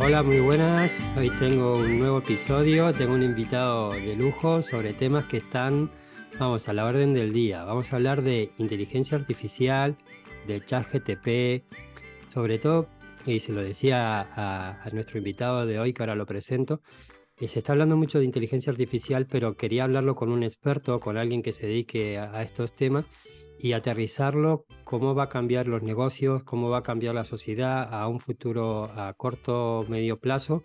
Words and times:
Hola, 0.00 0.22
muy 0.22 0.38
buenas. 0.38 0.96
Hoy 1.16 1.28
tengo 1.40 1.76
un 1.76 1.98
nuevo 1.98 2.18
episodio. 2.18 2.94
Tengo 2.94 3.14
un 3.14 3.22
invitado 3.24 3.90
de 3.90 4.14
lujo 4.14 4.62
sobre 4.62 4.92
temas 4.92 5.24
que 5.24 5.38
están, 5.38 5.90
vamos, 6.38 6.68
a 6.68 6.72
la 6.72 6.86
orden 6.86 7.14
del 7.14 7.32
día. 7.32 7.64
Vamos 7.64 7.92
a 7.92 7.96
hablar 7.96 8.22
de 8.22 8.52
inteligencia 8.58 9.18
artificial, 9.18 9.96
de 10.46 10.64
chat 10.64 10.86
GTP, 10.86 11.64
sobre 12.32 12.58
todo, 12.58 12.86
y 13.26 13.40
se 13.40 13.52
lo 13.52 13.60
decía 13.60 14.20
a, 14.20 14.88
nuestro 14.92 15.18
invitado 15.18 15.66
de 15.66 15.80
hoy, 15.80 15.92
que 15.92 16.04
ahora 16.04 16.14
lo 16.14 16.26
presento, 16.26 16.80
y 17.40 17.48
se 17.48 17.58
está 17.58 17.72
hablando 17.72 17.96
mucho 17.96 18.20
de 18.20 18.24
inteligencia 18.24 18.70
artificial, 18.70 19.26
pero 19.26 19.56
quería 19.56 19.82
hablarlo 19.82 20.14
con 20.14 20.30
un 20.30 20.44
experto, 20.44 21.00
con 21.00 21.18
alguien 21.18 21.42
que 21.42 21.50
se 21.50 21.66
dedique 21.66 22.18
a 22.18 22.40
estos 22.44 22.72
temas 22.72 23.06
y 23.60 23.72
aterrizarlo, 23.72 24.64
cómo 24.84 25.14
va 25.14 25.24
a 25.24 25.28
cambiar 25.28 25.66
los 25.66 25.82
negocios, 25.82 26.42
cómo 26.44 26.70
va 26.70 26.78
a 26.78 26.82
cambiar 26.82 27.14
la 27.14 27.24
sociedad 27.24 27.92
a 27.92 28.06
un 28.08 28.20
futuro 28.20 28.84
a 28.84 29.12
corto, 29.14 29.84
medio 29.88 30.18
plazo 30.18 30.62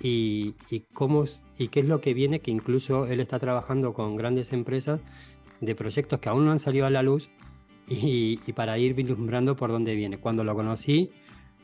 y, 0.00 0.54
cómo, 0.92 1.24
y 1.58 1.68
qué 1.68 1.80
es 1.80 1.88
lo 1.88 2.00
que 2.00 2.14
viene, 2.14 2.40
que 2.40 2.50
incluso 2.50 3.06
él 3.06 3.20
está 3.20 3.38
trabajando 3.38 3.94
con 3.94 4.16
grandes 4.16 4.52
empresas 4.52 5.00
de 5.60 5.74
proyectos 5.74 6.18
que 6.18 6.28
aún 6.28 6.44
no 6.44 6.52
han 6.52 6.58
salido 6.58 6.86
a 6.86 6.90
la 6.90 7.02
luz 7.02 7.30
y, 7.88 8.40
y 8.46 8.52
para 8.52 8.78
ir 8.78 8.94
vislumbrando 8.94 9.54
por 9.54 9.70
dónde 9.70 9.94
viene. 9.94 10.18
Cuando 10.18 10.42
lo 10.42 10.54
conocí, 10.54 11.10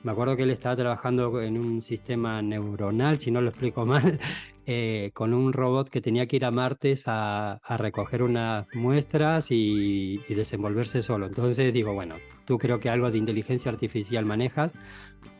me 0.03 0.13
acuerdo 0.13 0.37
que 0.37 0.45
él 0.45 0.51
estaba 0.51 0.77
trabajando 0.77 1.43
en 1.43 1.59
un 1.59 1.83
sistema 1.83 2.41
neuronal, 2.41 3.19
si 3.19 3.31
no 3.31 3.41
lo 3.41 3.51
explico 3.51 3.85
mal, 3.87 4.19
eh, 4.67 5.11
con 5.15 5.35
un 5.35 5.53
robot 5.53 5.89
que 5.89 6.01
tenía 6.01 6.27
que 6.27 6.37
ir 6.37 6.45
a 6.45 6.51
Martes 6.51 7.05
a, 7.07 7.61
recoger 7.79 8.23
unas 8.23 8.67
muestras 8.75 9.51
y, 9.51 10.19
desenvolverse 10.29 11.03
solo. 11.03 11.27
Entonces 11.27 11.73
digo, 11.73 11.95
bueno, 11.95 12.17
tú 12.45 12.59
creo 12.59 12.79
que 12.79 12.91
algo 12.91 13.11
de 13.11 13.19
inteligencia 13.19 13.71
artificial 13.71 14.25
manejas. 14.25 14.73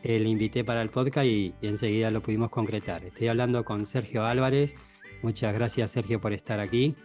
Eh, 0.03 0.19
le 0.19 0.29
invité 0.29 0.63
para 0.63 0.81
el 0.81 0.89
podcast 0.89 1.25
y, 1.25 1.53
enseguida 1.61 2.11
lo 2.11 2.21
pudimos 2.21 2.49
concretar. 2.49 3.03
Estoy 3.03 3.27
hablando 3.27 3.63
con 3.63 3.85
Sergio 3.85 4.25
Álvarez. 4.25 4.75
Muchas 5.21 5.53
gracias, 5.53 5.91
Sergio, 5.91 6.19
por 6.19 6.33
estar 6.33 6.59
aquí. 6.59 6.95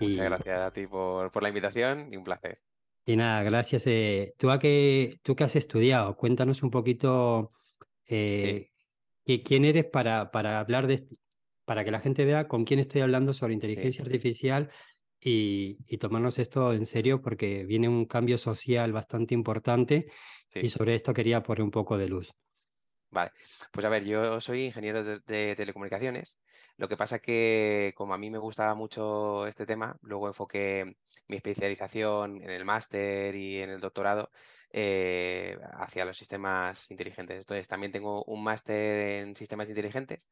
Muchas 0.00 0.24
gracias 0.24 0.60
a 0.60 0.70
ti 0.70 0.86
por, 0.86 1.30
por 1.30 1.42
la 1.42 1.48
invitación 1.48 2.12
y 2.12 2.16
un 2.16 2.24
placer. 2.24 2.58
Y 3.06 3.16
nada, 3.16 3.42
gracias. 3.42 3.86
Eh, 3.86 4.34
¿tú, 4.38 4.50
a 4.50 4.58
qué, 4.58 5.18
¿Tú 5.22 5.36
qué 5.36 5.44
has 5.44 5.56
estudiado? 5.56 6.16
Cuéntanos 6.16 6.62
un 6.62 6.70
poquito 6.70 7.52
eh, 8.06 8.70
quién 9.44 9.64
eres 9.64 9.84
para, 9.84 10.30
para 10.30 10.60
hablar 10.60 10.86
de, 10.86 11.06
para 11.64 11.84
que 11.84 11.90
la 11.90 12.00
gente 12.00 12.24
vea 12.24 12.48
con 12.48 12.64
quién 12.64 12.80
estoy 12.80 13.02
hablando 13.02 13.32
sobre 13.32 13.54
inteligencia 13.54 14.04
artificial 14.04 14.70
y, 15.20 15.78
y, 15.86 15.98
tomarnos 15.98 16.38
esto 16.38 16.72
en 16.72 16.86
serio 16.86 17.22
porque 17.22 17.64
viene 17.64 17.88
un 17.88 18.04
cambio 18.04 18.36
social 18.36 18.92
bastante 18.92 19.34
importante 19.34 20.06
y 20.54 20.68
sobre 20.68 20.94
esto 20.94 21.14
quería 21.14 21.42
poner 21.42 21.62
un 21.62 21.70
poco 21.70 21.96
de 21.96 22.08
luz. 22.08 22.34
Vale, 23.14 23.30
pues 23.70 23.86
a 23.86 23.88
ver, 23.88 24.04
yo 24.04 24.40
soy 24.40 24.64
ingeniero 24.64 25.04
de, 25.04 25.54
telecomunicaciones. 25.54 26.36
Lo 26.76 26.88
que 26.88 26.96
pasa 26.96 27.20
que 27.20 27.92
como 27.96 28.14
a 28.14 28.18
mí 28.18 28.30
me 28.30 28.38
gustaba 28.38 28.74
mucho 28.74 29.46
este 29.46 29.66
tema, 29.66 29.96
luego 30.02 30.28
enfoqué 30.28 30.96
mi 31.28 31.36
especialización 31.36 32.42
en 32.42 32.50
el 32.50 32.64
máster 32.64 33.34
y 33.36 33.60
en 33.60 33.70
el 33.70 33.80
doctorado 33.80 34.30
eh, 34.70 35.56
hacia 35.74 36.04
los 36.04 36.16
sistemas 36.16 36.90
inteligentes. 36.90 37.38
Entonces 37.38 37.68
también 37.68 37.92
tengo 37.92 38.24
un 38.24 38.42
máster 38.42 39.20
en 39.20 39.36
sistemas 39.36 39.68
inteligentes 39.68 40.28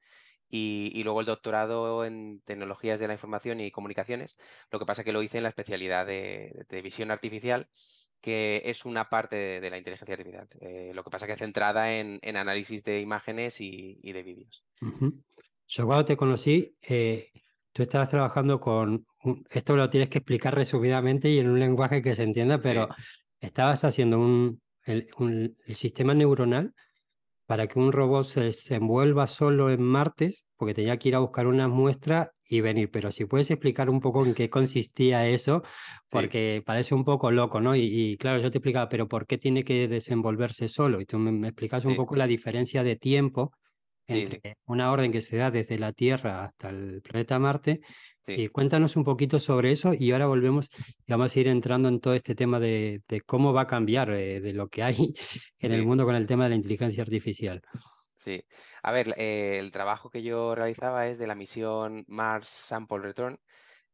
y, 0.49 1.03
luego 1.05 1.21
el 1.21 1.27
doctorado 1.27 2.05
en 2.05 2.41
tecnologías 2.45 3.01
de 3.01 3.09
la 3.09 3.15
información 3.15 3.61
y 3.61 3.71
comunicaciones. 3.71 4.37
Lo 4.71 4.79
que 4.79 4.87
pasa 4.87 5.05
que 5.05 5.13
lo 5.13 5.23
hice 5.23 5.39
en 5.39 5.45
la 5.45 5.49
especialidad 5.51 6.07
de 6.07 6.83
visión 6.83 7.11
artificial 7.11 7.69
que 8.23 8.63
es 8.65 8.85
una 8.85 9.11
parte 9.11 9.61
de, 9.61 9.71
la 9.71 9.77
inteligencia 9.77 10.15
artificial. 10.15 10.49
Eh, 10.61 10.93
lo 10.95 11.03
que 11.03 11.11
pasa 11.11 11.27
que 11.27 11.33
es 11.33 11.39
centrada 11.41 11.93
en, 11.93 12.21
análisis 12.37 12.85
de 12.85 13.01
imágenes 13.01 13.61
y, 13.61 14.01
de 14.01 14.23
vídeos. 14.23 14.65
Yo 15.75 15.87
cuando 15.87 16.05
te 16.05 16.19
conocí, 16.19 16.77
eh, 16.83 17.31
tú 17.73 17.83
estabas 17.83 18.11
trabajando 18.11 18.61
con, 18.61 19.07
esto 19.49 19.75
lo 19.75 19.89
tienes 19.89 20.11
que 20.11 20.19
explicar 20.19 20.55
resumidamente 20.55 21.31
y 21.31 21.39
en 21.39 21.49
un 21.49 21.59
lenguaje 21.59 22.03
que 22.03 22.15
se 22.15 22.25
entienda, 22.25 22.59
pero 22.59 22.89
estabas 23.41 23.83
haciendo 23.83 24.19
un, 24.19 24.61
el, 24.85 25.09
sistema 25.75 26.13
neuronal 26.13 26.75
para 27.47 27.69
que 27.69 27.79
un 27.79 27.91
robot 27.91 28.27
se, 28.27 28.53
se 28.53 28.75
envuelva 28.75 29.27
solo 29.27 29.71
en 29.71 29.81
martes, 29.81 30.45
porque 30.57 30.75
tenía 30.75 30.99
que 30.99 31.09
ir 31.09 31.15
a 31.15 31.21
buscar 31.21 31.47
una 31.47 31.69
muestra 31.69 32.33
y 32.47 32.61
venir. 32.61 32.91
Pero 32.91 33.11
si 33.11 33.25
puedes 33.25 33.51
explicar 33.51 33.89
un 33.89 34.01
poco 34.01 34.27
en 34.27 34.35
qué 34.35 34.51
consistía 34.51 35.27
eso, 35.27 35.63
porque 36.11 36.63
parece 36.67 36.95
un 36.95 37.07
poco 37.07 37.31
loco, 37.31 37.63
¿no? 37.63 37.75
Y, 37.75 38.19
claro, 38.19 38.43
yo 38.43 38.51
te 38.51 38.59
explicaba, 38.59 38.91
pero 38.91 39.09
¿por 39.09 39.27
qué 39.27 39.39
tiene 39.39 39.65
que 39.65 39.89
desenvolverse 39.89 40.69
solo? 40.69 41.01
Y 41.01 41.07
tú 41.07 41.19
me, 41.19 41.49
explicas 41.49 41.87
un 41.87 41.97
poco 41.97 42.15
la 42.15 42.27
diferencia 42.27 42.85
de 42.85 42.97
tiempo 42.97 43.53
entre 44.13 44.57
una 44.67 44.91
orden 44.91 45.13
que 45.13 45.21
se 45.21 45.37
da 45.37 45.51
desde 45.51 45.79
la 45.79 45.93
Tierra 45.93 46.45
hasta 46.45 46.71
el 46.71 47.03
planeta 47.03 47.39
Marte. 47.39 47.81
Y 48.27 48.49
cuéntanos 48.49 48.95
un 48.95 49.03
poquito 49.03 49.41
sobre 49.41 49.73
eso 49.73 49.95
y 49.99 50.13
ahora 50.13 50.27
volvemos 50.27 50.71
y 51.05 51.11
vamos 51.11 51.35
a 51.35 51.41
ir 51.41 51.49
entrando 51.49 51.89
en 51.89 51.99
todo 51.99 52.15
este 52.15 52.37
tema 52.37 52.61
de, 52.61 53.03
cómo 53.27 53.53
va 53.53 53.63
a 53.63 53.67
cambiar 53.67 54.11
eh, 54.11 54.41
de 54.41 54.53
lo 54.53 54.69
que 54.69 54.85
hay 54.85 54.97
en 55.59 55.73
el 55.73 55.85
mundo 55.85 56.05
con 56.05 56.15
el 56.15 56.27
tema 56.27 56.45
de 56.45 56.51
la 56.51 56.57
inteligencia 56.57 57.03
artificial. 57.03 57.61
Sí, 58.15 58.45
a 58.85 58.93
ver, 58.93 59.15
eh, 59.17 59.59
el 59.59 59.73
trabajo 59.73 60.09
que 60.09 60.23
yo 60.23 60.55
realizaba 60.55 61.09
es 61.09 61.19
de 61.19 61.27
la 61.27 61.35
misión 61.35 62.05
Mars 62.07 62.47
Sample 62.49 63.01
Return, 63.01 63.41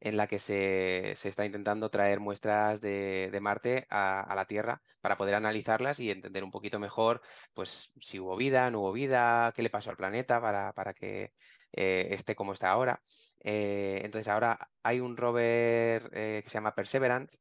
en 0.01 0.17
la 0.17 0.27
que 0.27 0.39
se, 0.39 1.13
está 1.13 1.45
intentando 1.45 1.91
traer 1.91 2.21
muestras 2.21 2.81
de, 2.81 3.37
Marte 3.41 3.87
a, 3.91 4.33
la 4.35 4.45
Tierra 4.47 4.83
para 5.01 5.17
poder 5.17 5.35
analizarlas 5.35 6.01
y 6.01 6.11
entender 6.11 6.45
un 6.45 6.51
poquito 6.51 6.79
mejor, 6.79 7.23
pues, 7.55 7.93
si 8.01 8.19
hubo 8.21 8.37
vida, 8.37 8.71
no 8.71 8.81
hubo 8.81 8.93
vida, 8.93 9.53
qué 9.55 9.63
le 9.63 9.71
pasó 9.71 9.91
al 9.91 9.97
planeta 9.97 10.41
para, 10.41 10.73
para 10.73 10.95
que 10.95 11.33
eh, 11.73 12.09
esté 12.11 12.35
como 12.35 12.53
está 12.53 12.71
ahora. 12.71 13.01
Eh, 13.41 14.01
entonces, 14.05 14.29
ahora 14.29 14.71
hay 14.83 15.01
un 15.01 15.17
rover 15.17 16.11
que 16.11 16.45
se 16.47 16.55
llama 16.55 16.75
Perseverance, 16.75 17.39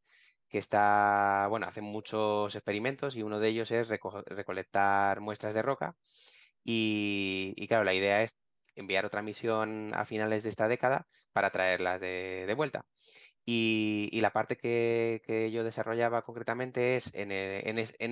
que 0.50 0.60
está, 0.60 1.48
bueno, 1.50 1.68
hace 1.68 1.82
muchos 1.82 2.56
experimentos 2.56 3.16
y 3.16 3.24
uno 3.24 3.40
de 3.40 3.50
ellos 3.50 3.72
es 3.72 3.90
recolectar 3.90 5.20
muestras 5.22 5.54
de 5.56 5.62
roca 5.62 5.96
y, 6.70 7.68
claro, 7.68 7.86
la 7.86 7.94
idea 7.94 8.24
es 8.24 8.38
enviar 8.78 9.06
otra 9.06 9.22
misión 9.22 9.92
a 9.94 10.06
finales 10.06 10.44
de 10.44 10.50
esta 10.50 10.68
década 10.68 11.08
para 11.34 11.52
traerlas 11.52 12.00
de, 12.02 12.54
vuelta. 12.56 12.86
Y, 13.46 14.10
la 14.22 14.32
parte 14.34 14.58
que, 14.58 15.50
yo 15.52 15.64
desarrollaba 15.64 16.24
concretamente 16.24 16.98
es 16.98 17.12
en, 17.14 17.32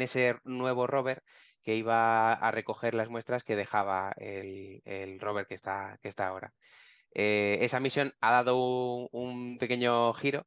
ese 0.01 0.35
nuevo 0.43 0.87
rover 0.87 1.23
que 1.63 1.75
iba 1.75 2.33
a 2.33 2.51
recoger 2.51 2.93
las 2.95 3.09
muestras 3.09 3.43
que 3.43 3.55
dejaba 3.55 4.13
el, 4.17 5.19
rover 5.19 5.47
que 5.47 5.55
está, 5.55 5.99
que 6.01 6.09
está 6.09 6.27
ahora. 6.27 6.53
Eh, 7.13 7.59
esa 7.61 7.79
misión 7.79 8.13
ha 8.21 8.31
dado 8.31 8.57
un, 9.11 9.57
pequeño 9.57 10.13
giro 10.13 10.45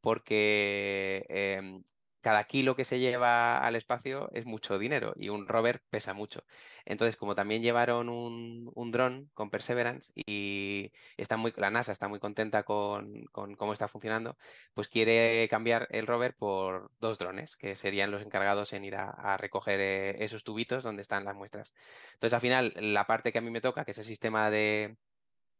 porque 0.00 1.26
em, 1.28 1.84
cada 2.26 2.42
kilo 2.42 2.74
que 2.74 2.84
se 2.84 2.98
lleva 2.98 3.56
al 3.58 3.76
espacio 3.76 4.28
es 4.32 4.46
mucho 4.46 4.80
dinero 4.80 5.14
y 5.16 5.28
un 5.28 5.46
rover 5.46 5.80
pesa 5.90 6.12
mucho. 6.12 6.42
Entonces, 6.84 7.16
como 7.16 7.36
también 7.36 7.62
llevaron 7.62 8.08
un, 8.08 8.68
un 8.74 8.90
dron 8.90 9.30
con 9.32 9.48
Perseverance 9.48 10.12
y 10.16 10.90
está 11.16 11.36
muy, 11.36 11.54
la 11.56 11.70
NASA 11.70 11.92
está 11.92 12.08
muy 12.08 12.18
contenta 12.18 12.64
con, 12.64 13.26
cómo 13.30 13.72
está 13.72 13.86
funcionando, 13.86 14.36
pues 14.74 14.88
quiere 14.88 15.46
cambiar 15.48 15.86
el 15.92 16.08
rover 16.08 16.34
por 16.34 16.90
dos 16.98 17.16
drones, 17.16 17.56
que 17.56 17.76
serían 17.76 18.10
los 18.10 18.22
encargados 18.22 18.72
en 18.72 18.84
ir 18.84 18.96
a, 18.96 19.36
recoger 19.36 19.78
eh, 19.78 20.24
esos 20.24 20.42
tubitos 20.42 20.82
donde 20.82 21.02
están 21.02 21.24
las 21.24 21.36
muestras. 21.36 21.74
Entonces, 22.14 22.34
al 22.34 22.40
final, 22.40 22.74
la 22.74 23.06
parte 23.06 23.30
que 23.30 23.38
a 23.38 23.42
mí 23.42 23.52
me 23.52 23.60
toca, 23.60 23.84
que 23.84 23.92
es 23.92 23.98
el 23.98 24.04
sistema 24.04 24.50
de, 24.50 24.96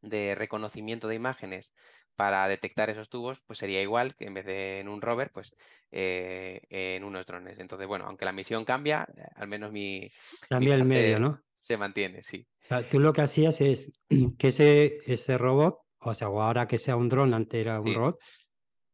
de 0.03 0.35
reconocimiento 0.35 1.07
de 1.07 1.15
imágenes 1.15 1.73
para 2.17 2.49
detectar 2.49 2.91
esos 2.91 3.09
tubos, 3.09 3.41
pues 3.47 3.59
sería 3.59 3.83
igual 3.83 4.17
que 4.17 4.25
en 4.25 4.35
vez 4.35 4.47
de 4.47 4.81
en 4.81 4.89
un 4.89 5.01
rover, 5.01 5.31
pues 5.31 5.55
eh, 5.93 6.63
en 6.71 7.05
unos 7.05 7.27
drones. 7.27 7.59
Entonces, 7.59 7.87
bueno, 7.87 8.07
aunque 8.07 8.25
la 8.25 8.33
misión 8.33 8.65
cambia, 8.65 9.07
eh, 9.17 9.23
al 9.37 9.49
menos 9.49 9.71
mi... 9.71 10.11
Cambia 10.49 10.75
el 10.75 10.85
medio, 10.85 11.21
¿no? 11.21 11.43
Se 11.55 11.77
mantiene, 11.77 12.23
sí. 12.23 12.47
tú 12.91 12.99
lo 12.99 13.13
que 13.13 13.21
hacías 13.21 13.61
es 13.61 13.93
que 14.39 14.49
ese, 14.49 14.99
ese 15.07 15.39
robot, 15.39 15.79
o 16.01 16.15
sea, 16.15 16.29
ahora 16.29 16.67
que 16.67 16.79
sea 16.79 16.97
un 16.97 17.09
dron, 17.09 17.35
antes 17.35 17.61
era 17.61 17.81
un 17.81 17.95
robot, 17.95 18.19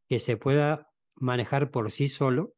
que 0.09 0.19
se 0.19 0.37
pueda 0.37 0.89
manejar 1.17 1.71
por 1.71 1.91
sí 1.91 2.09
solo. 2.09 2.55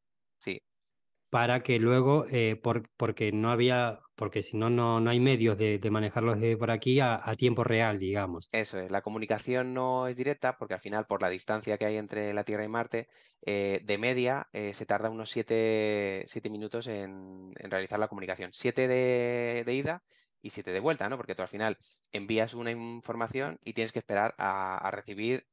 Para 1.35 1.65
que 1.65 1.81
luego, 1.81 2.27
eh, 2.31 2.55
porque 2.97 3.33
no 3.33 3.51
había, 3.51 3.99
porque 4.15 4.41
si 4.41 4.57
no, 4.57 4.71
no 4.71 5.11
hay 5.11 5.19
medios 5.19 5.59
de, 5.59 5.81
manejarlos 5.91 6.39
de 6.39 6.57
por 6.57 6.71
aquí 6.71 7.01
a, 7.01 7.21
tiempo 7.37 7.65
real, 7.65 7.99
digamos. 7.99 8.49
Eso 8.53 8.79
es, 8.79 8.89
la 8.89 9.03
comunicación 9.03 9.75
no 9.75 10.07
es 10.07 10.17
directa 10.17 10.57
porque 10.57 10.75
al 10.75 10.81
final, 10.81 11.07
por 11.07 11.23
la 11.23 11.29
distancia 11.29 11.77
que 11.77 11.87
hay 11.87 11.97
entre 11.97 12.33
la 12.35 12.45
Tierra 12.45 12.63
y 12.63 12.69
Marte, 12.69 13.09
eh, 13.45 13.81
de 13.83 13.99
media 13.99 14.47
eh, 14.53 14.75
se 14.75 14.87
tarda 14.87 15.11
unos 15.11 15.29
7 15.29 16.25
minutos 16.45 16.87
en, 16.87 17.53
realizar 17.57 17.99
la 17.99 18.07
comunicación. 18.07 18.51
7 18.53 18.87
de, 18.87 19.75
ida 19.75 20.05
y 20.41 20.51
7 20.51 20.71
de 20.71 20.79
vuelta, 20.79 21.09
¿no? 21.09 21.17
Porque 21.17 21.35
tú 21.35 21.43
al 21.43 21.49
final 21.49 21.79
envías 22.13 22.55
una 22.55 22.71
información 22.71 23.59
y 23.65 23.73
tienes 23.73 23.91
que 23.91 23.99
esperar 23.99 24.37
a, 24.39 24.89
recibir 24.93 25.49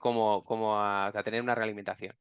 como, 0.00 0.42
como 0.42 0.80
a, 0.80 1.12
tener 1.22 1.40
una 1.40 1.54
realimentación. 1.54 2.16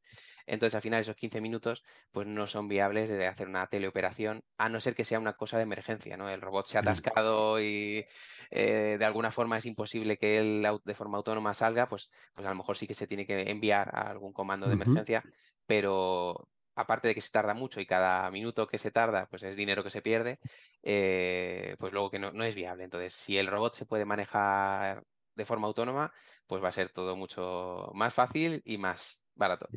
Entonces, 0.50 0.76
al 0.76 0.82
final, 0.82 1.02
esos 1.02 1.16
15 1.16 1.42
minutos 1.42 1.84
pues 2.12 2.28
no 2.28 2.48
son 2.48 2.68
viables 2.68 3.10
de 3.10 3.28
hacer 3.28 3.48
una 3.48 3.68
teleoperación, 3.68 4.44
a 4.58 4.68
no 4.68 4.80
ser 4.80 4.96
que 4.96 5.06
sea 5.06 5.20
una 5.20 5.34
cosa 5.34 5.58
de 5.58 5.64
emergencia, 5.64 6.18
¿no? 6.18 6.28
El 6.30 6.42
robot 6.42 6.66
se 6.66 6.78
ha 6.78 6.82
atascado 6.82 7.62
y 7.62 8.06
eh, 8.50 8.98
de 8.98 9.06
alguna 9.06 9.32
forma 9.32 9.58
es 9.58 9.66
imposible 9.66 10.18
que 10.18 10.40
él 10.40 10.68
de 10.84 10.94
forma 10.96 11.18
autónoma 11.18 11.54
salga, 11.54 11.88
pues, 11.88 12.10
pues 12.34 12.46
a 12.48 12.50
lo 12.50 12.56
mejor 12.56 12.78
sí 12.78 12.88
que 12.88 12.96
se 12.96 13.08
tiene 13.08 13.26
que 13.26 13.50
enviar 13.50 13.90
a 13.94 14.10
algún 14.10 14.34
comando 14.34 14.68
de 14.68 14.74
emergencia, 14.74 15.24
pero 15.66 16.50
aparte 16.76 17.10
de 17.10 17.16
que 17.16 17.22
se 17.22 17.32
tarda 17.32 17.54
mucho 17.54 17.80
y 17.80 17.86
cada 17.86 18.32
minuto 18.32 18.66
que 18.66 18.78
se 18.78 18.90
tarda, 18.90 19.28
pues 19.28 19.44
es 19.44 19.56
dinero 19.56 19.84
que 19.84 19.90
se 19.90 20.02
pierde, 20.02 20.40
eh, 20.82 21.76
pues 21.78 21.94
luego 21.94 22.10
que 22.10 22.20
no, 22.20 22.32
no, 22.32 22.44
es 22.44 22.56
viable. 22.56 22.86
Entonces, 22.86 23.14
si 23.14 23.38
el 23.38 23.48
robot 23.48 23.76
se 23.76 23.86
puede 23.86 24.06
manejar 24.06 25.04
de 25.36 25.46
forma 25.46 25.68
autónoma, 25.68 26.12
pues 26.48 26.64
va 26.64 26.70
a 26.70 26.74
ser 26.74 26.90
todo 26.90 27.16
mucho 27.16 27.92
más 27.94 28.14
fácil 28.14 28.62
y 28.66 28.78
más 28.78 29.24
barato. 29.36 29.68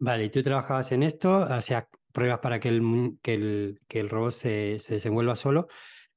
Vale, 0.00 0.24
y 0.24 0.30
tú 0.30 0.42
trabajabas 0.42 0.92
en 0.92 1.02
esto, 1.02 1.34
hacías 1.42 1.86
pruebas 2.12 2.38
para 2.38 2.60
que 2.60 2.68
el, 2.68 3.18
que 3.22 3.34
el, 3.34 3.80
que 3.88 4.00
el 4.00 4.08
robot 4.08 4.32
se, 4.32 4.78
se, 4.80 4.94
desenvuelva 4.94 5.34
solo. 5.34 5.66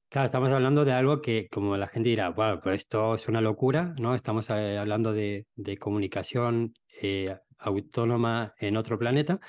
Claro, 0.10 0.26
estamos 0.28 0.52
hablando 0.52 0.86
de 0.86 0.92
algo 0.94 1.22
que, 1.22 1.48
como 1.50 1.78
la 1.78 1.88
gente 1.88 2.10
dirá, 2.10 2.30
bueno, 2.30 2.60
pues 2.62 2.78
esto 2.84 3.16
es 3.16 3.28
una 3.28 3.42
locura, 3.42 3.96
¿no? 3.98 4.14
Estamos 4.14 4.50
eh, 4.52 4.78
hablando 4.78 5.14
de, 5.14 5.48
de 5.56 5.78
comunicación 5.78 6.74
eh, 7.02 7.36
autónoma 7.58 8.54
en 8.60 8.78
otro 8.78 9.00
planeta, 9.00 9.40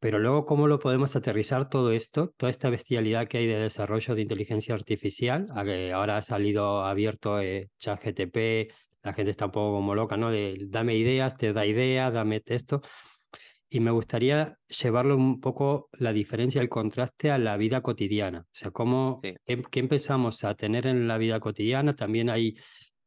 pero 0.00 0.18
luego, 0.18 0.46
¿cómo 0.46 0.68
lo 0.68 0.78
podemos 0.78 1.16
aterrizar 1.16 1.68
todo 1.68 1.92
esto, 1.92 2.32
toda 2.36 2.50
esta 2.50 2.70
bestialidad 2.70 3.28
que 3.28 3.38
hay 3.38 3.46
de 3.46 3.58
desarrollo 3.58 4.14
de 4.14 4.22
inteligencia 4.22 4.74
artificial? 4.74 5.46
Ahora 5.94 6.18
ha 6.18 6.22
salido 6.22 6.84
abierto 6.84 7.40
eh, 7.40 7.70
ChatGTP, 7.78 8.72
la 9.02 9.12
gente 9.14 9.30
está 9.32 9.46
un 9.46 9.52
poco 9.52 9.72
como 9.76 9.94
loca, 9.94 10.16
¿no? 10.16 10.30
De 10.30 10.56
dame 10.68 10.96
ideas, 10.96 11.36
te 11.36 11.52
da 11.52 11.66
ideas, 11.66 12.12
dame 12.12 12.42
esto. 12.46 12.82
Y 13.70 13.80
me 13.80 13.90
gustaría 13.90 14.56
llevarlo 14.68 15.16
un 15.16 15.40
poco 15.40 15.88
la 15.92 16.12
diferencia, 16.12 16.60
el 16.60 16.68
contraste 16.68 17.30
a 17.30 17.38
la 17.38 17.56
vida 17.56 17.82
cotidiana. 17.82 18.40
O 18.40 18.54
sea, 18.54 18.70
cómo, 18.70 19.20
qué, 19.22 19.38
empezamos 19.74 20.42
a 20.44 20.54
tener 20.54 20.86
en 20.86 21.06
la 21.06 21.18
vida 21.18 21.38
cotidiana. 21.38 21.94
También 21.94 22.30
ahí 22.30 22.56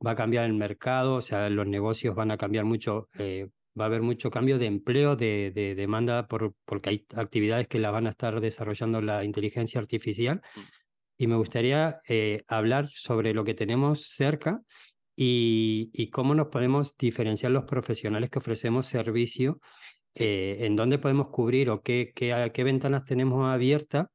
va 0.06 0.12
a 0.12 0.16
cambiar 0.16 0.46
el 0.46 0.54
mercado, 0.54 1.16
o 1.16 1.22
sea, 1.22 1.50
los 1.50 1.68
negocios 1.68 2.14
van 2.16 2.32
a 2.32 2.38
cambiar 2.38 2.66
mucho. 2.66 3.10
Eh, 3.18 3.48
va 3.80 3.86
a 3.86 3.88
haber 3.88 4.02
mucho 4.02 4.30
cambio 4.30 4.60
de 4.60 4.66
empleo, 4.66 5.16
de, 5.16 5.52
demanda, 5.78 6.28
por, 6.28 6.54
porque 6.66 6.90
hay 6.90 7.06
actividades 7.16 7.68
que 7.68 7.80
la 7.80 7.90
van 7.90 8.06
a 8.06 8.12
estar 8.12 8.40
desarrollando 8.42 9.02
la 9.02 9.24
inteligencia 9.24 9.80
artificial. 9.80 10.42
Mm. 10.56 10.60
Y 11.18 11.28
me 11.28 11.36
gustaría 11.36 12.02
eh, 12.08 12.44
hablar 12.48 12.90
sobre 12.90 13.34
lo 13.34 13.44
que 13.44 13.54
tenemos 13.54 14.08
cerca 14.08 14.62
y, 15.16 16.10
cómo 16.10 16.34
nos 16.34 16.48
podemos 16.48 16.96
diferenciar 16.98 17.52
los 17.52 17.66
profesionales 17.66 18.30
que 18.30 18.40
ofrecemos 18.40 18.88
servicio, 18.88 19.60
eh, 20.16 20.58
en 20.62 20.76
dónde 20.76 20.98
podemos 21.00 21.30
cubrir 21.30 21.70
o 21.70 21.82
qué, 21.82 22.12
qué, 22.16 22.52
qué 22.54 22.64
ventanas 22.64 23.06
tenemos 23.06 23.52
abiertas 23.52 24.08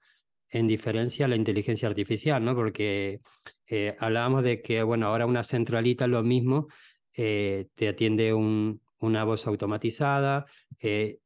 en 0.48 0.66
diferencia 0.66 1.26
a 1.26 1.28
la 1.28 1.36
inteligencia 1.36 1.88
artificial, 1.88 2.44
¿no? 2.44 2.54
Porque 2.54 3.20
eh, 3.66 3.96
hablábamos 3.98 4.44
de 4.44 4.62
que, 4.62 4.82
bueno, 4.82 5.06
ahora 5.06 5.26
una 5.26 5.44
centralita 5.44 6.06
lo 6.06 6.22
mismo, 6.22 6.68
te 7.12 7.88
atiende 7.88 8.34
un, 8.34 8.80
una 8.98 9.24
voz 9.24 9.46
automatizada, 9.46 10.46
eh, 10.80 11.18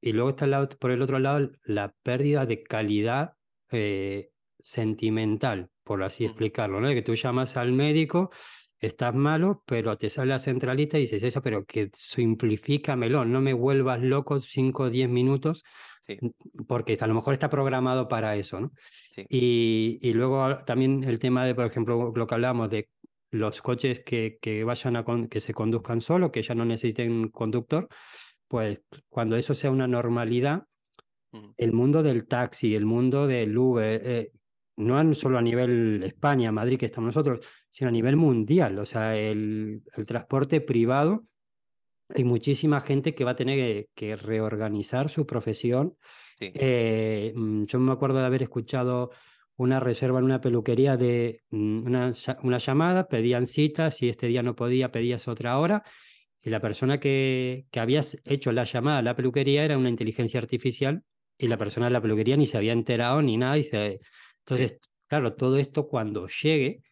y 0.00 0.12
luego 0.12 0.30
está 0.30 0.68
por 0.78 0.90
el 0.90 1.02
otro 1.02 1.18
lado 1.18 1.50
la 1.64 1.94
pérdida 2.02 2.46
de 2.46 2.62
calidad 2.62 3.34
eh, 3.70 4.30
sentimental, 4.58 5.70
por 5.82 6.02
así 6.02 6.24
explicarlo, 6.24 6.80
¿no? 6.80 6.88
Que 6.88 7.02
tú 7.02 7.14
llamas 7.14 7.56
al 7.56 7.72
médico, 7.72 8.30
estás 8.86 9.14
malo, 9.14 9.62
pero 9.66 9.96
te 9.98 10.10
sale 10.10 10.30
la 10.30 10.38
centralita 10.38 10.98
y 10.98 11.02
dices 11.02 11.22
eso, 11.22 11.42
pero 11.42 11.64
que 11.64 11.90
simplifícamelo, 11.94 13.24
no 13.24 13.40
me 13.40 13.52
vuelvas 13.52 14.02
loco 14.02 14.40
5 14.40 14.84
o 14.84 14.90
10 14.90 15.08
minutos, 15.08 15.64
porque 16.66 16.98
a 17.00 17.06
lo 17.06 17.14
mejor 17.14 17.34
está 17.34 17.50
programado 17.50 18.08
para 18.08 18.36
eso, 18.36 18.60
¿no? 18.60 18.72
Y, 19.28 19.98
y, 20.02 20.12
luego 20.12 20.58
también 20.64 21.04
el 21.04 21.18
tema 21.18 21.44
de, 21.44 21.54
por 21.54 21.66
ejemplo, 21.66 22.12
lo 22.14 22.26
que 22.26 22.34
hablamos 22.34 22.70
de 22.70 22.88
los 23.30 23.62
coches 23.62 24.00
que, 24.00 24.38
que 24.40 24.64
vayan 24.64 24.96
a 24.96 25.04
que 25.28 25.40
se 25.40 25.54
conduzcan 25.54 26.00
solo, 26.00 26.30
que 26.30 26.42
ya 26.42 26.54
no 26.54 26.64
necesiten 26.64 27.28
conductor, 27.28 27.88
pues 28.48 28.80
cuando 29.08 29.36
eso 29.36 29.54
sea 29.54 29.70
una 29.70 29.88
normalidad, 29.88 30.64
el 31.56 31.72
mundo 31.72 32.02
del 32.02 32.26
taxi, 32.26 32.74
el 32.74 32.86
mundo 32.86 33.26
del 33.26 33.56
Uber, 33.58 34.00
eh, 34.04 34.30
no 34.76 35.14
solo 35.14 35.38
a 35.38 35.42
nivel 35.42 36.02
España, 36.04 36.52
Madrid, 36.52 36.78
que 36.78 36.86
estamos 36.86 37.08
nosotros, 37.08 37.40
sino 37.70 37.88
a 37.88 37.92
nivel 37.92 38.16
mundial, 38.16 38.78
o 38.78 38.86
sea, 38.86 39.16
el, 39.16 39.82
el 39.96 40.06
transporte 40.06 40.60
privado, 40.60 41.26
hay 42.08 42.24
muchísima 42.24 42.80
gente 42.80 43.14
que 43.14 43.24
va 43.24 43.32
a 43.32 43.36
tener 43.36 43.88
que, 43.94 44.16
reorganizar 44.16 45.08
su 45.08 45.26
profesión. 45.26 45.96
Eh, 46.40 47.32
mm, 47.34 47.64
yo 47.64 47.80
me 47.80 47.92
acuerdo 47.92 48.18
de 48.18 48.26
haber 48.26 48.42
escuchado 48.42 49.10
una 49.56 49.80
reserva 49.80 50.18
en 50.18 50.24
una 50.24 50.40
peluquería 50.40 50.96
de 50.96 51.42
mm, 51.50 51.86
una, 51.86 52.12
una 52.42 52.58
llamada, 52.58 53.08
pedían 53.08 53.46
cita, 53.46 53.90
si 53.90 54.08
este 54.08 54.26
día 54.26 54.42
no 54.42 54.54
podía, 54.54 54.92
pedías 54.92 55.28
otra 55.28 55.58
hora, 55.58 55.82
y 56.42 56.50
la 56.50 56.60
persona 56.60 57.00
que, 57.00 57.66
que 57.70 57.80
habías 57.80 58.18
hecho 58.24 58.52
la 58.52 58.64
llamada 58.64 58.98
a 58.98 59.02
la 59.02 59.16
peluquería 59.16 59.64
era 59.64 59.78
una 59.78 59.88
inteligencia 59.88 60.40
artificial, 60.40 61.02
y 61.38 61.48
la 61.48 61.56
persona 61.56 61.86
de 61.86 61.92
la 61.92 62.02
peluquería 62.02 62.36
ni 62.36 62.46
se 62.46 62.58
había 62.58 62.72
enterado 62.72 63.22
ni 63.22 63.36
nada, 63.36 63.56
y 63.58 63.62
se... 63.62 64.00
entonces, 64.46 64.78
claro, 65.06 65.34
todo 65.34 65.56
esto 65.56 65.88
cuando 65.88 66.28
llegue, 66.28 66.82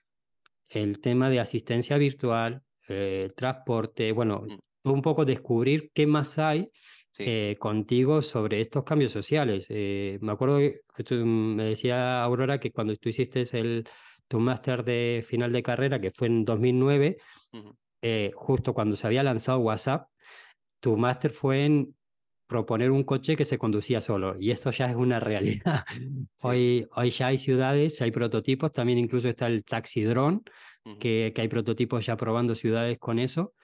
el 0.69 1.01
tema 1.01 1.29
de 1.29 1.41
asistencia 1.41 1.99
virtual, 1.99 2.63
eh, 2.89 3.31
transporte, 3.37 4.13
bueno, 4.13 4.47
mm. 4.85 4.91
un 4.91 5.03
poco 5.03 5.25
descubrir 5.25 5.91
qué 5.93 6.07
más 6.07 6.39
hay 6.39 6.71
eh, 7.19 7.57
contigo 7.59 8.23
sobre 8.23 8.61
estos 8.63 8.85
cambios 8.85 9.13
sociales. 9.13 9.67
Eh, 9.69 10.19
me 10.23 10.33
acuerdo 10.33 10.59
que 10.59 11.15
me 11.15 11.65
decía 11.65 12.23
Aurora 12.23 12.59
que 12.59 12.73
cuando 12.73 12.97
tú 12.97 13.11
hiciste 13.11 13.43
el, 13.53 13.87
tu 14.29 14.41
máster 14.41 14.83
de 14.83 15.25
final 15.29 15.53
de 15.53 15.63
carrera, 15.63 16.01
que 16.01 16.11
fue 16.11 16.29
en 16.29 16.45
2009, 16.45 17.19
eh, 18.01 18.31
justo 18.35 18.73
cuando 18.73 18.97
se 18.97 19.07
había 19.07 19.23
lanzado 19.23 19.59
WhatsApp, 19.59 20.09
tu 20.81 20.97
máster 20.97 21.33
fue 21.33 21.67
en 21.67 21.95
proponer 22.53 22.91
un 22.91 23.03
coche 23.03 23.35
que 23.35 23.47
se 23.47 23.57
conducía 23.57 24.01
solo. 24.01 24.37
Y 24.39 24.51
esto 24.51 24.71
ya 24.71 24.91
es 24.91 24.95
una 24.95 25.19
realidad. 25.19 25.85
Hoy, 26.43 26.87
hoy 26.95 27.11
ya 27.11 27.29
hay 27.29 27.39
ciudades, 27.39 28.03
hay 28.03 28.11
prototipos, 28.11 28.73
también 28.73 28.99
incluso 28.99 29.29
está 29.29 29.47
el 29.47 29.65
taxi 29.65 30.03
drone, 30.03 30.41
que, 30.99 31.33
que 31.35 31.41
hay 31.41 31.49
prototipos 31.49 32.05
ya 32.05 32.17
probando 32.17 32.55
ciudades 32.55 32.99
con 32.99 33.19
eso. 33.19 33.55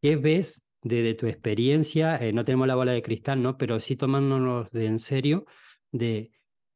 ¿Qué 0.00 0.16
ves 0.16 0.62
de, 0.82 1.14
tu 1.14 1.26
experiencia, 1.26 2.16
eh, 2.16 2.32
no 2.32 2.44
tenemos 2.44 2.66
la 2.66 2.74
bola 2.74 2.92
de 2.92 3.02
cristal, 3.02 3.42
¿no? 3.42 3.56
Pero 3.56 3.80
sí 3.80 3.96
tomándonos 3.96 4.70
de 4.72 4.86
en 4.86 4.98
serio 4.98 5.46
de 5.92 6.30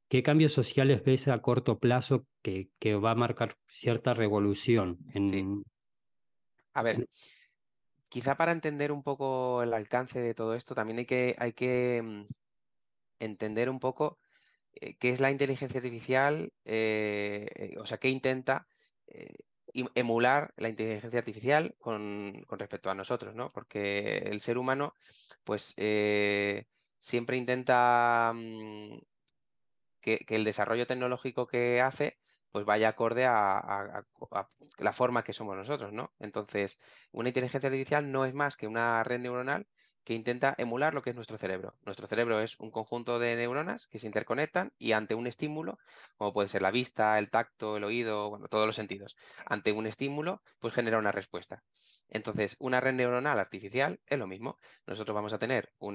qué 0.09 0.23
cambios 0.23 0.53
sociales 0.53 1.03
ves 1.05 1.29
a 1.29 1.41
corto 1.43 1.79
plazo 1.79 2.27
que, 2.43 2.69
que 2.79 2.95
va 2.95 3.11
a 3.13 3.17
marcar 3.17 3.57
cierta 3.69 4.15
revolución. 4.15 4.99
En, 5.13 5.65
A 6.73 6.83
ver, 6.83 7.09
quizá 8.09 8.37
para 8.37 8.53
entender 8.53 8.93
un 8.93 9.03
poco 9.03 9.63
el 9.63 9.73
alcance 9.75 10.21
de 10.21 10.35
todo 10.35 10.55
esto, 10.55 10.75
también 10.75 10.99
hay 10.99 11.53
que, 11.53 12.03
mm, 12.03 12.27
entender 13.21 13.71
un 13.71 13.81
poco 13.81 14.19
eh, 14.75 14.97
qué 14.99 15.11
es 15.11 15.21
la 15.21 15.31
inteligencia 15.31 15.79
artificial, 15.79 16.53
eh, 16.65 17.75
o 17.79 17.87
sea, 17.87 17.99
qué 17.99 18.09
intenta 18.11 18.67
emular 19.95 20.53
la 20.57 20.69
inteligencia 20.69 21.19
artificial 21.19 21.75
con, 21.79 22.45
respecto 22.51 22.91
a 22.91 22.95
nosotros, 22.95 23.35
¿no? 23.35 23.53
Porque 23.53 24.19
el 24.19 24.41
ser 24.41 24.59
humano, 24.59 24.95
pues, 25.45 25.75
eh, 25.77 26.67
siempre 27.01 27.37
intenta 27.37 28.33
mm, 28.35 28.99
que, 30.01 30.25
el 30.29 30.45
desarrollo 30.45 30.87
tecnológico 30.87 31.47
que 31.47 31.81
hace, 31.81 32.19
pues 32.57 32.65
vaya 32.65 32.89
acorde 32.89 33.27
a, 33.27 34.03
la 34.79 34.93
forma 34.95 35.23
que 35.23 35.35
somos 35.35 35.55
nosotros, 35.59 35.93
¿no? 35.93 36.15
Entonces, 36.19 36.79
una 37.13 37.29
inteligencia 37.29 37.67
artificial 37.69 38.11
no 38.11 38.25
es 38.25 38.33
más 38.33 38.57
que 38.57 38.67
una 38.67 39.05
red 39.05 39.21
neuronal 39.21 39.67
que 40.05 40.15
intenta 40.15 40.55
emular 40.57 40.95
lo 40.95 41.03
que 41.03 41.11
es 41.11 41.17
nuestro 41.17 41.37
cerebro. 41.37 41.75
Nuestro 41.85 42.07
cerebro 42.07 42.41
es 42.41 42.59
un 42.59 42.71
conjunto 42.71 43.19
de 43.19 43.37
neuronas 43.37 43.87
que 43.89 43.99
se 43.99 44.07
interconectan 44.07 44.73
y 44.79 44.93
ante 44.93 45.15
un 45.15 45.27
estímulo, 45.27 45.79
como 46.17 46.33
puede 46.33 46.49
ser 46.49 46.63
la 46.63 46.71
vista, 46.71 47.19
el 47.19 47.29
tacto, 47.29 47.77
el 47.77 47.85
oído, 47.85 48.31
bueno, 48.31 48.49
todos 48.49 48.65
los 48.65 48.77
sentidos, 48.77 49.17
ante 49.45 49.73
un 49.73 49.87
estímulo, 49.87 50.41
pues 50.59 50.73
genera 50.73 50.97
una 50.97 51.13
respuesta. 51.13 51.63
Entonces, 52.09 52.57
una 52.59 52.81
red 52.81 52.95
neuronal 52.95 53.39
artificial 53.39 54.01
es 54.07 54.19
lo 54.19 54.27
mismo. 54.27 54.59
Nosotros 54.87 55.15
vamos 55.15 55.33
a 55.33 55.39
tener 55.39 55.73
un 55.79 55.95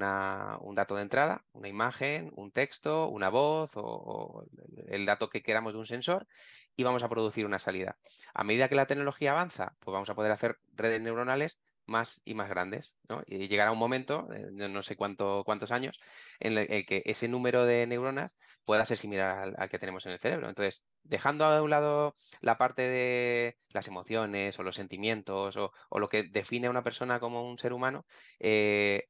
dato 0.75 0.95
de 0.95 1.01
entrada, 1.01 1.45
una 1.53 1.67
imagen, 1.67 2.31
un 2.35 2.51
texto, 2.51 3.07
una 3.07 3.29
voz 3.29 3.71
o, 3.75 4.45
el 4.87 5.05
dato 5.05 5.29
que 5.29 5.41
queramos 5.41 5.73
de 5.73 5.79
un 5.79 5.85
sensor 5.85 6.27
y 6.75 6.83
vamos 6.83 7.03
a 7.03 7.09
producir 7.09 7.45
una 7.45 7.59
salida. 7.59 7.97
A 8.33 8.43
medida 8.43 8.67
que 8.69 8.75
la 8.75 8.87
tecnología 8.87 9.31
avanza, 9.31 9.75
pues 9.79 9.93
vamos 9.93 10.09
a 10.09 10.15
poder 10.15 10.31
hacer 10.31 10.59
redes 10.73 11.01
neuronales 11.01 11.59
más 11.91 12.21
y 12.25 12.33
más 12.33 12.49
grandes, 12.49 12.95
¿no? 13.07 13.21
Y 13.27 13.47
llegará 13.47 13.71
un 13.71 13.77
momento, 13.77 14.27
eh, 14.33 14.47
no 14.51 14.81
sé 14.81 14.95
cuánto, 14.95 15.43
cuántos 15.45 15.71
años, 15.71 15.99
en 16.39 16.57
el, 16.57 16.85
que 16.85 17.03
ese 17.05 17.27
número 17.27 17.65
de 17.65 17.85
neuronas 17.85 18.35
pueda 18.65 18.85
ser 18.85 18.97
similar 18.97 19.53
al, 19.55 19.69
que 19.69 19.77
tenemos 19.77 20.05
en 20.07 20.13
el 20.13 20.19
cerebro. 20.19 20.49
Entonces, 20.49 20.83
dejando 21.03 21.45
a 21.45 21.61
un 21.61 21.69
lado 21.69 22.15
la 22.41 22.57
parte 22.57 22.81
de 22.81 23.57
las 23.69 23.87
emociones 23.87 24.57
o 24.57 24.63
los 24.63 24.75
sentimientos 24.75 25.57
o, 25.57 25.71
lo 25.99 26.09
que 26.09 26.23
define 26.23 26.67
a 26.67 26.71
una 26.71 26.83
persona 26.83 27.19
como 27.19 27.47
un 27.47 27.59
ser 27.59 27.73
humano, 27.73 28.05
eh, 28.39 29.07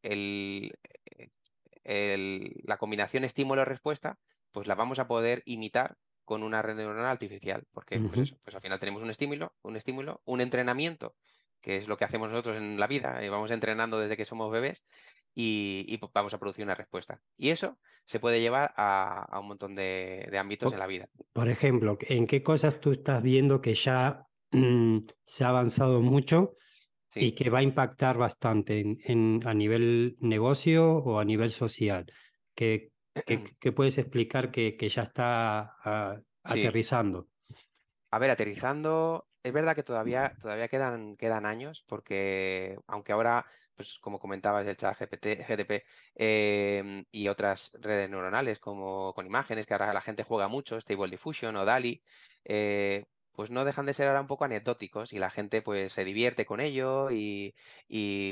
la 2.64 2.78
combinación 2.78 3.24
estímulo-respuesta, 3.24 4.20
pues 4.52 4.68
la 4.68 4.76
vamos 4.76 5.00
a 5.00 5.08
poder 5.08 5.44
imitar 5.46 5.98
con 6.32 6.44
una 6.44 6.62
red 6.62 6.76
neuronal 6.76 7.08
artificial, 7.08 7.66
porque 7.74 8.00
pues, 8.00 8.36
pues 8.42 8.56
al 8.56 8.62
final 8.62 8.80
tenemos 8.80 9.04
un 9.04 9.10
estímulo, 9.10 9.54
un 9.64 9.76
estímulo, 9.76 10.22
un 10.26 10.40
entrenamiento, 10.40 11.16
que 11.62 11.78
es 11.78 11.88
lo 11.88 11.98
que 11.98 12.06
hacemos 12.06 12.30
nosotros 12.30 12.58
en 12.58 12.80
la 12.80 12.88
vida, 12.88 13.20
y 13.22 13.26
eh, 13.26 13.30
vamos 13.30 13.52
entrenando 13.52 14.00
desde 14.00 14.18
que 14.18 14.26
somos 14.26 14.52
bebés 14.52 14.86
y, 15.34 16.00
vamos 16.14 16.34
a 16.34 16.40
producir 16.40 16.66
una 16.66 16.76
respuesta. 16.76 17.22
Y 17.38 17.50
eso 17.50 17.78
se 18.06 18.20
puede 18.20 18.42
llevar 18.42 18.74
a, 18.76 19.40
un 19.40 19.48
montón 19.48 19.76
de, 19.76 20.30
ámbitos 20.38 20.74
en 20.74 20.80
la 20.80 20.88
vida. 20.88 21.08
Por 21.34 21.50
ejemplo, 21.50 21.98
¿en 22.02 22.28
qué 22.28 22.44
cosas 22.44 22.80
tú 22.80 22.92
estás 22.92 23.22
viendo 23.22 23.62
que 23.62 23.76
ya 23.76 24.28
mm, 24.52 25.00
se 25.24 25.44
ha 25.44 25.50
avanzado 25.50 26.02
mucho 26.02 26.54
y 27.14 27.34
que 27.34 27.50
va 27.50 27.60
a 27.60 27.64
impactar 27.64 28.18
bastante 28.18 28.80
en, 28.80 29.42
a 29.46 29.54
nivel 29.54 30.18
negocio 30.20 30.96
o 30.96 31.20
a 31.20 31.26
nivel 31.26 31.52
social? 31.52 32.12
¿Qué, 32.56 32.92
¿Qué, 33.26 33.72
puedes 33.76 33.98
explicar 33.98 34.52
que, 34.52 34.76
que 34.76 34.90
ya 34.90 35.04
está 35.04 35.76
ah, 35.84 36.20
aterrizando? 36.44 37.28
A 38.10 38.20
ver, 38.20 38.32
aterrizando, 38.32 39.28
es 39.44 39.54
verdad 39.54 39.76
que 39.76 39.84
todavía, 39.84 40.34
todavía 40.42 40.68
quedan, 40.68 41.18
quedan 41.18 41.46
años, 41.46 41.84
porque 41.88 42.78
aunque 42.88 43.12
ahora, 43.12 43.46
pues 43.76 43.98
como 44.00 44.20
comentabas, 44.20 44.68
el 44.68 44.78
chat 44.78 44.98
GPT, 45.00 45.44
GTP 45.48 45.84
em, 46.16 47.06
y 47.12 47.28
otras 47.28 47.72
redes 47.80 48.10
neuronales 48.10 48.60
como 48.60 49.14
con 49.14 49.26
imágenes, 49.26 49.66
que 49.66 49.74
ahora 49.74 49.94
la 49.94 50.02
gente 50.02 50.24
juega 50.24 50.48
mucho, 50.48 50.80
Stable 50.80 51.10
Diffusion 51.10 51.56
o 51.56 51.66
DALI, 51.66 52.04
eh, 52.46 53.06
pues 53.34 53.50
no 53.50 53.66
dejan 53.66 53.86
de 53.86 53.94
ser 53.94 54.08
ahora 54.08 54.22
un 54.22 54.28
poco 54.28 54.46
anecdóticos 54.46 55.14
y 55.14 55.20
la 55.20 55.30
gente 55.30 55.62
pues 55.62 55.94
se 55.94 56.04
divierte 56.04 56.46
con 56.46 56.60
ello 56.60 57.10
y, 57.12 57.54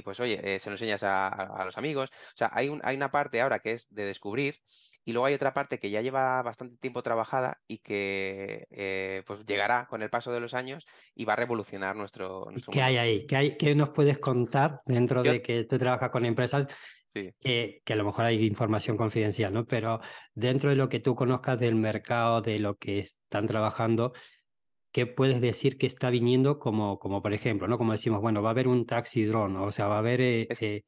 pues 0.04 0.20
oye, 0.20 0.56
eh, 0.56 0.60
se 0.60 0.70
lo 0.70 0.76
enseñas 0.76 1.04
a, 1.04 1.64
los 1.66 1.78
amigos. 1.78 2.10
O 2.12 2.38
sea, 2.38 2.50
hay, 2.54 2.70
un, 2.70 2.82
hay 2.84 2.96
una 2.96 3.10
parte 3.12 3.42
ahora 3.42 3.60
que 3.60 3.72
es 3.74 3.88
de 3.94 4.06
descubrir 4.06 4.62
y 5.10 5.12
luego 5.12 5.26
hay 5.26 5.34
otra 5.34 5.56
parte 5.56 5.80
que 5.80 5.90
ya 5.90 6.02
lleva 6.02 6.40
bastante 6.44 6.78
tiempo 6.78 7.02
trabajada 7.02 7.60
y 7.68 7.80
que 7.80 8.68
eh, 8.70 9.24
pues 9.26 9.44
llegará 9.44 9.88
con 9.88 10.04
el 10.04 10.12
paso 10.12 10.32
de 10.32 10.40
los 10.40 10.54
años 10.54 10.86
y 11.16 11.26
va 11.26 11.34
a 11.34 11.36
revolucionar 11.36 11.96
nuestro, 11.96 12.46
nuestro 12.52 12.72
¿Qué 12.72 12.84
hay 12.84 12.98
ahí? 12.98 13.26
¿Qué, 13.26 13.36
hay, 13.36 13.58
¿Qué 13.58 13.74
nos 13.74 13.90
puedes 13.90 14.20
contar 14.20 14.82
dentro 14.86 15.24
de 15.24 15.42
que 15.42 15.64
tú 15.64 15.80
trabajas 15.80 16.12
con 16.12 16.26
empresas? 16.26 16.68
Que, 17.12 17.82
que, 17.84 17.94
a 17.94 17.96
lo 17.96 18.06
mejor 18.06 18.26
hay 18.26 18.46
información 18.46 18.98
confidencial, 18.98 19.52
¿no? 19.52 19.66
Pero 19.66 20.00
dentro 20.36 20.70
de 20.70 20.76
lo 20.76 20.90
que 20.90 21.00
tú 21.00 21.16
conozcas 21.16 21.60
del 21.60 21.74
mercado, 21.74 22.44
de 22.44 22.60
lo 22.60 22.78
que 22.78 23.00
están 23.00 23.48
trabajando, 23.48 24.14
¿qué 24.92 25.08
puedes 25.08 25.42
decir 25.42 25.80
que 25.80 25.88
está 25.88 26.12
viniendo 26.12 26.60
como, 26.60 27.00
como 27.00 27.24
por 27.24 27.34
ejemplo, 27.34 27.68
¿no? 27.68 27.80
Como 27.80 27.94
decimos, 27.94 28.22
bueno, 28.22 28.44
va 28.44 28.50
a 28.50 28.52
haber 28.52 28.68
un 28.68 28.86
taxi 28.86 29.26
drone, 29.26 29.58
o 29.58 29.72
sea, 29.72 29.88
va 29.88 29.96
a 29.96 30.00
haber, 30.00 30.22
eh, 30.22 30.48
eh, 30.60 30.84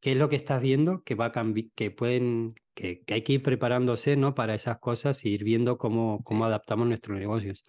¿qué 0.00 0.12
es 0.12 0.18
lo 0.18 0.28
que 0.28 0.34
estás 0.34 0.60
viendo 0.60 1.04
que 1.04 1.14
va 1.14 1.26
a 1.26 1.32
cambiar, 1.32 1.68
que 1.76 1.92
pueden, 1.92 2.56
que, 2.74 3.04
hay 3.08 3.22
que 3.22 3.34
ir 3.34 3.42
preparándose, 3.42 4.16
¿no? 4.16 4.34
Para 4.34 4.54
esas 4.54 4.78
cosas 4.78 5.24
y 5.24 5.30
ir 5.30 5.44
viendo 5.44 5.78
cómo, 5.78 6.22
cómo 6.24 6.44
adaptamos 6.44 6.88
nuestros 6.88 7.18
negocios. 7.18 7.64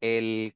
El 0.00 0.54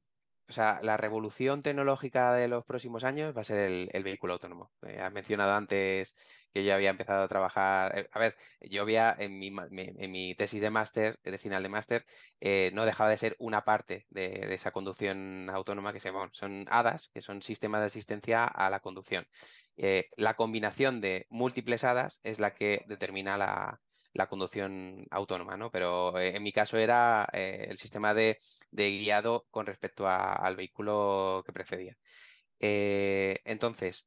o 0.48 0.52
sea, 0.52 0.78
la 0.82 0.96
revolución 0.96 1.62
tecnológica 1.62 2.32
de 2.34 2.48
los 2.48 2.64
próximos 2.64 3.04
años 3.04 3.36
va 3.36 3.40
a 3.40 3.44
ser 3.44 3.58
el, 3.92 4.04
vehículo 4.04 4.34
autónomo. 4.34 4.70
Eh, 4.86 5.00
has 5.00 5.12
mencionado 5.12 5.52
antes 5.54 6.14
que 6.52 6.64
yo 6.64 6.74
había 6.74 6.90
empezado 6.90 7.24
a 7.24 7.28
trabajar. 7.28 7.98
Eh, 7.98 8.08
a 8.12 8.18
ver, 8.18 8.36
yo 8.60 8.82
había 8.82 9.14
en 9.18 9.38
mi, 9.38 9.48
en 9.48 10.10
mi 10.12 10.34
tesis 10.36 10.60
de 10.60 10.70
máster, 10.70 11.18
de 11.24 11.38
final 11.38 11.62
de 11.62 11.68
máster, 11.68 12.06
eh, 12.40 12.70
no 12.74 12.84
dejaba 12.84 13.10
de 13.10 13.16
ser 13.16 13.36
una 13.38 13.64
parte 13.64 14.06
de, 14.10 14.54
esa 14.54 14.70
conducción 14.70 15.50
autónoma 15.50 15.92
que 15.92 16.00
se 16.00 16.10
llaman, 16.10 16.30
son 16.32 16.66
HADAS, 16.70 17.08
que 17.12 17.20
son 17.20 17.42
sistemas 17.42 17.80
de 17.80 17.86
asistencia 17.88 18.44
a 18.44 18.70
la 18.70 18.80
conducción. 18.80 19.26
la 20.16 20.34
combinación 20.34 21.00
de 21.00 21.26
múltiples 21.30 21.84
HADAS 21.84 22.20
es 22.22 22.38
la 22.40 22.54
que 22.54 22.84
determina 22.88 23.36
la, 23.36 23.80
la 24.16 24.28
conducción 24.28 25.06
autónoma, 25.10 25.56
¿no? 25.56 25.70
Pero 25.70 26.18
en 26.18 26.42
mi 26.42 26.52
caso 26.52 26.76
era 26.78 27.28
el 27.32 27.78
sistema 27.78 28.14
de 28.14 28.38
de 28.70 28.90
guiado 28.90 29.46
con 29.50 29.66
respecto 29.66 30.06
al 30.08 30.54
vehículo 30.56 31.42
que 31.44 31.52
precedía. 31.52 31.96
Eh, 32.60 33.40
entonces, 33.44 34.06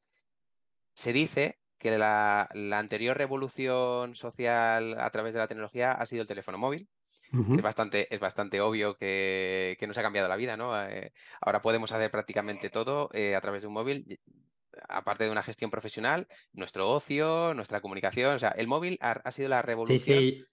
se 0.93 1.13
dice 1.13 1.59
que 1.77 1.97
la, 1.97 2.49
anterior 2.73 3.17
revolución 3.17 4.15
social 4.15 4.99
a 4.99 5.09
través 5.09 5.33
de 5.33 5.39
la 5.39 5.47
tecnología 5.47 5.91
ha 5.91 6.05
sido 6.05 6.21
el 6.21 6.27
teléfono 6.27 6.57
móvil. 6.57 6.87
es, 7.31 7.61
bastante, 7.61 8.13
es 8.13 8.19
bastante 8.19 8.59
obvio 8.61 8.95
que, 8.95 9.77
nos 9.87 9.97
ha 9.97 10.01
cambiado 10.01 10.27
la 10.27 10.35
vida, 10.35 10.57
¿no? 10.57 10.79
Eh, 10.83 11.13
ahora 11.41 11.61
podemos 11.61 11.91
hacer 11.91 12.11
prácticamente 12.11 12.69
todo 12.69 13.09
eh, 13.13 13.35
a 13.35 13.41
través 13.41 13.61
de 13.61 13.67
un 13.67 13.73
móvil, 13.73 14.19
aparte 14.88 15.25
de 15.25 15.31
una 15.31 15.43
gestión 15.43 15.71
profesional, 15.71 16.27
nuestro 16.53 16.89
ocio, 16.89 17.53
nuestra 17.53 17.81
comunicación. 17.81 18.36
O 18.36 18.39
sea, 18.39 18.50
el 18.50 18.67
móvil 18.67 18.98
ha, 19.01 19.31
sido 19.31 19.50
la 19.50 19.62
revolución. 19.62 20.19
Sí, 20.19 20.43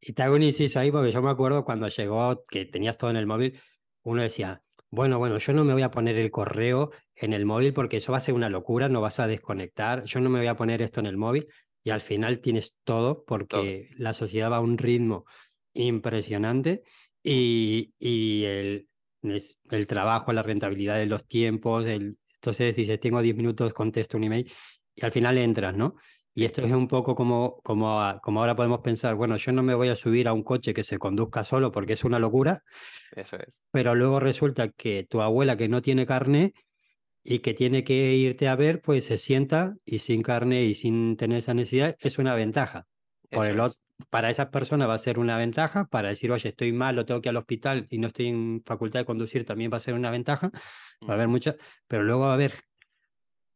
y 0.00 0.12
te 0.12 0.22
hago 0.22 0.36
un 0.36 0.42
inciso 0.42 0.78
ahí 0.78 0.90
porque 0.90 1.12
yo 1.12 1.22
me 1.22 1.30
acuerdo 1.30 1.64
cuando 1.64 1.88
llegó, 1.88 2.42
que 2.48 2.66
tenías 2.66 2.96
todo 2.96 3.10
en 3.10 3.16
el 3.16 3.26
móvil, 3.26 3.60
uno 4.02 4.22
decía, 4.22 4.62
bueno, 4.90 5.18
bueno, 5.18 5.38
yo 5.38 5.52
no 5.52 5.64
me 5.64 5.72
voy 5.72 5.82
a 5.82 5.90
poner 5.90 6.16
el 6.16 6.30
correo 6.30 6.92
en 7.14 7.32
el 7.32 7.44
móvil 7.44 7.72
porque 7.72 7.98
eso 7.98 8.12
va 8.12 8.18
a 8.18 8.22
ser 8.22 8.34
una 8.34 8.48
locura, 8.48 8.88
no 8.88 9.00
vas 9.00 9.20
a 9.20 9.26
desconectar, 9.26 10.04
yo 10.04 10.20
no 10.20 10.30
me 10.30 10.38
voy 10.38 10.48
a 10.48 10.56
poner 10.56 10.82
esto 10.82 11.00
en 11.00 11.06
el 11.06 11.16
móvil 11.16 11.48
y 11.82 11.90
al 11.90 12.00
final 12.00 12.40
tienes 12.40 12.74
todo 12.84 13.24
porque 13.24 13.90
la 13.96 14.12
sociedad 14.12 14.50
va 14.50 14.56
a 14.56 14.60
un 14.60 14.78
ritmo 14.78 15.24
impresionante 15.74 16.82
y, 17.22 17.92
y 17.98 18.44
el, 18.44 18.88
el 19.22 19.86
trabajo, 19.86 20.32
la 20.32 20.42
rentabilidad 20.42 20.96
de 20.96 21.06
los 21.06 21.26
tiempos, 21.26 21.86
el, 21.86 22.18
entonces 22.40 22.76
dices, 22.76 23.00
tengo 23.00 23.20
10 23.20 23.36
minutos, 23.36 23.72
contesto 23.72 24.16
un 24.16 24.24
email 24.24 24.50
y 24.94 25.04
al 25.04 25.12
final 25.12 25.38
entras, 25.38 25.76
¿no? 25.76 25.96
Y 26.34 26.44
esto 26.44 26.62
es 26.62 26.70
un 26.70 26.86
poco 26.86 27.16
como, 27.16 27.60
como, 27.64 28.20
como 28.22 28.40
ahora 28.40 28.54
podemos 28.54 28.80
pensar, 28.80 29.16
bueno, 29.16 29.36
yo 29.36 29.50
no 29.50 29.64
me 29.64 29.74
voy 29.74 29.88
a 29.88 29.96
subir 29.96 30.28
a 30.28 30.32
un 30.32 30.44
coche 30.44 30.72
que 30.72 30.84
se 30.84 30.96
conduzca 30.96 31.42
solo 31.42 31.72
porque 31.72 31.94
es 31.94 32.04
una 32.04 32.20
locura. 32.20 32.62
Eso 33.10 33.36
es. 33.38 33.60
Pero 33.72 33.96
luego 33.96 34.20
resulta 34.20 34.68
que 34.68 35.04
tu 35.08 35.20
abuela 35.20 35.56
que 35.56 35.68
no 35.68 35.82
tiene 35.82 36.06
carne 36.06 36.52
y 37.24 37.40
que 37.40 37.54
tiene 37.54 37.82
que 37.82 38.14
irte 38.14 38.46
a 38.46 38.54
ver, 38.54 38.80
pues 38.80 39.06
se 39.06 39.18
sienta 39.18 39.74
y 39.84 39.98
sin 39.98 40.22
carne 40.22 40.62
y 40.62 40.74
sin 40.74 41.16
tener 41.16 41.38
esa 41.38 41.54
necesidad, 41.54 41.96
es 41.98 42.18
una 42.18 42.36
ventaja. 42.36 42.86
Por 43.30 43.46
el 43.46 43.60
para 44.10 44.30
esa 44.30 44.50
persona 44.50 44.86
va 44.86 44.94
a 44.94 44.98
ser 44.98 45.18
una 45.18 45.36
ventaja, 45.36 45.86
para 45.86 46.08
decir, 46.08 46.30
oye, 46.30 46.48
estoy 46.48 46.72
mal, 46.72 46.96
lo 46.96 47.04
tengo 47.04 47.20
que 47.20 47.28
ir 47.28 47.30
al 47.30 47.36
hospital 47.36 47.86
y 47.90 47.98
no 47.98 48.08
estoy 48.08 48.28
en 48.28 48.62
facultad 48.64 49.00
de 49.00 49.06
conducir, 49.06 49.44
también 49.44 49.72
va 49.72 49.78
a 49.78 49.80
ser 49.80 49.94
una 49.94 50.10
ventaja. 50.10 50.50
Va 51.02 51.12
a 51.12 51.14
haber 51.14 51.28
muchas, 51.28 51.56
pero 51.86 52.02
luego 52.04 52.22
va 52.22 52.30
a 52.30 52.34
haber 52.34 52.54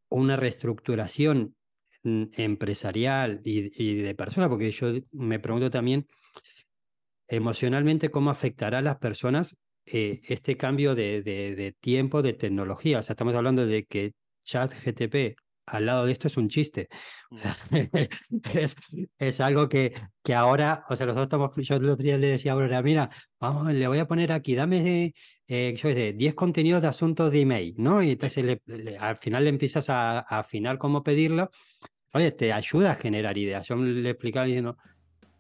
una 0.08 0.36
reestructuración 0.36 1.56
empresarial 2.04 3.40
y, 3.44 3.94
de 3.94 4.14
persona, 4.14 4.48
porque 4.48 4.70
yo 4.70 4.92
me 5.12 5.38
pregunto 5.38 5.70
también 5.70 6.06
emocionalmente 7.28 8.10
cómo 8.10 8.30
afectará 8.30 8.78
a 8.78 8.82
las 8.82 8.98
personas 8.98 9.56
eh, 9.86 10.20
este 10.24 10.56
cambio 10.56 10.94
de, 10.94 11.22
de, 11.22 11.74
tiempo, 11.80 12.22
de 12.22 12.34
tecnología. 12.34 12.98
O 12.98 13.02
sea, 13.02 13.14
estamos 13.14 13.34
hablando 13.34 13.66
de 13.66 13.84
que 13.84 14.12
chat 14.44 14.72
GTP 14.84 15.36
al 15.66 15.86
lado 15.86 16.06
de 16.06 16.12
esto 16.12 16.28
es 16.28 16.36
un 16.36 16.48
chiste. 16.48 16.88
Mm. 17.30 17.36
es, 18.54 18.76
es, 19.18 19.40
algo 19.40 19.68
que, 19.68 19.94
que 20.22 20.34
ahora, 20.34 20.84
o 20.88 20.96
sea, 20.96 21.06
nosotros 21.06 21.26
estamos, 21.26 21.50
yo 21.56 21.76
el 21.76 21.90
otro 21.90 22.04
día 22.04 22.18
le 22.18 22.28
decía 22.28 22.52
a 22.52 22.54
Aurora, 22.54 22.82
mira, 22.82 23.10
vamos, 23.40 23.72
le 23.72 23.86
voy 23.88 23.98
a 23.98 24.06
poner 24.06 24.32
aquí, 24.32 24.54
dame, 24.54 25.14
eh, 25.48 25.74
yo 25.76 25.88
sé, 25.90 26.12
10 26.12 26.34
contenidos 26.34 26.82
de 26.82 26.88
asuntos 26.88 27.30
de 27.30 27.40
email, 27.40 27.74
¿no? 27.78 28.02
Y 28.02 28.12
entonces 28.12 28.58
al 28.98 29.16
final 29.16 29.44
le 29.44 29.50
empiezas 29.50 29.90
a, 29.90 30.18
a 30.20 30.40
afinar 30.40 30.78
cómo 30.78 31.02
pedirlo 31.02 31.50
oye, 32.14 32.30
te 32.32 32.52
ayuda 32.52 32.92
a 32.92 32.94
generar 32.94 33.36
ideas. 33.38 33.66
Yo 33.68 33.76
le 33.76 34.10
explicaba 34.10 34.46
diciendo, 34.46 34.76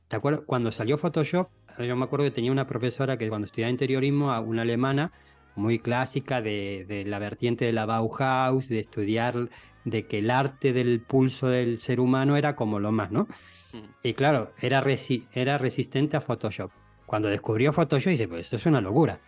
¿te 0.08 0.16
acuerdas? 0.16 0.42
Cuando 0.46 0.72
salió 0.72 0.98
Photoshop, 0.98 1.48
yo 1.78 1.96
me 1.96 2.04
acuerdo 2.04 2.24
que 2.26 2.30
tenía 2.30 2.52
una 2.52 2.66
profesora 2.66 3.16
que 3.16 3.28
cuando 3.28 3.46
estudiaba 3.46 3.70
interiorismo, 3.70 4.38
una 4.40 4.62
alemana, 4.62 5.12
muy 5.54 5.78
clásica 5.78 6.40
de, 6.40 7.04
la 7.06 7.18
vertiente 7.18 7.64
de 7.64 7.72
la 7.72 7.84
Bauhaus, 7.86 8.68
de 8.68 8.80
estudiar 8.80 9.50
de 9.84 10.06
que 10.06 10.18
el 10.18 10.30
arte 10.30 10.72
del 10.72 11.00
pulso 11.00 11.48
del 11.48 11.78
ser 11.78 12.00
humano 12.00 12.36
era 12.36 12.54
como 12.54 12.78
lo 12.78 12.92
más, 12.92 13.10
¿no? 13.10 13.28
Mm. 13.72 13.78
Y 14.02 14.14
claro, 14.14 14.52
era, 14.60 14.84
era 15.32 15.58
resistente 15.58 16.16
a 16.16 16.20
Photoshop. 16.20 16.70
Cuando 17.06 17.28
descubrió 17.28 17.72
Photoshop, 17.72 18.10
dice, 18.10 18.28
pues 18.28 18.42
esto 18.42 18.56
es 18.56 18.66
una 18.66 18.80
locura. 18.80 19.20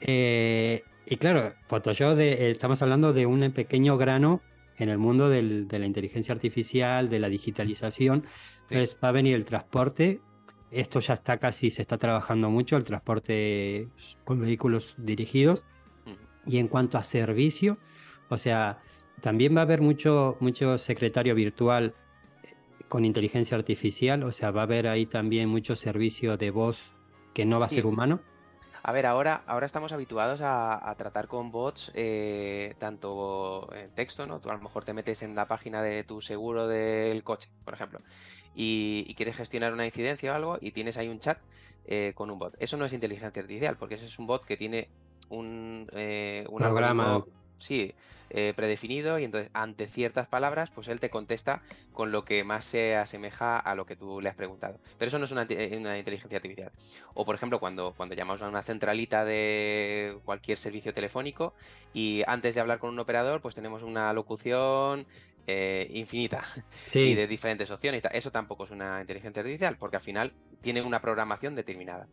Eh, 0.00 0.82
y 1.06 1.16
claro, 1.16 1.54
Photoshop, 1.68 2.14
de, 2.16 2.50
estamos 2.50 2.82
hablando 2.82 3.12
de 3.12 3.26
un 3.26 3.52
pequeño 3.52 3.96
grano 3.96 4.42
en 4.78 4.88
el 4.88 4.98
mundo 4.98 5.30
de 5.30 5.42
la 5.42 5.86
inteligencia 5.86 6.34
artificial, 6.34 7.08
de 7.08 7.18
la 7.18 7.28
digitalización. 7.28 8.24
Entonces 8.62 8.98
va 9.02 9.08
a 9.08 9.12
venir 9.12 9.34
el 9.34 9.44
transporte. 9.44 10.20
Esto 10.70 11.00
ya 11.00 11.14
está 11.14 11.38
casi, 11.38 11.70
se 11.70 11.82
está 11.82 11.96
trabajando 11.96 12.50
mucho, 12.50 12.76
el 12.76 12.84
transporte 12.84 13.88
con 14.24 14.40
vehículos 14.40 14.94
dirigidos. 14.98 15.64
Y 16.44 16.58
en 16.58 16.68
cuanto 16.68 16.98
a 16.98 17.02
servicio, 17.02 17.78
o 18.28 18.36
sea, 18.36 18.78
también 19.20 19.54
va 19.56 19.60
a 19.60 19.62
haber 19.62 19.80
mucho, 19.80 20.36
mucho 20.40 20.78
secretario 20.78 21.34
virtual 21.34 21.94
eh, 22.42 22.54
con 22.88 23.04
inteligencia 23.04 23.56
artificial, 23.56 24.22
o 24.22 24.32
sea, 24.32 24.50
va 24.50 24.62
a 24.62 24.64
haber 24.64 24.86
ahí 24.86 25.06
también 25.06 25.48
mucho 25.48 25.76
servicio 25.76 26.36
de 26.36 26.50
voz 26.50 26.92
que 27.34 27.44
no 27.44 27.58
va 27.58 27.66
a 27.66 27.68
ser 27.68 27.86
humano. 27.86 28.20
A 28.82 28.92
ver, 28.92 29.04
ahora, 29.04 29.42
ahora 29.48 29.66
estamos 29.66 29.90
habituados 29.90 30.40
a, 30.44 30.94
tratar 30.96 31.26
con 31.26 31.50
bots 31.50 31.90
eh, 31.94 32.76
tanto 32.78 33.68
en 33.74 33.90
texto, 33.90 34.28
¿no? 34.28 34.38
Tú 34.38 34.48
a 34.48 34.54
lo 34.54 34.60
mejor 34.60 34.84
te 34.84 34.92
metes 34.92 35.22
en 35.22 35.34
la 35.34 35.48
página 35.48 35.82
de 35.82 36.04
tu 36.04 36.20
seguro 36.20 36.68
del 36.68 37.24
coche, 37.24 37.48
por 37.64 37.74
ejemplo, 37.74 38.00
y, 38.54 39.12
quieres 39.16 39.34
gestionar 39.34 39.72
una 39.72 39.86
incidencia 39.86 40.30
o 40.30 40.36
algo 40.36 40.58
y 40.60 40.70
tienes 40.70 40.96
ahí 40.98 41.08
un 41.08 41.18
chat 41.18 41.38
eh, 41.86 42.12
con 42.14 42.30
un 42.30 42.38
bot. 42.38 42.54
Eso 42.60 42.76
no 42.76 42.84
es 42.84 42.92
inteligencia 42.92 43.40
artificial, 43.42 43.76
porque 43.76 43.96
ese 43.96 44.04
es 44.04 44.20
un 44.20 44.28
bot 44.28 44.44
que 44.44 44.56
tiene 44.56 44.88
un, 45.30 45.88
eh, 45.92 46.46
un 46.48 46.58
programa. 46.58 47.24
Sí, 47.58 47.94
eh, 48.30 48.54
predefinido 48.56 49.20
y 49.20 49.24
entonces 49.24 49.50
ante 49.52 49.86
ciertas 49.86 50.26
palabras 50.26 50.70
pues 50.70 50.88
él 50.88 50.98
te 50.98 51.10
contesta 51.10 51.62
con 51.92 52.10
lo 52.10 52.24
que 52.24 52.42
más 52.42 52.64
se 52.64 52.96
asemeja 52.96 53.56
a 53.56 53.76
lo 53.76 53.86
que 53.86 53.94
tú 53.94 54.20
le 54.20 54.28
has 54.28 54.34
preguntado. 54.34 54.80
Pero 54.98 55.08
eso 55.08 55.18
no 55.20 55.26
es 55.26 55.30
una, 55.30 55.46
una, 55.78 55.96
inteligencia 55.96 56.36
artificial. 56.36 56.72
O 57.14 57.24
por 57.24 57.36
ejemplo 57.36 57.60
cuando, 57.60 57.94
cuando 57.96 58.16
llamamos 58.16 58.42
a 58.42 58.48
una 58.48 58.64
centralita 58.64 59.24
de 59.24 60.18
cualquier 60.24 60.58
servicio 60.58 60.92
telefónico 60.92 61.54
y 61.94 62.24
antes 62.26 62.56
de 62.56 62.60
hablar 62.60 62.80
con 62.80 62.90
un 62.90 62.98
operador 62.98 63.40
pues 63.40 63.54
tenemos 63.54 63.84
una 63.84 64.12
locución 64.12 65.06
eh, 65.46 65.88
infinita 65.94 66.42
y 66.92 67.14
de 67.14 67.28
diferentes 67.28 67.70
opciones. 67.70 68.02
Eso 68.12 68.32
tampoco 68.32 68.64
es 68.64 68.72
una 68.72 69.00
inteligencia 69.00 69.40
artificial 69.40 69.76
porque 69.78 69.96
al 69.96 70.02
final 70.02 70.32
tiene 70.60 70.82
una 70.82 71.00
programación 71.00 71.54
determinada. 71.54 72.08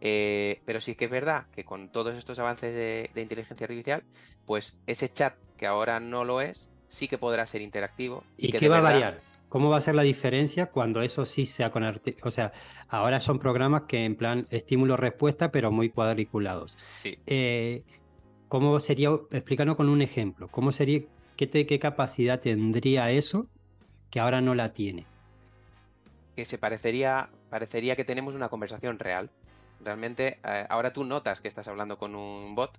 Eh, 0.00 0.60
pero 0.64 0.80
sí 0.80 0.94
que 0.94 1.06
es 1.06 1.10
verdad 1.10 1.46
que 1.52 1.64
con 1.64 1.88
todos 1.88 2.16
estos 2.16 2.38
avances 2.38 2.74
de, 2.74 3.10
inteligencia 3.20 3.64
artificial, 3.64 4.04
pues 4.46 4.78
ese 4.86 5.12
chat 5.12 5.34
que 5.56 5.66
ahora 5.66 6.00
no 6.00 6.24
lo 6.24 6.40
es, 6.40 6.70
sí 6.88 7.08
que 7.08 7.18
podrá 7.18 7.46
ser 7.46 7.62
interactivo. 7.62 8.24
¿Y, 8.36 8.52
qué 8.52 8.68
va 8.68 8.78
a 8.78 8.82
variar? 8.82 9.20
¿Cómo 9.48 9.70
va 9.70 9.78
a 9.78 9.80
ser 9.80 9.94
la 9.94 10.02
diferencia 10.02 10.66
cuando 10.66 11.00
eso 11.00 11.24
sí 11.24 11.46
sea 11.46 11.70
con... 11.70 11.82
O 12.22 12.30
sea, 12.30 12.52
ahora 12.88 13.20
son 13.20 13.38
programas 13.38 13.82
que 13.82 14.04
en 14.04 14.14
plan 14.14 14.46
estímulo-respuesta, 14.50 15.50
pero 15.50 15.70
muy 15.70 15.88
cuadriculados. 15.88 16.76
Eh, 17.04 17.82
¿Cómo 18.48 18.78
sería, 18.80 19.10
explícanos 19.30 19.76
con 19.76 19.88
un 19.88 20.02
ejemplo, 20.02 20.48
cómo 20.48 20.70
sería, 20.70 21.02
qué, 21.36 21.48
qué 21.48 21.78
capacidad 21.78 22.40
tendría 22.40 23.10
eso 23.10 23.46
que 24.10 24.20
ahora 24.20 24.40
no 24.40 24.54
la 24.54 24.72
tiene? 24.72 25.06
Que 26.36 26.44
se 26.44 26.58
parecería, 26.58 27.30
parecería 27.50 27.96
que 27.96 28.04
tenemos 28.04 28.34
una 28.34 28.48
conversación 28.48 28.98
real. 28.98 29.30
Realmente, 29.80 30.38
eh, 30.44 30.66
ahora 30.68 30.92
tú 30.92 31.04
notas 31.04 31.40
que 31.40 31.48
estás 31.48 31.68
hablando 31.68 31.98
con 31.98 32.14
un 32.14 32.54
bot, 32.54 32.78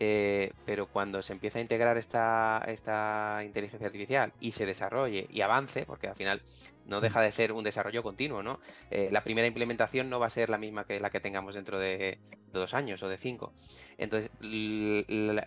eh, 0.00 0.52
pero 0.64 0.86
cuando 0.86 1.22
se 1.22 1.32
empieza 1.32 1.58
a 1.58 1.62
integrar 1.62 1.96
esta, 1.96 2.62
esta 2.68 3.42
inteligencia 3.44 3.86
artificial 3.88 4.32
y 4.38 4.52
se 4.52 4.64
desarrolle 4.64 5.26
y 5.30 5.40
avance, 5.40 5.84
porque 5.86 6.06
al 6.06 6.14
final 6.14 6.42
no 6.86 7.00
deja 7.00 7.20
de 7.20 7.32
ser 7.32 7.52
un 7.52 7.64
desarrollo 7.64 8.02
continuo, 8.04 8.42
¿no? 8.42 8.60
Eh, 8.90 9.08
la 9.10 9.24
primera 9.24 9.48
implementación 9.48 10.08
no 10.08 10.20
va 10.20 10.26
a 10.26 10.30
ser 10.30 10.50
la 10.50 10.58
misma 10.58 10.84
que 10.84 11.00
la 11.00 11.10
que 11.10 11.20
tengamos 11.20 11.56
dentro 11.56 11.78
de, 11.78 12.18
dos 12.52 12.74
años 12.74 13.02
o 13.02 13.08
de 13.08 13.18
cinco. 13.18 13.52
Entonces, 13.98 14.30
el 14.40 15.44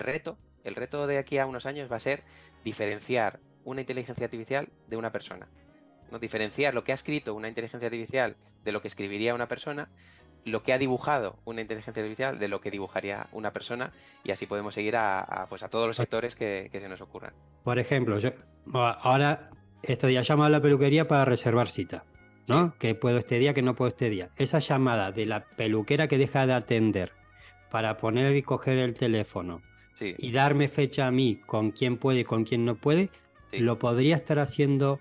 reto, 0.00 0.38
el 0.62 0.74
reto 0.76 1.06
de 1.06 1.18
aquí 1.18 1.38
a 1.38 1.46
unos 1.46 1.66
años 1.66 1.90
va 1.90 1.96
a 1.96 2.00
ser 2.00 2.22
diferenciar 2.62 3.40
una 3.64 3.80
inteligencia 3.80 4.24
artificial 4.24 4.68
de 4.88 4.96
una 4.96 5.10
persona. 5.10 5.48
¿No? 6.14 6.20
Diferenciar 6.20 6.74
lo 6.74 6.84
que 6.84 6.92
ha 6.92 6.94
escrito 6.94 7.34
una 7.34 7.48
inteligencia 7.48 7.86
artificial 7.86 8.36
de 8.64 8.70
lo 8.72 8.80
que 8.80 8.86
escribiría 8.88 9.34
una 9.34 9.48
persona, 9.48 9.88
lo 10.44 10.62
que 10.62 10.72
ha 10.72 10.78
dibujado 10.78 11.36
una 11.44 11.60
inteligencia 11.60 12.00
artificial 12.00 12.38
de 12.38 12.46
lo 12.46 12.60
que 12.60 12.70
dibujaría 12.70 13.26
una 13.32 13.52
persona, 13.52 13.92
y 14.22 14.30
así 14.30 14.46
podemos 14.46 14.74
seguir 14.74 14.94
a, 14.96 15.46
pues 15.48 15.64
a 15.64 15.68
todos 15.68 15.88
los 15.88 15.96
sectores 15.96 16.36
que, 16.36 16.70
se 16.72 16.88
nos 16.88 17.00
ocurran. 17.00 17.32
Por 17.64 17.80
ejemplo, 17.80 18.20
yo 18.20 18.30
ahora 18.72 19.50
estoy 19.82 20.16
a 20.16 20.22
llamado 20.22 20.46
a 20.46 20.50
la 20.50 20.62
peluquería 20.62 21.08
para 21.08 21.24
reservar 21.24 21.68
cita. 21.68 22.04
¿no? 22.46 22.76
Que 22.78 22.94
puedo 22.94 23.16
este 23.18 23.38
día, 23.38 23.54
que 23.54 23.62
no 23.62 23.74
puedo 23.74 23.88
este 23.88 24.10
día. 24.10 24.28
Esa 24.36 24.58
llamada 24.58 25.12
de 25.12 25.24
la 25.24 25.44
peluquera 25.44 26.08
que 26.08 26.18
deja 26.18 26.46
de 26.46 26.52
atender 26.52 27.12
para 27.70 27.96
poner 27.96 28.36
y 28.36 28.42
coger 28.42 28.76
el 28.76 28.92
teléfono 28.92 29.62
y 29.98 30.30
darme 30.30 30.68
fecha 30.68 31.06
a 31.06 31.10
mí 31.10 31.40
con 31.46 31.70
quién 31.70 31.96
puede 31.96 32.20
y 32.20 32.24
con 32.24 32.44
quién 32.44 32.66
no 32.66 32.74
puede, 32.74 33.10
lo 33.52 33.78
podría 33.78 34.16
estar 34.16 34.38
haciendo 34.38 35.00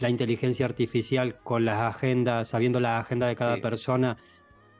la 0.00 0.08
inteligencia 0.08 0.66
artificial 0.66 1.38
con 1.38 1.64
las 1.64 1.78
agendas, 1.78 2.48
sabiendo 2.48 2.80
la 2.80 2.98
agenda 2.98 3.26
de 3.26 3.36
cada 3.36 3.58
persona 3.58 4.16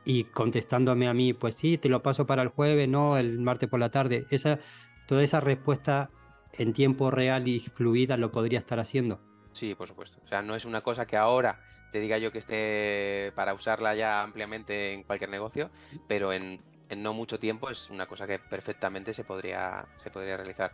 y 0.03 0.25
contestándome 0.25 1.07
a 1.07 1.13
mí, 1.13 1.33
pues 1.33 1.55
sí, 1.55 1.77
te 1.77 1.89
lo 1.89 2.01
paso 2.01 2.25
para 2.25 2.41
el 2.41 2.49
jueves, 2.49 2.89
no, 2.89 3.17
el 3.17 3.39
martes 3.39 3.69
por 3.69 3.79
la 3.79 3.91
tarde. 3.91 4.25
Esa, 4.31 4.59
toda 5.07 5.23
esa 5.23 5.39
respuesta 5.39 6.09
en 6.53 6.73
tiempo 6.73 7.11
real 7.11 7.47
y 7.47 7.59
fluida 7.59 8.17
lo 8.17 8.31
podría 8.31 8.59
estar 8.59 8.79
haciendo. 8.79 9.19
Sí, 9.53 9.75
por 9.75 9.87
supuesto. 9.87 10.19
O 10.23 10.27
sea, 10.27 10.41
no 10.41 10.55
es 10.55 10.65
una 10.65 10.81
cosa 10.81 11.05
que 11.05 11.17
ahora 11.17 11.59
te 11.91 11.99
diga 11.99 12.17
yo 12.17 12.31
que 12.31 12.39
esté 12.39 13.31
para 13.35 13.53
usarla 13.53 13.95
ya 13.95 14.23
ampliamente 14.23 14.93
en 14.93 15.03
cualquier 15.03 15.29
negocio, 15.29 15.69
pero 16.07 16.33
en, 16.33 16.61
en 16.89 17.03
no 17.03 17.13
mucho 17.13 17.37
tiempo 17.37 17.69
es 17.69 17.89
una 17.89 18.07
cosa 18.07 18.25
que 18.25 18.39
perfectamente 18.39 19.13
se 19.13 19.23
podría, 19.23 19.85
se 19.97 20.09
podría 20.09 20.37
realizar. 20.37 20.73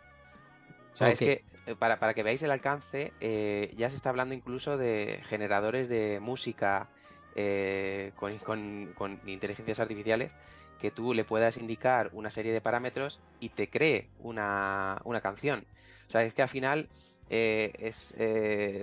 O 0.97 0.99
sea, 0.99 1.09
es 1.11 1.19
que 1.19 1.43
eh, 1.67 1.75
para, 1.77 1.99
para, 1.99 2.15
que 2.15 2.23
veáis 2.23 2.41
el 2.41 2.49
alcance, 2.49 3.13
eh, 3.21 3.71
ya 3.77 3.91
se 3.91 3.95
está 3.95 4.09
hablando 4.09 4.33
incluso 4.33 4.79
de 4.79 5.19
generadores 5.25 5.89
de 5.89 6.19
música 6.19 6.89
eh, 7.35 8.13
con, 8.15 8.87
con, 8.95 9.21
inteligencias 9.27 9.79
artificiales 9.79 10.33
que 10.79 10.89
tú 10.89 11.13
le 11.13 11.23
puedas 11.23 11.57
indicar 11.57 12.09
una 12.13 12.31
serie 12.31 12.51
de 12.51 12.61
parámetros 12.61 13.19
y 13.39 13.49
te 13.49 13.69
cree 13.69 14.09
una, 14.17 14.99
una 15.03 15.21
canción. 15.21 15.65
O 16.07 16.09
sea, 16.09 16.23
es 16.23 16.33
que 16.33 16.41
al 16.41 16.49
final 16.49 16.89
es, 17.29 18.15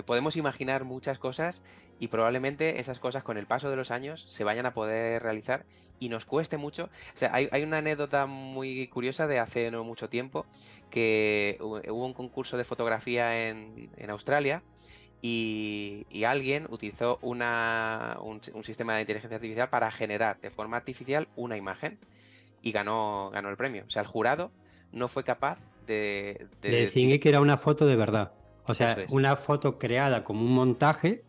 podemos 0.06 0.36
imaginar 0.36 0.84
muchas 0.84 1.18
cosas 1.18 1.62
y 1.98 2.08
probablemente 2.08 2.78
esas 2.78 3.00
cosas 3.00 3.24
con 3.24 3.38
el 3.38 3.46
paso 3.46 3.70
de 3.70 3.76
los 3.76 3.90
años 3.90 4.24
se 4.28 4.44
vayan 4.44 4.66
a 4.66 4.74
poder 4.74 5.20
realizar 5.20 5.64
y 5.98 6.08
nos 6.08 6.24
cueste 6.24 6.56
mucho. 6.56 6.90
O 7.14 7.18
sea, 7.18 7.32
hay, 7.32 7.62
una 7.62 7.78
anécdota 7.78 8.26
muy 8.26 8.86
curiosa 8.88 9.26
de 9.26 9.38
hace 9.38 9.70
no 9.70 9.84
mucho 9.84 10.08
tiempo 10.08 10.46
que 10.90 11.56
hubo 11.60 12.06
un 12.06 12.14
concurso 12.14 12.56
de 12.56 12.64
fotografía 12.64 13.48
en, 13.48 13.90
Australia 14.08 14.62
y, 15.22 16.06
alguien 16.26 16.66
utilizó 16.70 17.18
una, 17.22 18.18
un, 18.22 18.40
sistema 18.64 18.94
de 18.94 19.02
inteligencia 19.02 19.36
artificial 19.36 19.70
para 19.70 19.90
generar 19.90 20.40
de 20.40 20.50
forma 20.50 20.76
artificial 20.76 21.28
una 21.36 21.56
imagen 21.56 21.98
y 22.62 22.72
ganó, 22.72 23.30
ganó 23.32 23.50
el 23.50 23.56
premio. 23.56 23.84
O 23.86 23.90
sea, 23.90 24.02
el 24.02 24.08
jurado 24.08 24.50
no 24.92 25.08
fue 25.08 25.24
capaz 25.24 25.58
de... 25.86 26.46
De, 26.60 26.70
decir 26.70 27.20
que 27.20 27.28
era 27.28 27.40
una 27.40 27.56
foto 27.56 27.86
de 27.86 27.96
verdad. 27.96 28.32
O 28.66 28.74
sea, 28.74 28.96
una 29.10 29.36
foto 29.36 29.78
creada 29.78 30.24
como 30.24 30.42
un 30.42 30.54
montaje 30.54 31.22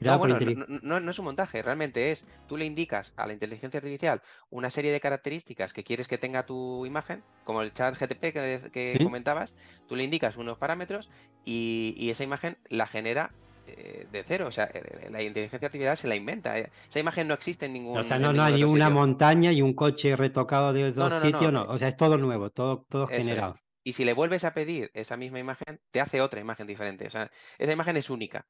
no, 0.00 0.18
bueno, 0.18 0.38
no, 0.82 1.10
es 1.10 1.18
un 1.18 1.24
montaje, 1.24 1.62
realmente 1.62 2.10
es, 2.10 2.26
tú 2.46 2.56
le 2.56 2.64
indicas 2.64 3.12
a 3.16 3.26
la 3.26 3.32
inteligencia 3.32 3.78
artificial 3.78 4.22
una 4.50 4.70
serie 4.70 4.92
de 4.92 5.00
características 5.00 5.72
que 5.72 5.84
quieres 5.84 6.08
que 6.08 6.18
tenga 6.18 6.46
tu 6.46 6.86
imagen, 6.86 7.22
como 7.44 7.62
el 7.62 7.72
chat 7.72 7.98
GTP 7.98 8.32
que, 8.72 8.98
comentabas, 9.02 9.54
tú 9.88 9.96
le 9.96 10.04
indicas 10.04 10.36
unos 10.36 10.58
parámetros 10.58 11.10
y, 11.44 12.08
esa 12.10 12.24
imagen 12.24 12.58
la 12.68 12.86
genera 12.86 13.30
eh, 13.66 14.06
de 14.10 14.24
cero, 14.24 14.46
o 14.48 14.52
sea, 14.52 14.64
eh, 14.64 15.08
la 15.10 15.22
inteligencia 15.22 15.66
artificial 15.66 15.96
se 15.96 16.08
la 16.08 16.16
inventa. 16.16 16.58
Eh. 16.58 16.70
Esa 16.88 16.98
imagen 16.98 17.28
no 17.28 17.34
existe 17.34 17.66
en 17.66 17.74
ningún 17.74 17.98
O 17.98 18.02
sea, 18.02 18.18
no, 18.18 18.42
hay 18.42 18.64
una 18.64 18.90
montaña 18.90 19.52
y 19.52 19.62
un 19.62 19.74
coche 19.74 20.16
retocado 20.16 20.72
de 20.72 20.90
dos 20.90 21.22
sitios, 21.22 21.52
no, 21.52 21.62
o 21.64 21.78
sea, 21.78 21.88
es 21.88 21.96
todo 21.96 22.18
nuevo, 22.18 22.50
todo, 22.50 22.84
todo 22.88 23.06
generado. 23.06 23.56
Y 23.82 23.94
si 23.94 24.04
le 24.04 24.12
vuelves 24.12 24.44
a 24.44 24.52
pedir 24.52 24.90
esa 24.94 25.16
misma 25.16 25.38
imagen, 25.38 25.80
te 25.90 26.00
hace 26.00 26.20
otra 26.20 26.40
imagen 26.40 26.66
diferente. 26.66 27.06
O 27.06 27.10
sea, 27.10 27.30
esa 27.58 27.72
imagen 27.72 27.96
es 27.96 28.10
única. 28.10 28.46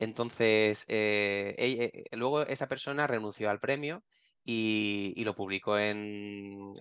Entonces, 0.00 0.86
eh, 0.88 1.54
eh, 1.58 2.16
luego 2.16 2.40
esa 2.46 2.68
persona 2.68 3.06
renunció 3.06 3.50
al 3.50 3.60
premio 3.60 4.02
y, 4.42 5.22
lo 5.24 5.36
publicó 5.36 5.78
en, 5.78 6.74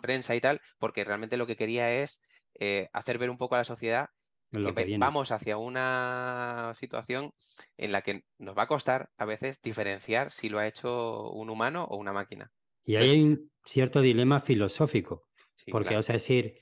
prensa 0.00 0.36
y 0.36 0.40
tal, 0.40 0.60
porque 0.78 1.02
realmente 1.02 1.36
lo 1.36 1.48
que 1.48 1.56
quería 1.56 1.92
es 1.92 2.22
eh, 2.60 2.88
hacer 2.92 3.18
ver 3.18 3.28
un 3.28 3.38
poco 3.38 3.56
a 3.56 3.58
la 3.58 3.64
sociedad 3.64 4.06
que, 4.52 4.96
vamos 4.98 5.32
hacia 5.32 5.58
una 5.58 6.72
situación 6.76 7.32
en 7.76 7.90
la 7.90 8.02
que 8.02 8.22
nos 8.38 8.56
va 8.56 8.62
a 8.62 8.68
costar 8.68 9.10
a 9.18 9.24
veces 9.24 9.60
diferenciar 9.60 10.30
si 10.30 10.48
lo 10.48 10.60
ha 10.60 10.68
hecho 10.68 11.28
un 11.32 11.50
humano 11.50 11.84
o 11.90 11.96
una 11.96 12.12
máquina. 12.12 12.52
Y 12.84 12.94
hay 12.94 13.20
un 13.20 13.50
cierto 13.64 14.00
dilema 14.00 14.40
filosófico, 14.40 15.26
porque, 15.72 15.96
o 15.96 16.02
sea, 16.02 16.14
decir, 16.14 16.54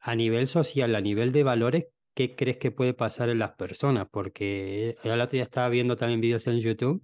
a 0.00 0.14
nivel 0.14 0.48
social, 0.48 0.94
a 0.94 1.00
nivel 1.02 1.30
de 1.30 1.42
valores, 1.42 1.86
qué 2.14 2.34
crees 2.34 2.58
que 2.58 2.70
puede 2.70 2.94
pasar 2.94 3.28
en 3.28 3.38
las 3.38 3.52
personas, 3.52 4.08
porque 4.10 4.96
el 5.02 5.20
otro 5.20 5.32
día 5.32 5.42
estaba 5.44 5.68
viendo 5.68 5.96
también 5.96 6.20
vídeos 6.20 6.46
en 6.46 6.60
YouTube 6.60 7.02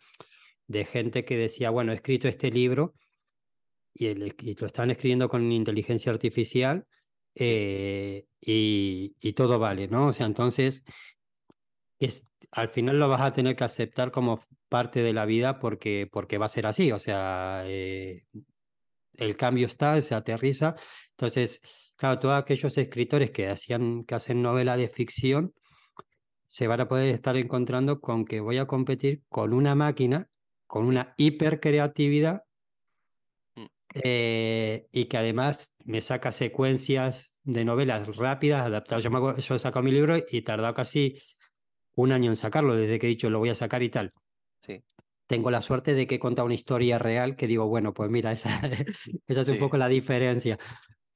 de 0.67 0.85
gente 0.85 1.25
que 1.25 1.37
decía, 1.37 1.71
bueno, 1.71 1.93
he 1.93 1.97
escrito 1.97 2.29
este 2.29 2.51
libro 2.51 2.95
y, 3.95 4.07
el, 4.07 4.35
lo 4.59 4.67
están 4.67 4.91
escribiendo 4.91 5.29
con 5.29 5.51
inteligencia 5.53 6.13
artificial 6.13 6.87
eh, 7.35 8.27
y, 8.41 9.33
todo 9.35 9.59
vale, 9.59 9.89
¿no? 9.89 10.09
O 10.09 10.13
sea, 10.13 10.27
entonces, 10.27 10.83
es, 11.99 12.27
al 12.51 12.71
final 12.71 12.99
lo 12.99 13.09
vas 13.09 13.21
a 13.21 13.33
tener 13.33 13.57
que 13.57 13.65
aceptar 13.65 14.11
como 14.11 14.41
parte 14.69 15.03
de 15.03 15.13
la 15.13 15.27
vida 15.27 15.59
porque, 15.59 16.09
porque 16.11 16.39
va 16.39 16.47
a 16.47 16.51
ser 16.51 16.67
así, 16.67 16.93
o 16.93 16.99
sea, 16.99 17.63
eh, 17.67 18.25
el 19.15 19.37
cambio 19.37 19.67
está, 19.67 20.01
se 20.03 20.15
aterriza, 20.15 20.77
entonces 21.11 21.61
claro, 21.97 22.19
todos 22.19 22.35
aquellos 22.41 22.77
escritores 22.79 23.31
que 23.31 23.49
hacían, 23.49 24.05
que 24.05 24.15
hacen 24.15 24.43
novela 24.43 24.77
de 24.77 24.89
ficción, 24.89 25.53
se 26.47 26.67
van 26.67 26.81
a 26.83 26.89
poder 26.89 27.09
estar 27.15 27.37
encontrando 27.37 28.01
con 28.01 28.25
que 28.25 28.41
voy 28.41 28.59
a 28.59 28.67
competir 28.67 29.23
con 29.29 29.53
una 29.53 29.75
máquina, 29.75 30.29
con 30.67 30.87
una 30.87 31.15
hipercreatividad 31.17 32.43
Mm. 33.57 33.65
eh, 34.05 34.87
y 34.93 35.07
que 35.07 35.17
además 35.17 35.73
me 35.85 36.01
saca 36.03 36.31
secuencias 36.33 37.31
de 37.43 37.65
novelas 37.65 38.15
rápidas, 38.17 38.67
adaptadas. 38.67 39.03
Yo, 39.03 39.11
me 39.11 39.17
acuerdo- 39.19 39.41
yo 39.41 39.55
he 39.55 39.59
sacado 39.59 39.83
mi 39.83 39.93
libro 39.93 40.17
y 40.19 40.25
he 40.39 40.43
tardado 40.43 40.75
casi 40.75 41.19
un 41.95 42.13
año 42.13 42.31
en 42.31 42.37
sacarlo, 42.37 42.77
desde 42.77 42.99
que 42.99 43.07
he 43.07 43.11
dicho 43.11 43.31
lo 43.31 43.39
voy 43.39 43.49
a 43.49 43.55
sacar 43.55 43.83
y 43.83 43.89
tal. 43.89 44.13
Sí, 44.61 44.83
Tengo 45.27 45.51
la 45.51 45.63
suerte 45.63 45.95
de 45.95 46.07
que 46.07 46.17
he 46.17 46.19
contado 46.19 46.45
una 46.47 46.55
historia 46.55 46.99
real 46.99 47.35
que 47.37 47.47
digo, 47.47 47.67
bueno, 47.67 47.93
pues 47.95 48.11
mira, 48.11 48.31
esa, 48.33 48.61
esa 49.27 49.41
es 49.41 49.49
un 49.49 49.55
Sí. 49.55 49.61
poco 49.61 49.77
la 49.79 49.89
diferencia. 49.89 50.59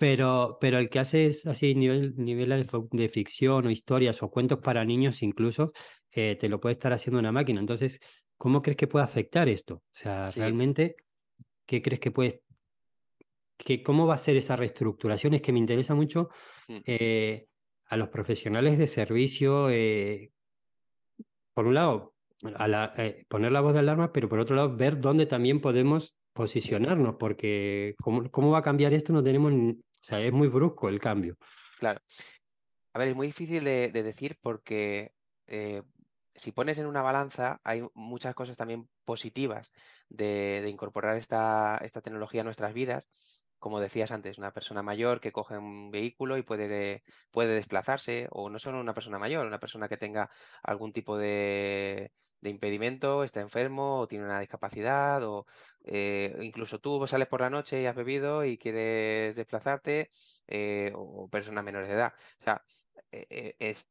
Pero, 0.00 0.56
pero 0.62 0.78
el 0.78 0.88
que 0.88 0.98
hace 0.98 1.26
es 1.26 1.46
así 1.46 1.74
nivel, 1.74 2.14
nivel 2.16 2.66
de, 2.90 3.08
ficción 3.10 3.66
o 3.66 3.70
historias 3.70 4.22
o 4.22 4.30
cuentos 4.30 4.58
para 4.60 4.82
niños 4.82 5.22
incluso, 5.22 5.72
eh, 6.10 6.36
te 6.40 6.48
lo 6.48 6.58
puede 6.58 6.72
estar 6.72 6.94
haciendo 6.94 7.18
una 7.20 7.32
máquina. 7.32 7.60
Entonces, 7.60 8.00
¿cómo 8.38 8.62
crees 8.62 8.78
que 8.78 8.86
puede 8.86 9.04
afectar 9.04 9.46
esto? 9.50 9.74
O 9.74 9.82
sea, 9.92 10.30
Sí. 10.30 10.40
realmente, 10.40 10.96
¿qué 11.66 11.82
crees 11.82 12.00
que 12.00 12.12
puede, 12.12 12.42
que, 13.58 13.82
cómo 13.82 14.06
va 14.06 14.14
a 14.14 14.18
ser 14.18 14.38
esa 14.38 14.56
reestructuración? 14.56 15.34
Es 15.34 15.42
que 15.42 15.52
me 15.52 15.58
interesa 15.58 15.94
mucho 15.94 16.30
Mm. 16.68 16.78
eh, 16.86 17.46
a 17.84 17.96
los 17.98 18.08
profesionales 18.08 18.78
de 18.78 18.86
servicio, 18.86 19.68
eh, 19.68 20.30
por 21.54 21.66
un 21.66 21.74
lado, 21.74 22.14
a 22.54 22.68
la- 22.68 22.94
eh, 22.96 23.26
poner 23.28 23.52
la 23.52 23.60
voz 23.60 23.74
de 23.74 23.80
alarma, 23.80 24.12
pero 24.12 24.28
por 24.28 24.38
otro 24.38 24.56
lado, 24.56 24.76
ver 24.76 24.98
dónde 25.00 25.26
también 25.26 25.60
podemos 25.60 26.14
posicionarnos, 26.32 27.16
porque 27.18 27.94
cómo, 28.02 28.30
cómo 28.30 28.50
va 28.50 28.58
a 28.58 28.62
cambiar 28.62 28.92
esto 28.94 29.12
no 29.12 29.22
tenemos, 29.22 29.52
o 30.00 30.04
sea, 30.04 30.20
es 30.20 30.32
muy 30.32 30.48
brusco 30.48 30.88
el 30.88 31.00
cambio. 31.00 31.36
claro. 31.78 32.00
A 32.92 32.98
ver, 32.98 33.08
es 33.08 33.16
muy 33.16 33.28
difícil 33.28 33.62
de, 33.64 33.88
de 33.88 34.02
decir 34.02 34.38
porque 34.42 35.12
eh, 35.46 35.82
si 36.34 36.52
pones 36.52 36.78
en 36.78 36.86
una 36.86 37.02
balanza, 37.02 37.60
hay 37.64 37.86
muchas 37.94 38.34
cosas 38.34 38.56
también 38.56 38.88
positivas 39.04 39.72
de, 40.08 40.60
de 40.62 40.70
incorporar 40.70 41.16
esta, 41.16 41.78
esta 41.82 42.00
tecnología 42.00 42.40
a 42.40 42.44
nuestras 42.44 42.72
vidas. 42.72 43.10
Como 43.58 43.78
decías 43.78 44.10
antes, 44.10 44.38
una 44.38 44.52
persona 44.52 44.82
mayor 44.82 45.20
que 45.20 45.32
coge 45.32 45.58
un 45.58 45.90
vehículo 45.90 46.38
y 46.38 46.42
puede, 46.42 47.02
puede 47.30 47.54
desplazarse, 47.54 48.26
o 48.30 48.48
no 48.48 48.58
solo 48.58 48.80
una 48.80 48.94
persona 48.94 49.18
mayor, 49.18 49.46
una 49.46 49.60
persona 49.60 49.88
que 49.88 49.98
tenga 49.98 50.30
algún 50.62 50.92
tipo 50.92 51.18
de, 51.18 52.12
de 52.40 52.50
impedimento, 52.50 53.24
está 53.24 53.40
enfermo 53.40 54.00
o 54.00 54.09
tiene 54.09 54.24
una 54.24 54.40
discapacidad, 54.40 55.22
o 55.24 55.46
eh, 55.85 56.37
incluso 56.42 56.81
tú 56.81 57.07
sales 57.07 57.29
por 57.29 57.40
la 57.40 57.50
noche 57.50 57.83
y 57.83 57.87
has 57.87 57.94
bebido 57.96 58.44
y 58.44 58.59
quieres 58.59 59.37
desplazarte, 59.37 60.11
eh, 60.46 60.92
o 60.94 61.29
personas 61.29 61.64
menores 61.64 61.88
de 61.88 61.94
edad. 61.94 62.14
O 62.40 62.42
sea, 62.42 62.64
eh, 63.12 63.57
es, 63.59 63.87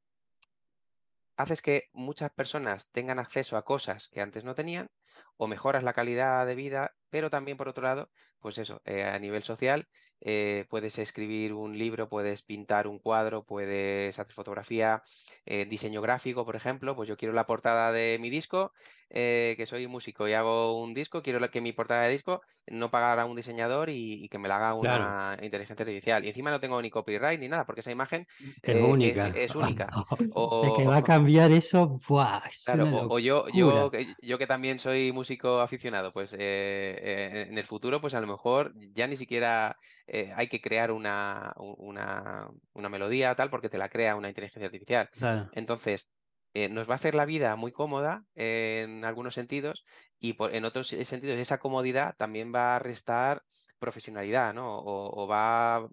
haces 1.38 1.62
que 1.62 1.90
muchas 1.94 2.32
personas 2.32 2.92
tengan 2.92 3.18
acceso 3.18 3.56
a 3.58 3.64
cosas 3.64 4.10
que 4.10 4.22
antes 4.22 4.44
no 4.44 4.56
tenían 4.56 4.90
o 5.38 5.48
mejoras 5.48 5.84
la 5.84 5.94
calidad 5.94 6.46
de 6.46 6.56
vida, 6.56 6.96
pero 7.10 7.30
también 7.30 7.58
por 7.58 7.70
otro 7.70 7.84
lado, 7.84 8.10
pues 8.39 8.58
eso, 8.58 8.82
eh, 8.86 9.04
a 9.04 9.17
nivel 9.19 9.43
social, 9.43 9.88
eh, 10.21 10.65
puedes 10.69 10.97
escribir 10.99 11.54
un 11.54 11.78
libro, 11.78 12.10
puedes 12.10 12.43
pintar 12.43 12.88
un 12.88 12.99
cuadro, 12.99 13.45
puedes 13.45 14.17
hacer 14.19 14.34
fotografía, 14.34 15.04
eh, 15.45 15.65
diseño 15.65 16.02
gráfico, 16.02 16.45
por 16.45 16.56
ejemplo, 16.56 16.95
pues 16.95 17.08
yo 17.10 17.17
quiero 17.17 17.34
la 17.34 17.45
portada 17.45 17.91
de 17.91 18.17
mi 18.19 18.30
disco, 18.30 18.73
eh, 19.10 19.54
que 19.58 19.65
soy 19.65 19.88
músico 19.88 20.28
y 20.28 20.34
hago 20.34 20.82
un 20.82 20.93
disco, 20.93 21.21
quiero 21.21 21.39
que 21.49 21.62
mi 21.62 21.71
portada 21.73 22.04
de 22.04 22.12
disco 22.12 22.41
no 22.67 22.91
pagara 22.91 23.23
a 23.23 23.25
un 23.25 23.36
diseñador 23.36 23.89
y, 23.89 24.23
y 24.23 24.30
que 24.30 24.38
me 24.39 24.47
la 24.49 24.58
haga 24.58 24.73
Claro. 24.80 25.15
una 25.15 25.38
inteligencia 25.41 25.84
artificial. 25.84 26.25
Y 26.25 26.30
encima 26.30 26.52
no 26.52 26.60
tengo 26.60 26.82
ni 26.82 26.89
copyright 26.89 27.39
ni 27.39 27.47
nada, 27.47 27.65
porque 27.65 27.82
esa 27.82 27.91
imagen 27.91 28.28
Es 28.62 28.78
eh, 28.78 28.84
única. 28.84 29.32
es 29.36 29.56
única. 29.56 29.97
Es 30.62 30.73
O, 30.73 30.73
que 30.73 30.86
va 30.88 30.97
a 30.97 31.04
cambiar 31.04 31.52
eso, 31.52 31.99
¡buah! 32.08 32.41
Es 32.52 32.63
Claro, 32.65 32.88
o, 32.91 33.15
o 33.15 33.19
yo, 33.19 33.47
yo, 33.49 33.89
yo 34.21 34.38
que 34.38 34.45
también 34.45 34.80
soy 34.80 35.12
músico 35.12 35.60
aficionado, 35.62 36.13
pues 36.13 36.34
en 36.34 37.58
el 37.58 37.63
futuro, 37.65 37.99
pues 37.99 38.13
a 38.13 38.21
lo 38.21 38.28
mejor 38.30 38.74
ya 38.94 39.08
ni 39.08 39.18
siquiera 39.18 39.78
eh, 40.08 40.32
hay 40.36 40.48
que 40.48 40.62
crear 40.62 40.92
una, 40.92 41.54
una, 41.58 42.50
una 42.74 42.89
melodía 42.89 43.36
tal, 43.36 43.50
porque 43.50 43.70
te 43.70 43.78
la 43.78 43.89
crea 43.89 44.15
una 44.15 44.30
inteligencia 44.30 44.68
artificial. 44.68 45.10
Claro. 45.18 45.50
Entonces, 45.54 46.10
eh, 46.54 46.70
nos 46.70 46.88
va 46.88 46.94
a 46.94 46.96
hacer 46.96 47.13
la 47.13 47.26
vida 47.26 47.56
muy 47.56 47.72
cómoda 47.72 48.24
en 48.36 49.06
algunos 49.06 49.34
sentidos 49.34 49.86
y 50.20 50.34
por, 50.34 50.56
en 50.56 50.65
otros 50.65 50.88
sentidos 50.88 51.38
esa 51.38 51.60
comodidad 51.60 52.15
también 52.18 52.54
va 52.54 52.76
a 52.76 52.80
restar 52.80 53.44
profesionalidad, 53.78 54.54
¿no? 54.54 54.78
O, 54.78 55.24
o 55.24 55.28
va, 55.28 55.88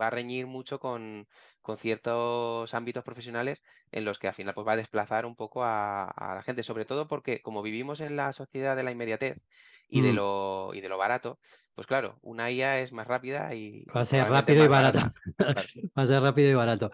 va 0.00 0.06
a 0.06 0.10
reñir 0.10 0.46
mucho 0.46 0.78
con, 0.78 1.26
con 1.62 1.78
ciertos 1.78 2.72
ámbitos 2.74 3.02
profesionales 3.02 3.62
en 3.90 4.04
los 4.04 4.18
que 4.18 4.28
al 4.28 4.34
final 4.34 4.54
pues, 4.54 4.66
va 4.66 4.74
a 4.74 4.76
desplazar 4.76 5.26
un 5.26 5.34
poco 5.34 5.64
a, 5.64 6.04
a 6.04 6.34
la 6.34 6.42
gente, 6.42 6.62
sobre 6.62 6.84
todo 6.84 7.08
porque 7.08 7.40
como 7.42 7.62
vivimos 7.62 8.00
en 8.00 8.16
la 8.16 8.32
sociedad 8.32 8.76
de 8.76 8.82
la 8.82 8.92
inmediatez 8.92 9.38
y 9.88 10.00
de 10.00 10.12
Mm. 10.12 10.16
lo, 10.16 10.70
y 10.74 10.80
de 10.80 10.88
lo 10.88 10.98
barato, 10.98 11.38
pues 11.74 11.86
claro, 11.86 12.18
una 12.22 12.50
IA 12.50 12.80
es 12.80 12.92
más 12.92 13.06
rápida 13.06 13.54
y 13.54 13.84
Va 13.94 14.00
a 14.00 14.04
ser 14.04 14.28
rápido 14.28 14.64
y 14.64 14.68
barato. 14.68 14.98
Va 15.96 16.02
a 16.02 16.06
ser 16.06 16.22
rápido 16.22 16.50
y 16.50 16.54
barato. 16.54 16.90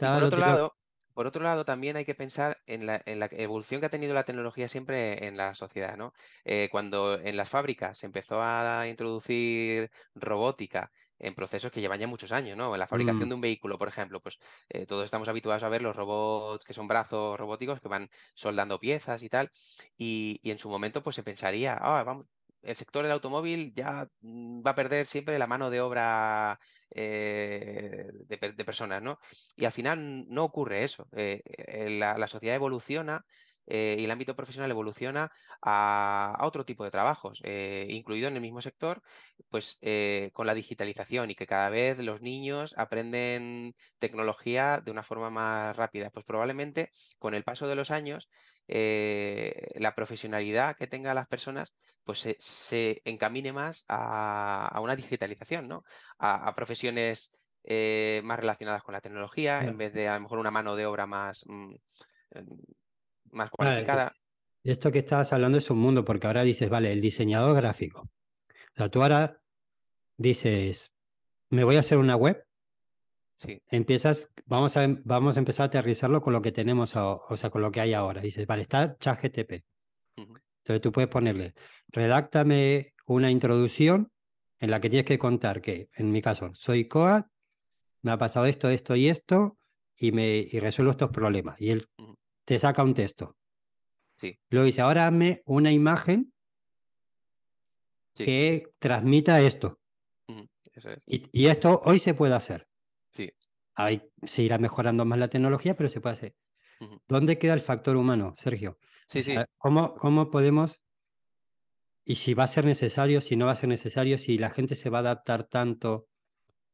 Y 0.00 0.08
por 0.10 0.22
otro 0.22 0.38
lado, 0.38 0.72
por 1.14 1.26
otro 1.26 1.42
lado, 1.42 1.64
también 1.64 1.96
hay 1.96 2.04
que 2.04 2.14
pensar 2.14 2.58
en 2.66 2.86
la, 2.86 3.02
en 3.04 3.18
la 3.18 3.28
evolución 3.32 3.80
que 3.80 3.86
ha 3.86 3.90
tenido 3.90 4.14
la 4.14 4.24
tecnología 4.24 4.68
siempre 4.68 5.26
en 5.26 5.36
la 5.36 5.54
sociedad, 5.54 5.96
¿no? 5.96 6.12
Eh, 6.44 6.68
cuando 6.70 7.18
en 7.18 7.36
las 7.36 7.48
fábricas 7.48 7.98
se 7.98 8.06
empezó 8.06 8.40
a 8.42 8.86
introducir 8.88 9.90
robótica 10.14 10.92
en 11.18 11.34
procesos 11.34 11.70
que 11.72 11.80
llevan 11.80 12.00
ya 12.00 12.06
muchos 12.06 12.32
años, 12.32 12.56
¿no? 12.56 12.72
En 12.74 12.78
la 12.80 12.86
fabricación 12.86 13.28
Mm. 13.28 13.30
de 13.30 13.34
un 13.36 13.40
vehículo, 13.40 13.78
por 13.78 13.88
ejemplo, 13.88 14.20
pues 14.20 14.38
eh, 14.68 14.86
todos 14.86 15.04
estamos 15.04 15.28
habituados 15.28 15.62
a 15.62 15.68
ver 15.68 15.82
los 15.82 15.96
robots 15.96 16.64
que 16.64 16.74
son 16.74 16.88
brazos 16.88 17.38
robóticos 17.38 17.80
que 17.80 17.88
van 17.88 18.10
soldando 18.34 18.78
piezas 18.78 19.22
y 19.22 19.28
tal, 19.28 19.50
y, 19.96 20.38
y 20.42 20.50
en 20.50 20.58
su 20.58 20.68
momento 20.68 21.02
pues 21.02 21.16
se 21.16 21.22
pensaría, 21.22 21.74
ah, 21.80 22.02
vamos, 22.04 22.26
el 22.62 22.74
sector 22.76 23.02
del 23.04 23.12
automóvil 23.12 23.72
ya 23.74 24.08
mm, 24.20 24.62
va 24.66 24.72
a 24.72 24.74
perder 24.74 25.06
siempre 25.06 25.38
la 25.38 25.46
mano 25.46 25.70
de 25.70 25.80
obra 25.80 26.58
eh, 26.90 28.06
de, 28.26 28.38
per- 28.38 28.56
de 28.56 28.64
personas, 28.64 29.02
¿no? 29.02 29.18
Y 29.56 29.64
al 29.64 29.72
final 29.72 30.26
no 30.28 30.44
ocurre 30.44 30.84
eso. 30.84 31.08
eh, 31.12 31.40
eh, 31.44 31.90
la, 31.90 32.18
la 32.18 32.26
sociedad 32.26 32.56
evoluciona 32.56 33.24
eh, 33.68 33.96
y 33.98 34.04
el 34.04 34.10
ámbito 34.10 34.34
profesional 34.34 34.70
evoluciona 34.70 35.30
a, 35.62 36.34
a 36.38 36.46
otro 36.46 36.64
tipo 36.64 36.84
de 36.84 36.90
trabajos, 36.90 37.40
eh, 37.44 37.86
incluido 37.90 38.28
en 38.28 38.34
el 38.34 38.40
mismo 38.40 38.60
sector, 38.60 39.02
pues 39.50 39.78
eh, 39.82 40.30
con 40.32 40.46
la 40.46 40.54
digitalización 40.54 41.30
y 41.30 41.34
que 41.34 41.46
cada 41.46 41.68
vez 41.68 41.98
los 41.98 42.20
niños 42.22 42.74
aprenden 42.76 43.74
tecnología 43.98 44.80
de 44.84 44.90
una 44.90 45.02
forma 45.02 45.30
más 45.30 45.76
rápida. 45.76 46.10
Pues 46.10 46.24
probablemente 46.24 46.90
con 47.18 47.34
el 47.34 47.44
paso 47.44 47.68
de 47.68 47.76
los 47.76 47.90
años 47.90 48.28
eh, 48.68 49.68
la 49.76 49.94
profesionalidad 49.94 50.76
que 50.76 50.86
tengan 50.86 51.14
las 51.14 51.26
personas 51.28 51.72
pues 52.04 52.20
se, 52.20 52.36
se 52.40 53.00
encamine 53.04 53.52
más 53.52 53.84
a, 53.88 54.66
a 54.68 54.80
una 54.80 54.96
digitalización, 54.96 55.68
¿no? 55.68 55.84
A, 56.18 56.48
a 56.48 56.54
profesiones 56.54 57.32
eh, 57.64 58.22
más 58.24 58.38
relacionadas 58.38 58.82
con 58.82 58.94
la 58.94 59.00
tecnología, 59.00 59.60
en 59.60 59.76
vez 59.76 59.92
de 59.92 60.08
a 60.08 60.14
lo 60.14 60.20
mejor 60.20 60.38
una 60.38 60.50
mano 60.50 60.74
de 60.74 60.86
obra 60.86 61.06
más, 61.06 61.44
mm, 61.46 61.74
em, 62.30 62.46
más 63.32 63.50
cualificada. 63.50 64.12
Esto 64.64 64.90
que 64.92 64.98
estabas 65.00 65.32
hablando 65.32 65.58
es 65.58 65.70
un 65.70 65.78
mundo, 65.78 66.04
porque 66.04 66.26
ahora 66.26 66.42
dices, 66.42 66.68
vale, 66.68 66.92
el 66.92 67.00
diseñador 67.00 67.54
gráfico. 67.56 68.00
O 68.02 68.76
sea, 68.76 68.88
tú 68.88 69.02
ahora 69.02 69.40
dices, 70.16 70.92
me 71.50 71.64
voy 71.64 71.76
a 71.76 71.80
hacer 71.80 71.98
una 71.98 72.16
web, 72.16 72.44
Sí, 73.36 73.62
empiezas, 73.68 74.28
vamos 74.46 74.76
a, 74.76 74.84
vamos 75.04 75.36
a 75.36 75.38
empezar 75.38 75.62
a 75.62 75.66
aterrizarlo 75.68 76.20
con 76.20 76.32
lo 76.32 76.42
que 76.42 76.50
tenemos, 76.50 76.96
a- 76.96 77.06
o 77.12 77.36
sea, 77.36 77.50
con 77.50 77.62
lo 77.62 77.70
que 77.70 77.80
hay 77.80 77.94
ahora. 77.94 78.20
Dices, 78.20 78.44
vale, 78.48 78.62
está 78.62 78.96
ChatGTP. 78.98 79.62
Entonces 80.16 80.80
tú 80.82 80.90
puedes 80.90 81.08
ponerle, 81.08 81.54
redáctame 81.86 82.94
una 83.06 83.30
introducción 83.30 84.10
en 84.58 84.70
la 84.72 84.80
que 84.80 84.90
tienes 84.90 85.06
que 85.06 85.20
contar 85.20 85.60
que, 85.60 85.88
en 85.94 86.10
mi 86.10 86.20
caso, 86.20 86.50
soy 86.54 86.88
COA, 86.88 87.28
me 88.02 88.10
ha 88.10 88.18
pasado 88.18 88.46
esto, 88.46 88.70
esto 88.70 88.96
y 88.96 89.08
esto, 89.08 89.56
y, 89.96 90.10
me, 90.10 90.38
y 90.38 90.58
resuelvo 90.58 90.90
estos 90.90 91.10
problemas. 91.10 91.60
Y 91.60 91.70
él. 91.70 91.88
Te 92.48 92.58
saca 92.58 92.82
un 92.88 92.94
texto. 92.94 93.36
sí, 94.16 94.38
Luego 94.50 94.66
dice, 94.66 94.82
ahora 94.82 95.06
hazme 95.06 95.40
una 95.46 95.72
imagen 95.72 96.34
sí, 98.14 98.26
que 98.26 98.74
transmita 98.78 99.40
esto. 99.40 99.80
ujú, 100.28 100.48
eso 100.72 100.90
es. 100.90 101.02
Y, 101.06 101.28
y 101.32 101.46
esto 101.48 101.80
hoy 101.86 101.98
se 101.98 102.14
puede 102.14 102.34
hacer. 102.34 102.68
Sí, 103.12 103.30
Ahí 103.74 104.10
se 104.24 104.42
irá 104.42 104.58
mejorando 104.58 105.04
más 105.04 105.18
la 105.18 105.28
tecnología, 105.28 105.76
pero 105.76 105.88
se 105.88 106.00
puede 106.00 106.14
hacer. 106.14 106.34
¿Dónde 107.08 107.38
queda 107.38 107.54
el 107.54 107.60
factor 107.62 107.96
humano, 107.96 108.34
Sergio? 108.36 108.78
sí, 109.06 109.22
O 109.22 109.22
sí, 109.22 109.44
¿cómo, 109.58 109.94
¿Cómo 109.96 110.30
podemos, 110.30 110.82
y 112.04 112.16
si 112.16 112.34
va 112.34 112.44
a 112.44 112.48
ser 112.48 112.64
necesario, 112.64 113.20
si 113.20 113.36
no 113.36 113.46
va 113.46 113.52
a 113.52 113.56
ser 113.56 113.68
necesario, 113.68 114.18
si 114.18 114.38
la 114.38 114.50
gente 114.50 114.74
se 114.74 114.90
va 114.90 114.98
a 114.98 115.00
adaptar 115.02 115.44
tanto 115.48 116.08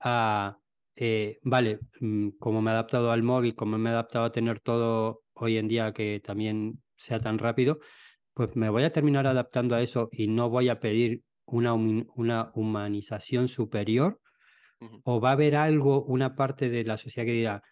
a, 0.01 0.59
eh, 0.97 1.41
vale, 1.45 1.83
mm, 2.01 2.31
como 2.41 2.63
me 2.63 2.71
he 2.73 2.75
adaptado 2.75 3.13
al 3.13 3.25
móvil, 3.25 3.57
como 3.57 3.79
me 3.79 3.91
he 3.91 3.95
adaptado 3.95 4.27
a 4.27 4.33
tener 4.33 4.61
todo 4.61 5.24
hoy 5.35 5.59
en 5.59 5.69
día 5.69 5.93
que 5.93 6.21
también 6.25 6.83
sea 6.97 7.21
tan 7.21 7.39
rápido, 7.39 7.79
pues 8.35 8.57
me 8.57 8.69
voy 8.69 8.85
a 8.85 8.93
terminar 8.93 9.27
adaptando 9.27 9.75
a 9.75 9.83
eso 9.83 10.09
y 10.13 10.29
no 10.29 10.51
voy 10.51 10.69
a 10.69 10.81
pedir 10.81 11.23
una, 11.47 11.75
humanización 12.55 13.49
superior 13.49 14.21
o 15.05 15.21
va 15.21 15.31
a 15.31 15.33
haber 15.33 15.57
algo, 15.57 16.05
una 16.05 16.35
parte 16.35 16.69
de 16.69 16.85
la 16.85 16.97
sociedad 16.97 17.27
que 17.27 17.33
dirá, 17.33 17.63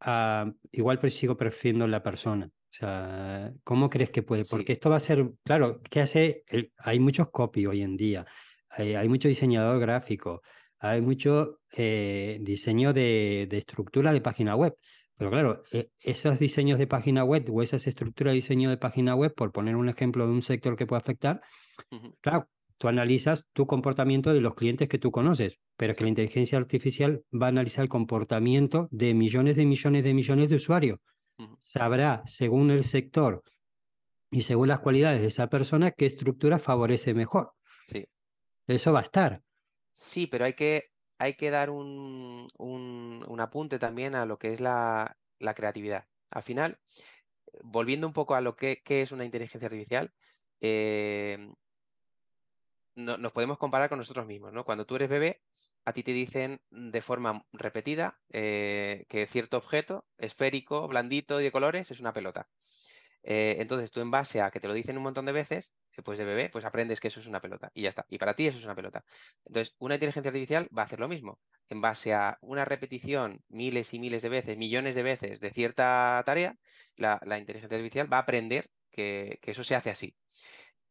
ah, 0.00 0.50
igual 0.72 0.98
sigo 1.10 1.36
prefiriendo 1.36 1.86
la 1.86 2.02
persona. 2.02 2.50
O 2.70 2.74
sea, 2.74 3.52
¿cómo 3.64 3.88
crees 3.88 4.10
que 4.10 4.22
puede? 4.22 4.44
Porque 4.44 4.72
esto 4.72 4.90
va 4.90 4.96
a 4.96 5.00
ser, 5.00 5.30
claro, 5.42 5.80
¿qué 5.90 6.00
hace? 6.00 6.44
hay 6.78 6.98
muchos 6.98 7.30
copy 7.30 7.66
hoy 7.66 7.82
en 7.82 7.96
día, 7.96 8.26
hay, 8.70 9.08
mucho 9.08 9.28
diseñador 9.28 9.80
gráfico, 9.80 10.42
hay 10.78 11.00
mucho 11.00 11.60
eh, 11.72 12.38
diseño 12.42 12.92
de, 12.92 13.48
estructura 13.50 14.12
de 14.12 14.20
página 14.20 14.54
web. 14.54 14.74
Pero 15.18 15.30
claro, 15.30 15.64
e, 15.72 15.90
esos 16.00 16.38
diseños 16.38 16.78
de 16.78 16.86
página 16.86 17.24
web 17.24 17.44
o 17.52 17.62
esas 17.62 17.86
estructuras 17.86 18.32
de 18.32 18.36
diseño 18.36 18.70
de 18.70 18.76
página 18.76 19.14
web, 19.14 19.34
por 19.34 19.52
poner 19.52 19.76
un 19.76 19.88
ejemplo 19.88 20.26
de 20.26 20.32
un 20.32 20.42
sector 20.42 20.76
que 20.76 20.86
puede 20.86 21.00
afectar, 21.00 21.42
claro, 22.20 22.48
tú 22.78 22.88
analizas 22.88 23.44
tu 23.52 23.66
comportamiento 23.66 24.32
de 24.32 24.40
los 24.40 24.54
clientes 24.54 24.88
que 24.88 24.98
tú 24.98 25.10
conoces, 25.10 25.58
pero 25.76 25.92
es 25.92 25.98
que 25.98 26.04
la 26.04 26.10
inteligencia 26.10 26.56
artificial 26.56 27.24
va 27.32 27.46
a 27.46 27.48
analizar 27.50 27.82
el 27.82 27.88
comportamiento 27.88 28.88
de 28.92 29.12
millones 29.12 29.56
de 29.56 29.66
millones 29.66 30.04
de 30.04 30.14
millones 30.14 30.48
de 30.48 30.56
usuarios. 30.56 31.00
Sabrá, 31.58 32.22
según 32.26 32.70
el 32.70 32.84
sector 32.84 33.42
y 34.30 34.42
según 34.42 34.68
las 34.68 34.80
cualidades 34.80 35.20
de 35.20 35.28
esa 35.28 35.48
persona, 35.48 35.90
qué 35.90 36.06
estructura 36.06 36.58
favorece 36.58 37.14
mejor. 37.14 37.52
Sí. 37.86 38.06
Eso 38.66 38.92
va 38.92 39.00
a 39.00 39.02
estar. 39.02 39.42
Sí, 39.90 40.26
pero 40.26 40.44
hay 40.44 40.54
que, 40.54 40.90
hay 41.18 41.34
que 41.34 41.50
dar 41.50 41.70
un, 41.70 42.48
un, 42.58 43.40
apunte 43.40 43.78
también 43.78 44.14
a 44.14 44.26
lo 44.26 44.38
que 44.38 44.52
es 44.52 44.60
la, 44.60 45.16
creatividad. 45.54 46.06
Al 46.30 46.42
final, 46.42 46.78
volviendo 47.62 48.06
un 48.06 48.12
poco 48.12 48.34
a 48.34 48.40
lo 48.40 48.56
que, 48.56 48.82
es 48.86 49.12
una 49.12 49.24
inteligencia 49.24 49.66
artificial, 49.66 50.12
eh, 50.60 51.52
nos 52.94 53.32
podemos 53.32 53.58
comparar 53.58 53.88
con 53.88 53.98
nosotros 53.98 54.26
mismos, 54.26 54.52
¿no? 54.52 54.64
Cuando 54.64 54.86
tú 54.86 54.96
eres 54.96 55.08
bebé, 55.08 55.42
a 55.84 55.92
ti 55.92 56.02
te 56.02 56.12
dicen 56.12 56.60
de 56.70 57.00
forma 57.00 57.44
repetida 57.52 58.18
eh, 58.32 59.06
que 59.08 59.26
cierto 59.26 59.56
objeto 59.56 60.04
esférico, 60.18 60.88
blandito 60.88 61.40
y 61.40 61.44
de 61.44 61.52
colores 61.52 61.90
es 61.90 62.00
una 62.00 62.12
pelota. 62.12 62.48
Eh, 63.30 63.56
entonces 63.60 63.90
tú 63.90 64.00
en 64.00 64.10
base 64.10 64.40
a 64.40 64.50
que 64.50 64.58
te 64.58 64.68
lo 64.68 64.72
dicen 64.72 64.96
un 64.96 65.02
montón 65.02 65.26
de 65.26 65.32
veces, 65.32 65.74
eh, 65.92 66.02
pues 66.02 66.18
de 66.18 66.24
bebé, 66.24 66.48
pues 66.48 66.64
aprendes 66.64 66.98
que 66.98 67.08
eso 67.08 67.20
es 67.20 67.26
una 67.26 67.42
pelota 67.42 67.70
y 67.74 67.82
ya 67.82 67.90
está. 67.90 68.06
Y 68.08 68.16
para 68.16 68.34
ti 68.34 68.46
eso 68.46 68.56
es 68.56 68.64
una 68.64 68.74
pelota. 68.74 69.04
Entonces 69.44 69.74
una 69.78 69.96
inteligencia 69.96 70.30
artificial 70.30 70.66
va 70.76 70.82
a 70.82 70.84
hacer 70.86 70.98
lo 70.98 71.08
mismo. 71.08 71.38
En 71.68 71.82
base 71.82 72.14
a 72.14 72.38
una 72.40 72.64
repetición 72.64 73.42
miles 73.48 73.92
y 73.92 73.98
miles 73.98 74.22
de 74.22 74.30
veces, 74.30 74.56
millones 74.56 74.94
de 74.94 75.02
veces 75.02 75.40
de 75.40 75.50
cierta 75.50 76.22
tarea, 76.24 76.56
la, 76.96 77.20
inteligencia 77.38 77.76
artificial 77.76 78.10
va 78.10 78.16
a 78.16 78.20
aprender 78.20 78.70
que, 78.90 79.38
que 79.42 79.50
eso 79.50 79.62
se 79.62 79.74
hace 79.74 79.90
así. 79.90 80.16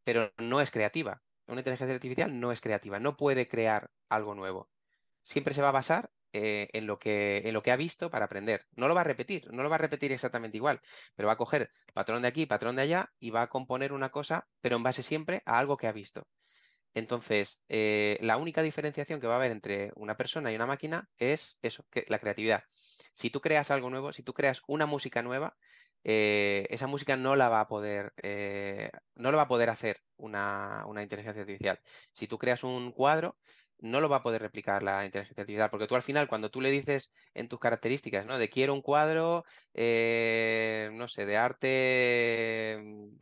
Pero 0.04 0.32
no 0.38 0.62
es 0.62 0.70
creativa. 0.70 1.24
Una 1.48 1.62
inteligencia 1.62 1.96
artificial 1.96 2.40
no 2.40 2.52
es 2.52 2.62
creativa, 2.62 3.00
no 3.00 3.18
puede 3.18 3.48
crear 3.48 3.90
algo 4.10 4.36
nuevo. 4.36 4.70
Siempre 5.24 5.56
se 5.56 5.64
va 5.64 5.70
a 5.70 5.72
basar 5.72 6.12
eh, 6.34 6.70
en, 6.74 6.88
lo 6.88 7.00
que, 7.00 7.42
en 7.46 7.54
lo 7.54 7.64
que 7.64 7.72
ha 7.72 7.76
visto 7.76 8.10
para 8.10 8.26
aprender. 8.26 8.66
No 8.76 8.88
lo 8.88 8.96
va 8.96 9.02
a 9.02 9.04
repetir, 9.06 9.48
no 9.52 9.64
lo 9.64 9.70
va 9.70 9.76
a 9.76 9.80
repetir 9.80 10.12
exactamente 10.12 10.58
igual, 10.58 10.82
pero 11.16 11.28
va 11.28 11.34
a 11.34 11.38
coger 11.38 11.72
patrón 11.94 12.22
de 12.22 12.28
aquí, 12.28 12.46
patrón 12.46 12.76
de 12.76 12.82
allá 12.84 13.12
y 13.20 13.30
va 13.30 13.44
a 13.44 13.48
componer 13.50 13.94
una 13.94 14.10
cosa, 14.10 14.48
pero 14.62 14.76
en 14.76 14.84
base 14.84 15.04
siempre 15.04 15.42
a 15.46 15.58
algo 15.58 15.78
que 15.78 15.88
ha 15.88 15.92
visto. 15.92 16.28
Entonces, 16.94 17.64
eh, 17.70 18.18
la 18.22 18.38
única 18.38 18.62
diferenciación 18.62 19.22
que 19.22 19.28
va 19.28 19.36
a 19.36 19.38
haber 19.38 19.52
entre 19.52 19.92
una 19.96 20.18
persona 20.18 20.52
y 20.52 20.56
una 20.56 20.66
máquina 20.66 21.10
es 21.18 21.60
eso, 21.62 21.86
que 21.92 22.06
la 22.10 22.20
creatividad. 22.20 22.64
Si 23.14 23.30
tú 23.30 23.42
creas 23.42 23.72
algo 23.72 23.90
nuevo, 23.90 24.14
si 24.14 24.24
tú 24.24 24.34
creas 24.34 24.62
una 24.68 24.86
música 24.86 25.22
nueva, 25.22 25.56
eh, 26.04 26.68
esa 26.70 26.88
música 26.88 27.18
no 27.18 27.36
la 27.36 27.50
va 27.50 27.62
a 27.62 27.68
poder, 27.68 28.14
no 29.16 29.32
lo 29.32 29.38
va 29.38 29.44
a 29.44 29.48
poder 29.48 29.70
hacer 29.70 30.02
una, 30.18 30.86
una, 30.88 31.04
inteligencia 31.04 31.42
artificial. 31.42 31.80
Si 32.12 32.28
tú 32.28 32.38
creas 32.38 32.64
un 32.64 32.92
cuadro, 32.92 33.38
no 33.80 34.02
lo 34.02 34.10
va 34.10 34.18
a 34.18 34.24
poder 34.24 34.42
replicar 34.42 34.84
la 34.84 35.06
inteligencia 35.06 35.42
artificial, 35.42 35.70
porque 35.70 35.88
tú 35.88 35.96
al 35.96 36.04
final, 36.04 36.28
cuando 36.28 36.50
tú 36.50 36.62
le 36.62 36.72
dices 36.72 37.12
en 37.34 37.48
tus 37.48 37.60
características, 37.60 38.26
¿no? 38.26 38.38
De 38.38 38.50
quiero 38.50 38.74
un 38.74 38.82
cuadro, 38.82 39.46
eh, 39.74 40.90
no 40.94 41.08
sé, 41.08 41.26
de 41.26 41.38
arte, 41.38 42.80
mm, 42.84 43.18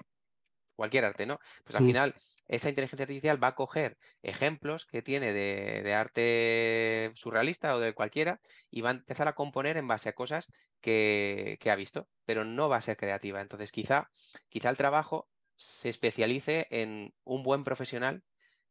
cualquier 0.76 1.06
arte, 1.06 1.26
¿no? 1.26 1.40
Pues 1.64 1.76
al 1.76 1.84
mm. 1.84 1.88
final 1.88 2.16
esa 2.48 2.70
inteligencia 2.70 3.04
artificial 3.04 3.44
va 3.44 3.50
a 3.50 3.56
coger 3.56 3.98
ejemplos 4.22 4.86
que 4.86 5.02
tiene 5.02 5.34
de, 5.34 5.94
arte 5.94 7.12
surrealista 7.16 7.76
o 7.76 7.80
de 7.80 7.94
cualquiera 7.94 8.40
y 8.70 8.82
va 8.82 8.90
a 8.90 8.94
empezar 8.94 9.28
a 9.28 9.34
componer 9.34 9.78
en 9.78 9.88
base 9.88 10.10
a 10.10 10.14
cosas 10.14 10.48
que, 10.82 11.58
que, 11.60 11.72
ha 11.72 11.76
visto, 11.76 12.08
pero 12.26 12.46
no 12.46 12.70
va 12.70 12.78
a 12.78 12.82
ser 12.82 12.98
creativa. 12.98 13.42
Entonces, 13.42 13.72
quizá, 13.72 14.12
quizá 14.50 14.70
el 14.70 14.78
trabajo 14.78 15.28
se 15.56 15.90
especialice 15.90 16.68
en 16.70 17.14
un 17.24 17.44
buen 17.44 17.64
profesional 17.64 18.24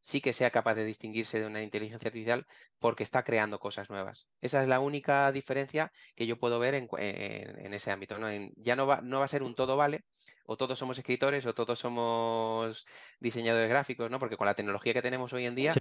sí 0.05 0.21
que 0.21 0.33
sea 0.33 0.51
capaz 0.51 0.75
de 0.75 0.85
distinguirse 0.85 1.39
de 1.39 1.47
una 1.47 1.63
inteligencia 1.63 2.07
artificial 2.07 2.45
porque 2.77 3.01
está 3.01 3.23
creando 3.23 3.57
cosas 3.59 3.89
nuevas. 3.89 4.27
Esa 4.39 4.61
es 4.61 4.69
la 4.69 4.79
única 4.79 5.31
diferencia 5.31 5.91
que 6.15 6.27
yo 6.27 6.37
puedo 6.37 6.59
ver 6.59 6.75
en, 6.75 7.73
ese 7.73 7.89
ámbito. 7.89 8.15
ya 8.55 8.75
no 8.75 8.85
va, 8.85 9.01
no 9.01 9.17
va 9.17 9.25
a 9.25 9.27
ser 9.27 9.41
un 9.41 9.55
todo 9.55 9.77
vale, 9.77 10.05
o 10.45 10.57
todos 10.57 10.77
somos 10.77 10.97
escritores, 10.97 11.45
o 11.45 11.53
todos 11.53 11.79
somos 11.79 12.85
diseñadores 13.19 13.69
gráficos, 13.69 14.09
¿no? 14.11 14.19
Porque 14.19 14.37
con 14.37 14.45
la 14.45 14.53
tecnología 14.53 14.93
que 14.93 15.01
tenemos 15.01 15.33
hoy 15.33 15.45
en 15.45 15.55
día, 15.55 15.73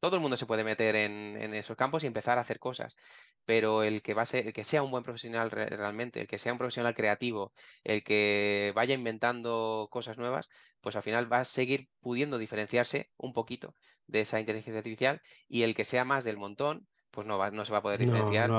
todo 0.00 0.16
el 0.16 0.22
mundo 0.22 0.36
se 0.36 0.46
puede 0.46 0.64
meter 0.64 0.94
en, 0.96 1.54
esos 1.54 1.76
campos 1.76 2.04
y 2.04 2.06
empezar 2.06 2.38
a 2.38 2.42
hacer 2.42 2.58
cosas. 2.58 2.96
Pero 3.44 3.82
el 3.82 4.02
que 4.02 4.14
va 4.14 4.22
a 4.22 4.26
ser, 4.26 4.46
el 4.46 4.52
que 4.52 4.64
sea 4.64 4.82
un 4.82 4.90
buen 4.90 5.02
profesional 5.02 5.50
realmente, 5.50 6.20
el 6.20 6.26
que 6.26 6.38
sea 6.38 6.52
un 6.52 6.58
profesional 6.58 6.94
creativo, 6.94 7.52
el 7.84 8.02
que 8.04 8.72
vaya 8.74 8.94
inventando 8.94 9.88
cosas 9.90 10.18
nuevas, 10.18 10.48
pues 10.80 10.96
al 10.96 11.02
final 11.02 11.32
va 11.32 11.40
a 11.40 11.44
seguir 11.44 11.88
pudiendo 12.00 12.38
diferenciarse 12.38 13.10
un 13.16 13.32
poquito 13.32 13.74
de 14.06 14.20
esa 14.20 14.40
inteligencia 14.40 14.78
artificial 14.78 15.22
y 15.48 15.62
el 15.62 15.74
que 15.74 15.84
sea 15.84 16.04
más 16.04 16.24
del 16.24 16.36
montón, 16.36 16.86
pues 17.10 17.26
no, 17.26 17.38
va, 17.38 17.50
no 17.50 17.64
se 17.64 17.72
va 17.72 17.78
a 17.78 17.82
poder 17.82 18.00
diferenciar 18.00 18.50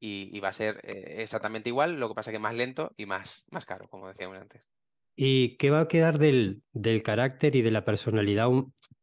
Y, 0.00 0.40
va 0.40 0.48
a 0.48 0.52
ser 0.52 0.80
eh, 0.84 1.22
exactamente 1.22 1.68
igual, 1.68 1.98
lo 1.98 2.08
que 2.08 2.14
pasa 2.14 2.32
que 2.32 2.38
más 2.38 2.54
lento 2.54 2.92
y 2.96 3.06
más, 3.06 3.44
más 3.50 3.64
caro, 3.64 3.88
como 3.88 4.08
decíamos 4.08 4.38
antes. 4.38 4.68
¿Y 5.14 5.56
qué 5.56 5.70
va 5.70 5.80
a 5.80 5.88
quedar 5.88 6.18
del, 6.18 6.62
del 6.72 7.02
carácter 7.02 7.56
y 7.56 7.62
de 7.62 7.70
la 7.70 7.84
personalidad 7.84 8.48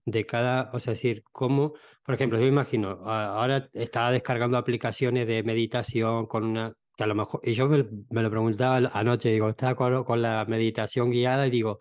de 0.05 0.25
cada, 0.25 0.69
o 0.73 0.79
sea, 0.79 0.93
decir, 0.93 1.23
cómo, 1.31 1.73
por 2.05 2.15
ejemplo, 2.15 2.37
yo 2.37 2.43
me 2.43 2.51
imagino, 2.51 2.89
ahora 3.03 3.69
estaba 3.73 4.11
descargando 4.11 4.57
aplicaciones 4.57 5.25
de 5.27 5.41
meditación 5.43 6.27
con 6.27 6.43
una, 6.43 6.73
que 6.95 7.03
a 7.03 7.07
lo 7.07 7.15
mejor, 7.15 7.41
y 7.43 7.53
yo 7.53 7.67
me, 7.67 8.21
lo 8.21 8.29
preguntaba 8.29 8.77
anoche, 8.93 9.29
digo, 9.29 9.49
estaba 9.49 9.75
con, 10.05 10.21
la 10.21 10.45
meditación 10.45 11.09
guiada 11.09 11.47
y 11.47 11.51
digo, 11.51 11.79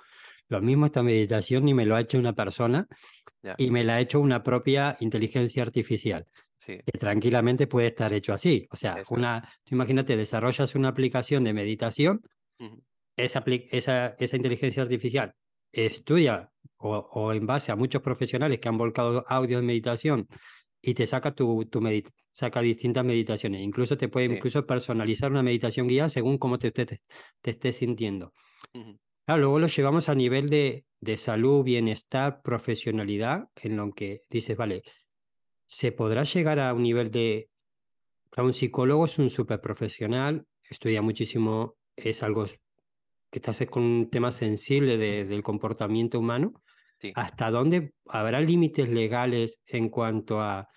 lo 0.49 0.61
mismo 0.61 0.87
esta 0.87 1.03
meditación 1.03 1.65
ni 1.65 1.75
me 1.75 1.87
lo 1.87 1.97
ha 1.97 2.01
hecho 2.01 2.19
una 2.19 2.35
persona 2.35 2.87
y 3.59 3.71
me 3.71 3.85
la 3.85 3.97
ha 3.97 4.01
hecho 4.01 4.21
una 4.21 4.43
propia 4.43 4.97
inteligencia 5.01 5.63
artificial. 5.63 6.27
Que 6.67 6.99
tranquilamente 6.99 7.67
puede 7.67 7.89
estar 7.89 8.13
hecho 8.13 8.33
así. 8.33 8.67
O 8.71 8.77
sea, 8.77 9.03
una, 9.11 9.49
imagínate, 9.71 10.17
desarrollas 10.17 10.75
una 10.75 10.89
aplicación 10.89 11.45
de 11.45 11.53
meditación, 11.53 12.23
esa, 13.17 13.45
esa, 13.47 14.15
esa, 14.19 14.37
inteligencia 14.37 14.83
artificial 14.83 15.35
estudia 15.73 16.51
o, 16.77 17.33
en 17.33 17.47
base 17.47 17.73
a 17.73 17.77
muchos 17.77 18.03
profesionales 18.03 18.61
que 18.61 18.69
han 18.69 18.79
volcado 18.79 19.25
audio 19.29 19.59
de 19.59 19.67
meditación 19.67 20.29
y 20.81 20.95
te 20.95 21.07
saca 21.07 21.35
tu, 21.35 21.65
tu 21.67 21.81
saca 22.33 22.61
distintas 22.61 23.05
meditaciones. 23.05 23.63
Incluso 23.63 23.97
te 23.97 24.09
puede 24.09 24.27
incluso 24.27 24.67
personalizar 24.67 25.31
una 25.31 25.43
meditación 25.43 25.87
guía 25.87 26.09
según 26.09 26.39
cómo 26.39 26.59
te, 26.59 26.73
te, 26.73 26.87
te 27.41 27.51
estés 27.51 27.77
sintiendo. 27.77 28.33
Luego 29.27 29.59
lo 29.59 29.67
llevamos 29.67 30.09
a 30.09 30.15
nivel 30.15 30.51
de, 30.51 30.85
de 31.01 31.17
salud, 31.17 31.63
bienestar, 31.63 32.43
profesionalidad, 32.43 33.49
en 33.63 33.77
lo 33.77 33.93
que 33.93 34.23
dices, 34.29 34.57
vale, 34.57 34.83
¿se 35.73 35.91
podrá 35.91 36.23
llegar 36.25 36.61
a 36.61 36.75
un 36.75 36.83
nivel 36.83 37.11
de... 37.11 37.49
A 38.37 38.43
un 38.43 38.53
psicólogo 38.53 39.07
es 39.07 39.19
un 39.19 39.31
súper 39.31 39.61
profesional, 39.61 40.45
estudia 40.69 41.01
muchísimo, 41.01 41.77
es 41.97 42.23
algo 42.23 42.45
que 43.31 43.39
estás 43.39 43.65
con 43.71 43.83
un 43.83 44.11
tema 44.11 44.33
sensible 44.33 44.99
de, 44.99 45.25
del 45.25 45.43
comportamiento 45.43 46.19
humano. 46.19 46.53
¿Hasta 47.15 47.51
dónde 47.51 47.95
habrá 48.07 48.41
límites 48.41 48.91
legales 48.91 49.61
en 49.67 49.89
cuanto 49.89 50.41
a 50.41 50.69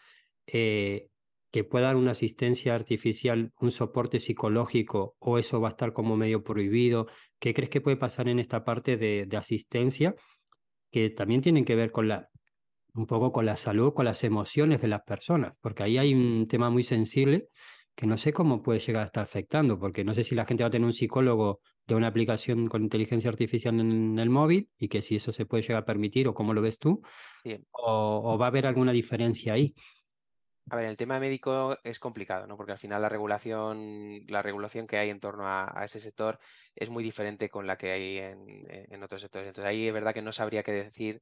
eh, 0.48 1.10
que 1.52 1.66
pueda 1.66 1.88
dar 1.88 1.98
una 1.98 2.12
asistencia 2.12 2.74
artificial, 2.74 3.52
un 3.60 3.72
soporte 3.72 4.20
psicológico, 4.20 5.18
o 5.20 5.38
eso 5.38 5.60
va 5.60 5.68
a 5.70 5.72
estar 5.72 5.92
como 5.92 6.16
medio 6.16 6.42
prohibido? 6.42 7.08
¿Qué 7.38 7.54
crees 7.54 7.70
que 7.70 7.82
puede 7.82 7.98
pasar 7.98 8.30
en 8.30 8.40
esta 8.40 8.64
parte 8.64 8.96
de, 8.96 9.28
asistencia? 9.38 10.16
Que 10.90 11.10
también 11.10 11.42
tienen 11.42 11.66
que 11.66 11.76
ver 11.76 11.92
con 11.92 12.08
la, 12.08 12.30
un 12.96 13.06
poco 13.06 13.32
con 13.32 13.46
la 13.46 13.58
salud, 13.58 13.94
con 13.94 14.06
las 14.06 14.24
emociones 14.24 14.82
de 14.82 14.88
las 14.88 15.04
personas, 15.04 15.54
porque 15.62 15.84
ahí 15.84 15.98
hay 15.98 16.14
un 16.14 16.48
tema 16.48 16.70
muy 16.70 16.84
sensible 16.84 17.50
que 17.96 18.08
no 18.08 18.18
sé 18.18 18.34
cómo 18.34 18.62
puede 18.62 18.80
llegar 18.80 19.04
a 19.04 19.06
estar 19.06 19.24
afectando, 19.24 19.80
porque 19.80 20.04
no 20.04 20.14
sé 20.14 20.24
si 20.24 20.36
la 20.36 20.46
gente 20.46 20.64
va 20.64 20.68
a 20.68 20.72
tener 20.72 20.86
un 20.86 20.94
psicólogo 20.94 21.62
de 21.88 21.96
una 21.96 22.08
aplicación 22.08 22.68
con 22.68 22.84
inteligencia 22.84 23.30
artificial 23.30 23.80
en 23.80 24.20
el 24.20 24.30
móvil 24.30 24.70
y 24.78 24.90
que 24.90 25.02
si 25.02 25.16
eso 25.16 25.32
se 25.32 25.46
puede 25.46 25.64
llegar 25.64 25.84
a 25.84 25.86
permitir 25.86 26.28
o 26.28 26.34
cómo 26.34 26.54
lo 26.54 26.62
ves 26.62 26.78
tú, 26.78 27.02
o, 27.72 28.38
va 28.38 28.46
a 28.46 28.50
haber 28.50 28.66
alguna 28.66 28.92
diferencia 28.92 29.54
ahí. 29.54 29.74
A 30.72 30.76
ver, 30.76 30.86
el 30.86 30.98
tema 30.98 31.20
médico 31.20 31.78
es 31.84 32.00
complicado, 32.00 32.48
¿no? 32.48 32.58
Porque 32.58 32.72
al 32.72 32.80
final 32.80 33.00
la 33.00 33.08
regulación, 33.08 34.26
la 34.28 34.42
regulación 34.42 34.88
que 34.88 34.98
hay 34.98 35.12
en 35.12 35.20
torno 35.20 35.48
a, 35.48 35.80
ese 35.86 36.00
sector 36.00 36.40
es 36.76 36.90
muy 36.90 37.04
diferente 37.04 37.50
con 37.50 37.68
la 37.68 37.78
que 37.78 37.92
hay 37.92 38.18
en, 38.18 39.04
otros 39.04 39.22
sectores. 39.22 39.48
Entonces 39.48 39.70
ahí 39.70 39.88
es 39.88 39.94
verdad 39.94 40.14
que 40.14 40.24
no 40.24 40.32
sabría 40.32 40.64
qué 40.64 40.72
decir 40.72 41.22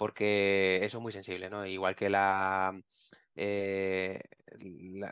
porque 0.00 0.82
eso 0.82 0.96
es 0.96 1.02
muy 1.02 1.12
sensible, 1.12 1.50
¿no? 1.50 1.66
Igual 1.66 1.94
que 1.94 2.08
la 2.08 2.72
eh, 3.36 4.18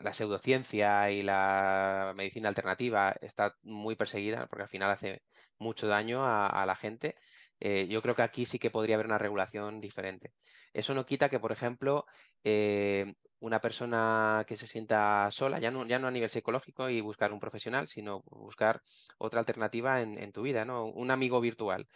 la, 0.00 0.12
pseudociencia 0.14 1.10
y 1.10 1.22
la 1.22 2.14
medicina 2.16 2.48
alternativa 2.48 3.14
está 3.20 3.54
muy 3.62 3.96
perseguida 3.96 4.46
porque 4.46 4.62
al 4.62 4.68
final 4.70 4.90
hace 4.90 5.22
mucho 5.58 5.88
daño 5.88 6.24
a, 6.24 6.64
la 6.66 6.74
gente. 6.74 7.16
Eh, 7.60 7.86
yo 7.88 8.00
creo 8.00 8.14
que 8.14 8.22
aquí 8.22 8.46
sí 8.46 8.58
que 8.58 8.70
podría 8.70 8.94
haber 8.96 9.06
una 9.06 9.18
regulación 9.18 9.80
diferente. 9.82 10.32
Eso 10.72 10.94
no 10.94 11.04
quita 11.04 11.28
que, 11.28 11.38
por 11.40 11.52
ejemplo, 11.52 12.06
eh, 12.44 13.14
una 13.40 13.60
persona 13.60 14.44
que 14.46 14.56
se 14.56 14.66
sienta 14.66 15.28
sola, 15.30 15.60
ya 15.60 15.70
no, 15.70 15.86
ya 15.86 15.98
no 15.98 16.08
a 16.08 16.10
nivel 16.10 16.30
psicológico 16.30 16.88
y 16.88 17.02
buscar 17.02 17.32
un 17.32 17.40
profesional, 17.40 17.88
sino 17.88 18.22
buscar 18.30 18.80
otra 19.18 19.40
alternativa 19.40 20.00
en, 20.00 20.32
tu 20.32 20.42
vida, 20.42 20.64
¿no? 20.64 20.86
Un 20.86 21.10
amigo 21.10 21.40
virtual. 21.40 21.86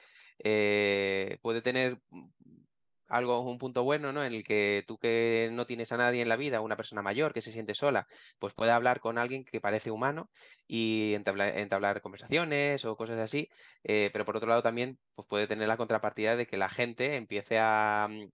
puede 1.43 1.63
tener 1.63 1.99
algo, 3.13 3.41
un 3.41 3.59
punto 3.59 3.85
bueno, 3.85 4.13
¿no? 4.13 4.25
En 4.25 4.33
el 4.33 4.43
que 4.43 4.85
tú 4.87 4.99
que 4.99 5.51
no 5.53 5.67
tienes 5.67 5.93
a 5.93 5.99
nadie 5.99 6.23
en 6.23 6.29
la 6.29 6.37
vida, 6.37 6.61
una 6.63 6.77
persona 6.77 7.03
mayor 7.03 7.35
que 7.35 7.43
se 7.43 7.53
siente 7.53 7.75
sola, 7.75 8.07
pues 8.39 8.55
puede 8.55 8.73
hablar 8.73 9.01
con 9.01 9.19
alguien 9.19 9.45
que 9.45 9.61
parece 9.61 9.91
humano 9.91 10.31
y 10.67 11.13
entablar, 11.15 12.01
conversaciones 12.01 12.85
o 12.85 12.97
cosas 12.97 13.19
así, 13.19 13.51
eh, 13.85 14.11
pero 14.13 14.25
por 14.25 14.37
otro 14.37 14.49
lado 14.49 14.63
también 14.63 14.99
pues 15.15 15.29
puede 15.29 15.47
tener 15.47 15.69
la 15.69 15.77
contrapartida 15.77 16.37
de 16.37 16.47
que 16.47 16.57
la 16.57 16.71
gente 16.71 17.17
empiece 17.17 17.59
a, 17.59 18.09
mm, 18.11 18.29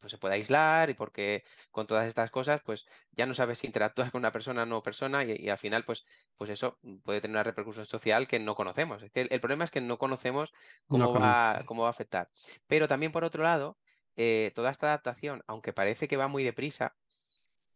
pues 0.00 0.12
se 0.12 0.18
puede 0.18 0.34
aislar 0.34 0.90
y 0.90 0.94
porque 0.94 1.44
con 1.70 1.86
todas 1.86 2.06
estas 2.06 2.30
cosas 2.30 2.60
pues 2.64 2.86
ya 3.12 3.26
no 3.26 3.34
sabes 3.34 3.58
si 3.58 3.66
interactúas 3.66 4.10
con 4.12 4.20
una 4.20 4.32
persona 4.32 4.62
o 4.62 4.66
no 4.66 4.82
persona 4.82 5.22
y, 5.24 5.48
al 5.50 5.58
final 5.58 5.84
pues, 5.84 6.04
pues 6.36 6.50
eso 6.50 6.78
puede 7.04 7.20
tener 7.20 7.34
una 7.34 7.42
repercusión 7.42 7.86
social 7.86 8.26
que 8.26 8.38
no 8.38 8.54
conocemos. 8.54 9.02
Es 9.02 9.10
que 9.10 9.22
el, 9.22 9.40
problema 9.40 9.64
es 9.64 9.70
que 9.70 9.80
no 9.82 9.98
conocemos 9.98 10.52
cómo, 10.88 11.12
va, 11.12 11.62
cómo 11.66 11.82
va 11.82 11.88
a 11.88 11.90
afectar. 11.90 12.30
Pero 12.66 12.88
también 12.88 13.12
por 13.12 13.24
otro 13.24 13.42
lado, 13.42 13.76
eh, 14.16 14.52
toda 14.54 14.70
esta 14.70 14.88
adaptación, 14.88 15.42
aunque 15.46 15.72
parece 15.72 16.08
que 16.08 16.16
va 16.16 16.28
muy 16.28 16.44
deprisa, 16.44 16.94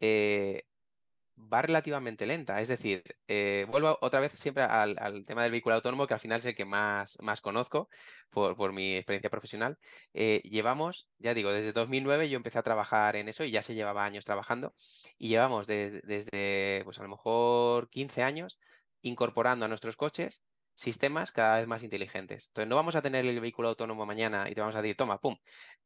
eh, 0.01 0.64
va 1.37 1.62
relativamente 1.62 2.27
lenta. 2.27 2.61
Es 2.61 2.68
decir, 2.68 3.03
eh, 3.29 3.66
vuelvo 3.70 3.98
otra 4.01 4.20
vez 4.20 4.33
siempre 4.37 4.64
al, 4.64 5.24
tema 5.27 5.42
del 5.42 5.53
vehículo 5.53 5.77
autónomo, 5.77 6.07
que 6.07 6.14
al 6.14 6.20
final 6.20 6.40
es 6.40 6.46
el 6.46 6.57
que 6.57 6.64
más, 6.64 7.18
más 7.20 7.40
conozco 7.40 7.88
por, 8.31 8.72
mi 8.72 8.96
experiencia 8.96 9.31
profesional. 9.31 9.79
llevamos, 10.12 11.09
ya 11.18 11.35
digo, 11.35 11.51
desde 11.53 11.72
2009 11.72 12.29
yo 12.29 12.37
empecé 12.37 12.59
a 12.59 12.62
trabajar 12.62 13.16
en 13.16 13.29
eso 13.29 13.44
y 13.44 13.51
ya 13.53 13.62
se 13.62 13.74
llevaba 13.74 14.05
años 14.05 14.24
trabajando. 14.24 14.74
Y 15.18 15.29
llevamos 15.29 15.66
desde, 15.66 16.83
pues 16.85 16.98
a 16.98 17.03
lo 17.03 17.09
mejor 17.09 17.88
15 17.90 18.22
años 18.22 18.59
incorporando 19.03 19.64
a 19.64 19.68
nuestros 19.68 19.96
coches 19.96 20.42
sistemas 20.79 21.33
cada 21.33 21.59
vez 21.59 21.67
más 21.67 21.83
inteligentes. 21.83 22.47
Entonces, 22.49 22.69
no 22.69 22.77
vamos 22.77 22.95
a 22.95 23.03
tener 23.03 23.27
el 23.27 23.41
vehículo 23.41 23.69
autónomo 23.69 24.07
mañana 24.07 24.49
y 24.49 24.55
te 24.55 24.61
vamos 24.61 24.77
a 24.77 24.83
decir, 24.83 24.97
toma, 24.97 25.21
pum, 25.21 25.37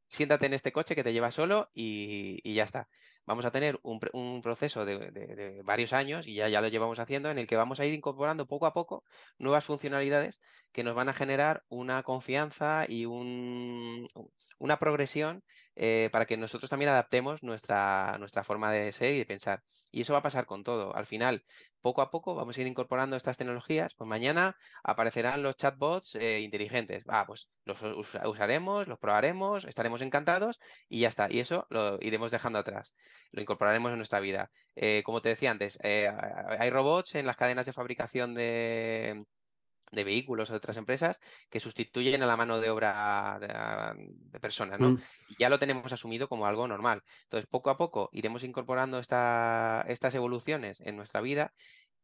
siéntate 0.07 0.47
en 0.47 0.53
este 0.53 0.73
coche 0.73 0.95
que 0.95 1.03
te 1.03 1.13
lleva 1.15 1.31
solo 1.31 1.71
y, 1.75 2.55
ya 2.55 2.65
está. 2.65 2.89
Vamos 3.25 3.47
a 3.47 3.51
tener 3.51 3.81
un, 3.83 4.41
proceso 4.43 4.85
de, 4.85 5.63
varios 5.65 5.93
años, 5.95 6.27
y 6.27 6.35
ya, 6.35 6.49
ya 6.49 6.61
lo 6.61 6.69
llevamos 6.69 6.99
haciendo, 6.99 7.31
en 7.31 7.39
el 7.39 7.47
que 7.47 7.57
vamos 7.57 7.81
a 7.81 7.87
ir 7.87 7.95
incorporando 7.95 8.47
poco 8.47 8.67
a 8.67 8.75
poco 8.75 9.05
nuevas 9.39 9.65
funcionalidades 9.65 10.41
que 10.73 10.85
nos 10.85 10.95
van 10.95 11.09
a 11.09 11.15
generar 11.15 11.65
una 11.69 12.03
confianza 12.03 12.85
y 12.89 13.07
una 13.07 14.79
progresión 14.79 15.43
eh, 15.75 16.09
para 16.13 16.27
que 16.27 16.37
nosotros 16.37 16.69
también 16.71 16.91
adaptemos 16.91 17.43
nuestra, 17.43 18.17
nuestra 18.19 18.45
forma 18.45 18.71
de 18.73 18.93
ser 18.93 19.15
y 19.15 19.19
de 19.19 19.27
pensar. 19.27 19.63
Y 19.91 20.03
eso 20.03 20.13
va 20.13 20.21
a 20.21 20.23
pasar 20.23 20.47
con 20.47 20.65
todo. 20.65 20.95
Al 20.95 21.07
final, 21.07 21.45
poco 21.81 22.03
a 22.03 22.11
poco 22.11 22.35
vamos 22.35 22.57
a 22.57 22.61
ir 22.61 22.67
incorporando 22.67 23.17
estas 23.17 23.37
tecnologías. 23.37 23.95
Pues 23.95 24.09
mañana 24.09 24.57
aparecerán 24.83 25.43
los 25.43 25.57
chatbots 25.57 26.15
eh, 26.15 26.41
inteligentes. 26.41 27.05
Ah, 27.09 27.25
pues 27.27 27.49
los 27.65 27.79
usaremos, 28.25 28.89
los 28.89 28.99
probaremos, 28.99 29.65
estaremos 29.65 30.03
encantados 30.03 30.61
y 30.89 31.01
ya 31.01 31.09
está. 31.09 31.29
Y 31.31 31.41
eso 31.41 31.67
lo 31.71 31.99
iremos 32.01 32.31
dejando 32.31 32.59
atrás. 32.59 32.95
Lo 33.33 33.43
incorporaremos 33.43 33.93
en 33.93 33.99
nuestra 33.99 34.21
vida. 34.21 34.51
Eh, 34.77 35.03
como 35.05 35.21
te 35.23 35.31
decía 35.31 35.51
antes, 35.51 35.79
hay 35.83 36.71
robots 36.71 37.15
en 37.15 37.27
las 37.27 37.37
cadenas 37.37 37.67
de 37.67 37.73
fabricación 37.73 38.35
de 38.35 39.25
de 39.93 40.05
vehículos 40.05 40.51
o 40.51 40.55
de 40.55 40.57
otras 40.57 40.77
empresas 40.77 41.21
que 41.51 41.61
sustituyen 41.61 42.23
a 42.23 42.27
la 42.27 42.37
mano 42.37 42.61
de 42.61 42.71
obra 42.71 43.39
de, 43.41 44.41
personas, 44.41 44.81
¿no? 44.81 44.91
Mm. 44.93 45.03
Y 45.29 45.37
ya 45.39 45.49
lo 45.49 45.59
tenemos 45.59 45.93
asumido 45.93 46.29
como 46.29 46.47
algo 46.47 46.67
normal. 46.67 47.03
Entonces, 47.25 47.49
poco 47.49 47.71
a 47.71 47.77
poco 47.77 48.09
iremos 48.13 48.43
incorporando 48.43 48.99
estas 48.99 50.15
evoluciones 50.15 50.81
en 50.81 50.97
nuestra 50.97 51.21
vida 51.21 51.53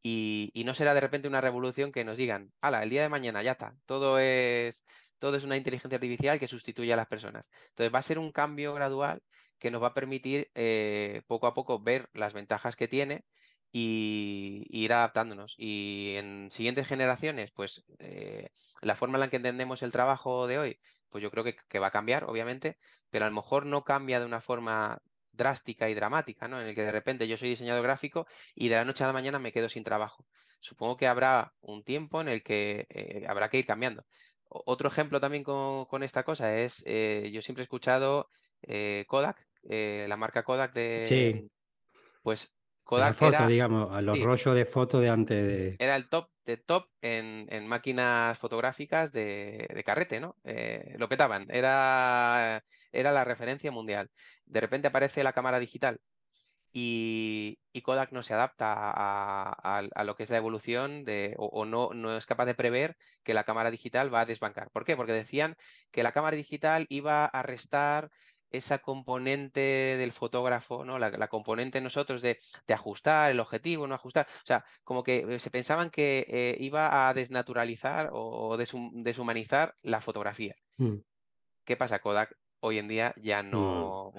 y, 0.03 0.53
no 0.65 0.75
será 0.75 0.95
de 0.95 1.01
repente 1.01 1.29
una 1.29 1.41
revolución 1.41 1.91
que 1.93 2.05
nos 2.05 2.17
digan, 2.17 2.53
ala, 2.61 2.83
el 2.83 2.91
día 2.91 3.03
de 3.03 3.09
mañana 3.09 3.43
ya 3.43 3.53
está, 3.53 3.75
todo 3.87 4.19
es, 4.19 4.85
todo 5.19 5.37
es 5.37 5.45
una 5.45 5.57
inteligencia 5.57 5.97
artificial 5.97 6.39
que 6.39 6.47
sustituye 6.47 6.93
a 6.93 6.97
las 6.97 7.09
personas. 7.09 7.49
Entonces, 7.71 7.93
va 7.95 7.99
a 7.99 8.03
ser 8.03 8.19
un 8.19 8.33
cambio 8.33 8.75
gradual 8.75 9.23
que 9.59 9.71
nos 9.71 9.83
va 9.83 9.89
a 9.89 9.95
permitir 9.95 10.51
eh, 10.55 11.23
poco 11.27 11.47
a 11.47 11.55
poco 11.55 11.81
ver 11.81 12.09
las 12.13 12.33
ventajas 12.33 12.77
que 12.77 12.87
tiene 12.87 13.25
y, 13.73 14.67
ir 14.71 14.93
adaptándonos. 14.93 15.55
Y 15.59 16.15
en 16.17 16.51
siguientes 16.51 16.87
generaciones, 16.87 17.51
pues 17.53 17.85
eh, 17.99 18.51
la 18.83 18.97
forma 18.97 19.17
en 19.17 19.21
la 19.21 19.31
que 19.31 19.37
entendemos 19.37 19.83
el 19.83 19.93
trabajo 19.93 20.47
de 20.47 20.59
hoy, 20.59 20.81
pues 21.11 21.23
yo 21.23 21.31
creo 21.31 21.45
que, 21.45 21.79
va 21.79 21.89
a 21.89 21.93
cambiar, 21.93 22.25
obviamente, 22.25 22.77
pero 23.11 23.25
a 23.25 23.29
lo 23.29 23.35
mejor 23.35 23.67
no 23.67 23.85
cambia 23.85 24.21
de 24.21 24.27
una 24.27 24.41
forma 24.41 25.01
drástica 25.33 25.89
y 25.89 25.95
dramática, 25.95 26.49
¿no? 26.49 26.61
En 26.61 26.69
el 26.69 26.75
que 26.75 26.83
de 26.83 26.93
repente 26.93 27.29
yo 27.29 27.37
soy 27.37 27.51
diseñador 27.51 27.83
gráfico 27.83 28.27
y 28.55 28.69
de 28.69 28.77
la 28.77 28.85
noche 28.85 29.05
a 29.05 29.07
la 29.07 29.13
mañana 29.13 29.39
me 29.39 29.53
quedo 29.53 29.69
sin 29.69 29.85
trabajo. 29.85 30.27
Supongo 30.61 30.97
que 30.97 31.07
habrá 31.07 31.55
un 31.61 31.85
tiempo 31.85 32.21
en 32.21 32.29
el 32.29 32.43
que 32.43 32.87
eh, 32.91 33.25
habrá 33.29 33.49
que 33.49 33.59
ir 33.59 33.67
cambiando. 33.67 34.05
otro 34.49 34.89
ejemplo 34.89 35.21
también 35.21 35.45
con, 35.45 36.03
esta 36.03 36.25
cosa 36.25 36.59
es, 36.59 36.83
eh, 36.87 37.31
yo 37.33 37.43
siempre 37.43 37.63
he 37.63 37.65
escuchado 37.65 38.31
Kodak, 39.07 39.47
la 39.63 40.17
marca 40.17 40.43
Kodak 40.43 40.73
de... 40.73 41.05
Sí. 41.07 41.51
Pues 42.23 42.58
Kodak 42.89 43.21
era, 43.21 43.47
digamos, 43.47 43.93
a 43.93 44.01
los 44.01 44.19
rollos 44.19 44.55
de 44.55 44.65
foto 44.65 44.99
de 44.99 45.11
antes 45.11 45.47
de... 45.47 45.77
Era 45.79 45.95
el 45.95 46.09
top 46.09 46.31
de 46.47 46.57
top 46.57 46.87
en, 47.03 47.67
máquinas 47.67 48.39
fotográficas 48.39 49.13
de, 49.13 49.83
carrete, 49.85 50.21
¿no? 50.21 50.37
Eh, 50.43 50.95
lo 50.97 51.07
petaban, 51.07 51.47
era, 51.51 52.65
era 52.91 53.13
la 53.13 53.27
referencia 53.27 53.71
mundial. 53.71 54.11
De 54.47 54.63
repente 54.63 54.89
aparece 54.89 55.23
la 55.23 55.35
cámara 55.35 55.59
digital 55.59 56.01
y, 56.73 57.59
Kodak 57.85 58.11
no 58.13 58.23
se 58.23 58.35
adapta 58.35 58.75
a, 58.75 60.05
lo 60.05 60.17
que 60.17 60.23
es 60.23 60.31
la 60.31 60.39
evolución 60.39 61.05
de, 61.05 61.35
o, 61.37 61.47
o, 61.47 61.67
no, 61.67 61.91
no 61.95 62.17
es 62.17 62.25
capaz 62.25 62.47
de 62.47 62.55
prever 62.55 62.97
que 63.23 63.35
la 63.35 63.45
cámara 63.45 63.71
digital 63.71 64.13
va 64.13 64.23
a 64.23 64.27
desbancar. 64.27 64.71
¿Por 64.73 64.85
qué? 64.85 64.97
Porque 64.97 65.13
decían 65.13 65.57
que 65.93 66.03
la 66.03 66.13
cámara 66.13 66.37
digital 66.37 66.87
iba 66.89 67.27
a 67.27 67.43
restar 67.43 68.11
esa 68.51 68.79
componente 68.79 69.61
del 69.61 70.13
fotógrafo, 70.13 70.85
¿no? 70.85 70.99
La, 70.99 71.29
componente 71.29 71.81
nosotros 71.81 72.23
de, 72.23 72.39
ajustar 72.69 73.31
el 73.31 73.41
objetivo, 73.41 73.87
no 73.87 73.95
ajustar. 73.95 74.27
O 74.43 74.47
sea, 74.47 74.65
como 74.85 75.03
que 75.03 75.27
eh, 75.29 75.39
se 75.39 75.51
pensaban 75.51 75.91
que 75.91 76.27
eh, 76.29 76.57
iba 76.61 77.09
a 77.09 77.15
desnaturalizar 77.15 78.11
o 78.13 78.57
deshumanizar 78.57 79.75
la 79.83 80.01
fotografía. 80.01 80.55
Mm. 80.77 80.97
¿Qué 81.65 81.77
pasa? 81.77 81.99
Kodak 81.99 82.35
hoy 82.61 82.79
en 82.79 82.89
día 82.89 83.15
ya 83.17 83.43
mm, 83.43 83.51
no. 83.51 84.13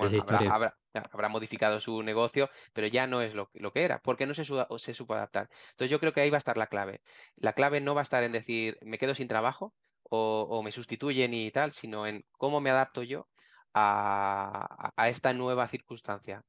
habrá, 0.50 1.30
modificado 1.30 1.80
su 1.80 2.04
negocio, 2.04 2.50
pero 2.74 2.88
ya 2.88 3.08
no 3.08 3.22
es 3.22 3.34
lo, 3.34 3.50
lo 3.54 3.72
que 3.72 3.84
era, 3.84 4.00
porque 4.02 4.26
no 4.26 4.34
se, 4.34 4.46
se 4.46 4.94
supo 4.94 5.14
adaptar. 5.14 5.50
Entonces, 5.72 5.92
yo 5.92 6.00
creo 6.00 6.14
que 6.14 6.22
ahí 6.22 6.30
va 6.30 6.38
a 6.38 6.40
estar 6.40 6.58
la 6.58 6.68
clave. 6.68 7.02
La 7.36 7.54
clave 7.54 7.82
no 7.82 7.96
va 7.96 8.02
a 8.02 8.04
estar 8.04 8.24
en 8.24 8.32
decir, 8.32 8.78
me 8.82 8.98
quedo 8.98 9.16
sin 9.16 9.28
trabajo. 9.28 9.74
O, 10.12 10.48
o 10.50 10.64
me 10.64 10.72
sustituyen 10.72 11.36
y 11.36 11.52
tal, 11.52 11.72
sino 11.72 12.08
en 12.08 12.26
cómo 12.32 12.62
me 12.62 12.72
adapto 12.72 13.04
yo 13.04 13.28
a, 13.74 14.92
esta 15.08 15.34
nueva 15.34 15.68
circunstancia. 15.68 16.44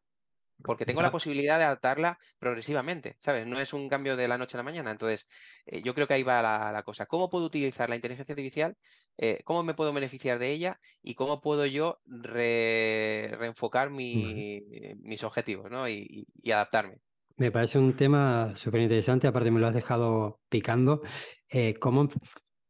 Porque 0.62 0.85
tengo 0.85 1.00
la 1.00 1.11
posibilidad 1.11 1.56
de 1.56 1.64
adaptarla 1.64 2.18
progresivamente, 2.38 3.16
¿sabes? 3.18 3.46
No 3.46 3.59
es 3.59 3.72
un 3.72 3.88
cambio 3.88 4.14
de 4.14 4.28
la 4.28 4.37
noche 4.37 4.56
a 4.56 4.59
la 4.59 4.62
mañana. 4.62 4.90
Entonces, 4.90 5.26
eh, 5.64 5.83
yo 5.83 5.94
creo 5.94 6.06
que 6.06 6.12
ahí 6.12 6.22
va 6.22 6.42
la, 6.42 6.83
cosa. 6.83 7.06
¿Cómo 7.06 7.30
puedo 7.30 7.46
utilizar 7.46 7.88
la 7.88 7.96
inteligencia 7.96 8.35
artificial? 8.35 8.76
Eh, 9.16 9.40
¿Cómo 9.44 9.62
me 9.62 9.72
puedo 9.72 9.92
beneficiar 9.94 10.38
de 10.38 10.50
ella? 10.50 10.78
¿Y 11.02 11.14
cómo 11.14 11.40
puedo 11.40 11.64
yo 11.64 12.00
reenfocar 12.04 13.88
mis 13.88 15.24
objetivos 15.24 15.70
¿no? 15.70 15.88
y, 15.88 16.26
adaptarme? 16.44 16.98
Me 17.37 17.50
parece 17.50 17.78
un 17.78 17.96
tema 17.96 18.52
súper 18.54 18.83
interesante, 18.83 19.26
aparte 19.26 19.50
me 19.50 19.61
lo 19.61 19.66
has 19.66 19.72
dejado 19.72 20.40
picando. 20.50 21.00
Eh, 21.48 21.72
¿cómo, 21.80 22.11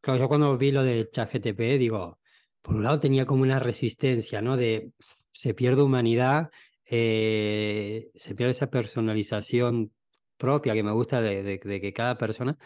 claro, 0.00 0.20
yo 0.20 0.28
cuando 0.28 0.56
vi 0.56 0.70
lo 0.70 0.84
de 0.84 1.10
ChatGTP 1.10 1.76
digo, 1.76 2.20
por 2.62 2.76
un 2.76 2.82
lado 2.82 3.00
tenía 3.00 3.26
como 3.26 3.42
una 3.42 3.58
resistencia, 3.58 4.42
¿no? 4.42 4.56
De 4.56 4.92
se 5.32 5.54
pierde 5.54 5.82
humanidad, 5.82 6.50
eh, 6.84 8.10
se 8.14 8.34
pierde 8.34 8.52
esa 8.52 8.70
personalización 8.70 9.92
propia 10.36 10.74
que 10.74 10.82
me 10.82 10.92
gusta 10.92 11.20
de, 11.22 11.60
que 11.60 11.92
cada 11.92 12.18
persona, 12.18 12.56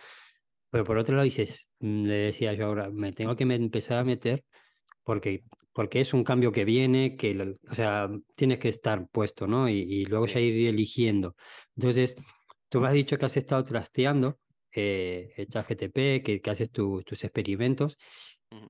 pero 0.71 0.85
por 0.85 0.99
otro 0.99 1.17
lado 1.17 1.25
dices, 1.25 1.69
mm, 1.81 2.05
le 2.07 2.15
decía 2.15 2.55
yo 2.55 2.67
ahora, 2.67 2.91
me 2.91 3.13
tengo 3.13 3.37
que 3.37 3.45
empezar 3.45 3.99
a 3.99 4.05
meter 4.05 4.45
porque, 5.05 5.45
porque 5.73 6.01
es 6.01 6.15
un 6.15 6.25
cambio 6.25 6.53
que 6.53 6.65
viene, 6.65 7.17
que, 7.17 7.57
o 7.71 7.75
sea, 7.75 8.09
tienes 8.37 8.59
que 8.59 8.71
estar 8.71 9.07
puesto, 9.09 9.47
¿no? 9.47 9.69
Y, 9.69 10.05
luego 10.07 10.27
ya 10.27 10.41
ir 10.41 10.69
eligiendo. 10.69 11.37
Entonces, 11.77 12.17
tú 12.69 12.81
me 12.81 12.89
has 12.89 12.95
dicho 12.95 13.19
que 13.19 13.27
has 13.27 13.37
estado 13.37 13.65
trasteando 13.65 14.39
eh, 14.73 15.33
el 15.37 15.49
ChatGTP, 15.49 16.25
que, 16.25 16.41
que 16.43 16.51
haces 16.51 16.71
tus 16.71 17.25
experimentos. 17.25 17.99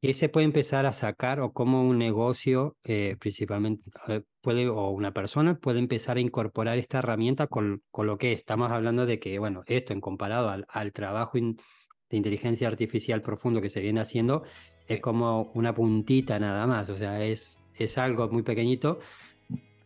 ¿Qué 0.01 0.15
se 0.15 0.29
puede 0.29 0.47
empezar 0.47 0.87
a 0.87 0.93
sacar 0.93 1.41
o 1.41 1.53
cómo 1.53 1.83
un 1.83 1.99
negocio, 1.99 2.77
eh, 2.85 3.17
principalmente, 3.19 3.91
eh, 4.09 4.23
puede, 4.41 4.69
o 4.69 4.91
una 4.91 5.13
persona 5.13 5.57
puede 5.57 5.79
empezar 5.79 6.17
a 6.17 6.21
incorporar 6.21 6.79
esta 6.79 6.99
herramienta 6.99 7.47
con, 7.47 7.83
con 7.91 8.07
lo 8.07 8.19
que 8.19 8.33
estamos 8.33 8.71
hablando 8.71 9.07
de 9.07 9.19
que, 9.19 9.39
bueno, 9.39 9.63
esto 9.67 9.93
en 9.93 10.01
comparado 10.01 10.49
al, 10.49 10.67
al 10.69 10.93
trabajo 10.93 11.39
de 11.39 12.17
inteligencia 12.17 12.69
artificial 12.69 13.21
profundo 13.21 13.61
que 13.61 13.71
se 13.71 13.81
viene 13.81 14.01
haciendo, 14.01 14.45
es 14.87 15.01
como 15.01 15.51
una 15.55 15.75
puntita 15.75 16.39
nada 16.39 16.67
más, 16.67 16.91
o 16.91 16.97
sea, 16.97 17.25
es, 17.25 17.63
es 17.75 17.99
algo 17.99 18.29
muy 18.29 18.43
pequeñito 18.43 19.01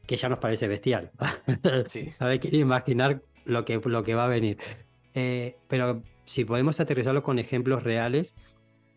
que 0.07 0.16
ya 0.16 0.28
nos 0.28 0.38
parece 0.38 0.68
bestial. 0.68 1.12
Sí. 1.86 2.09
a 2.18 2.26
ver, 2.26 2.40
quiero 2.40 2.57
imaginar 2.57 3.22
lo 3.44 3.64
que, 3.64 3.80
lo 3.84 4.03
que 4.03 4.14
va 4.14 4.24
a 4.24 4.28
venir. 4.28 4.59
Eh, 5.14 5.57
pero 5.68 6.03
si 6.24 6.44
podemos 6.44 6.80
aterrizarlo 6.80 7.22
con 7.22 7.38
ejemplos 7.38 7.82
reales, 7.82 8.34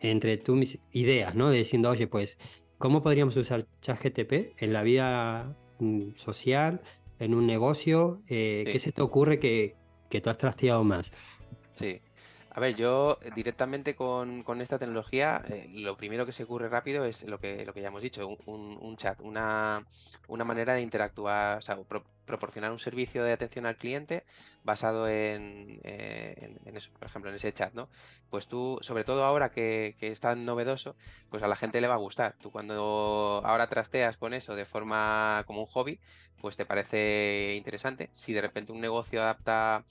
entre 0.02 0.38
tú 0.38 0.56
mis 0.56 0.80
ideas, 0.92 1.36
¿no? 1.36 1.50
De 1.50 1.58
diciendo, 1.58 1.90
oye, 1.90 2.08
pues, 2.08 2.38
¿cómo 2.78 3.02
podríamos 3.02 3.38
usar 3.38 3.68
ChatGTP 3.82 4.62
en 4.62 4.74
la 4.74 4.84
vida 4.84 5.56
mm, 5.80 6.16
social, 6.16 6.82
en 7.20 7.34
un 7.34 7.48
negocio? 7.48 8.22
Eh, 8.28 8.64
¿Qué 8.66 8.80
se 8.80 8.92
te 8.92 9.02
ocurre 9.02 9.40
que, 9.40 9.76
que 10.10 10.22
tú 10.22 10.30
has 10.30 10.38
trasteado 10.38 10.84
más? 10.84 11.12
Sí. 11.74 12.02
A 12.54 12.60
ver, 12.60 12.76
yo 12.76 13.18
eh, 13.22 13.32
directamente 13.34 13.96
con, 13.96 14.44
esta 14.60 14.78
tecnología, 14.78 15.42
eh, 15.48 15.70
lo 15.72 15.96
primero 15.96 16.26
que 16.26 16.34
se 16.34 16.44
ocurre 16.44 16.68
rápido 16.68 17.06
es 17.06 17.24
lo 17.24 17.40
que, 17.40 17.66
lo 17.66 17.74
que 17.74 17.82
ya 17.82 17.88
hemos 17.88 18.02
dicho, 18.02 18.28
un, 18.46 18.98
chat, 18.98 19.22
una, 19.22 19.86
una, 20.28 20.44
manera 20.44 20.74
de 20.74 20.82
interactuar, 20.82 21.60
o 21.60 21.62
sea, 21.62 21.78
proporcionar 22.26 22.72
un 22.74 22.80
servicio 22.80 23.24
de 23.24 23.32
atención 23.32 23.66
al 23.66 23.78
cliente 23.78 24.26
basado 24.66 25.08
en, 25.08 25.80
eh, 25.86 26.58
en, 26.66 26.76
eso, 26.76 26.92
por 27.00 27.08
ejemplo, 27.08 27.30
en 27.30 27.38
ese 27.38 27.54
chat, 27.54 27.74
¿no? 27.74 27.88
Pues 28.30 28.48
tú, 28.48 28.80
sobre 28.82 29.06
todo 29.06 29.24
ahora 29.24 29.52
que, 29.52 29.96
que, 29.98 30.08
es 30.08 30.20
tan 30.20 30.44
novedoso, 30.44 30.98
pues 31.30 31.44
a 31.44 31.48
la 31.48 31.56
gente 31.56 31.80
le 31.80 31.88
va 31.88 31.94
a 31.94 31.98
gustar. 31.98 32.36
Tú 32.42 32.52
cuando 32.52 33.42
ahora 33.46 33.68
trasteas 33.68 34.18
con 34.18 34.34
eso 34.34 34.56
de 34.56 34.66
forma 34.66 35.46
como 35.48 35.62
un 35.62 35.68
hobby, 35.68 36.02
pues 36.42 36.58
te 36.58 36.66
parece 36.66 37.54
interesante. 37.56 38.10
Si 38.12 38.34
de 38.34 38.42
repente 38.42 38.74
un 38.74 38.82
negocio 38.82 39.22
adapta 39.22 39.86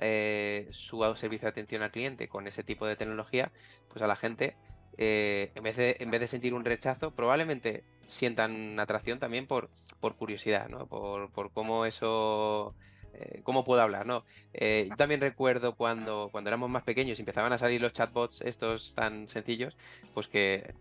eh, 0.00 0.66
su 0.70 1.02
servicio 1.16 1.46
de 1.46 1.50
atención 1.50 1.82
al 1.82 1.90
cliente 1.90 2.28
con 2.28 2.46
ese 2.46 2.64
tipo 2.64 2.86
de 2.86 2.96
tecnología, 2.96 3.52
pues 3.88 4.02
a 4.02 4.06
la 4.06 4.16
gente, 4.16 4.56
eh, 4.98 5.52
en, 5.54 5.62
vez 5.62 5.76
de, 5.76 5.96
en 6.00 6.10
vez 6.10 6.20
de 6.20 6.26
sentir 6.26 6.54
un 6.54 6.64
rechazo, 6.64 7.12
probablemente 7.12 7.84
sientan 8.06 8.78
atracción 8.80 9.18
también 9.18 9.46
por, 9.46 9.70
por 10.00 10.16
curiosidad, 10.16 10.68
¿no? 10.68 10.86
Por, 10.86 11.30
por 11.30 11.52
cómo 11.52 11.86
eso... 11.86 12.74
Eh, 13.16 13.42
cómo 13.44 13.62
puedo 13.62 13.80
hablar, 13.80 14.06
¿no? 14.06 14.24
yo 14.52 14.96
también 14.96 15.20
recuerdo 15.20 15.76
cuando, 15.76 16.30
cuando 16.32 16.50
éramos 16.50 16.68
más 16.68 16.82
pequeños 16.82 17.16
y 17.16 17.22
empezaban 17.22 17.52
a 17.52 17.58
salir 17.58 17.80
los 17.80 17.92
chatbots 17.92 18.40
estos 18.40 18.96
tan 18.96 19.28
sencillos, 19.28 19.76
pues 20.14 20.26
que 20.26 20.74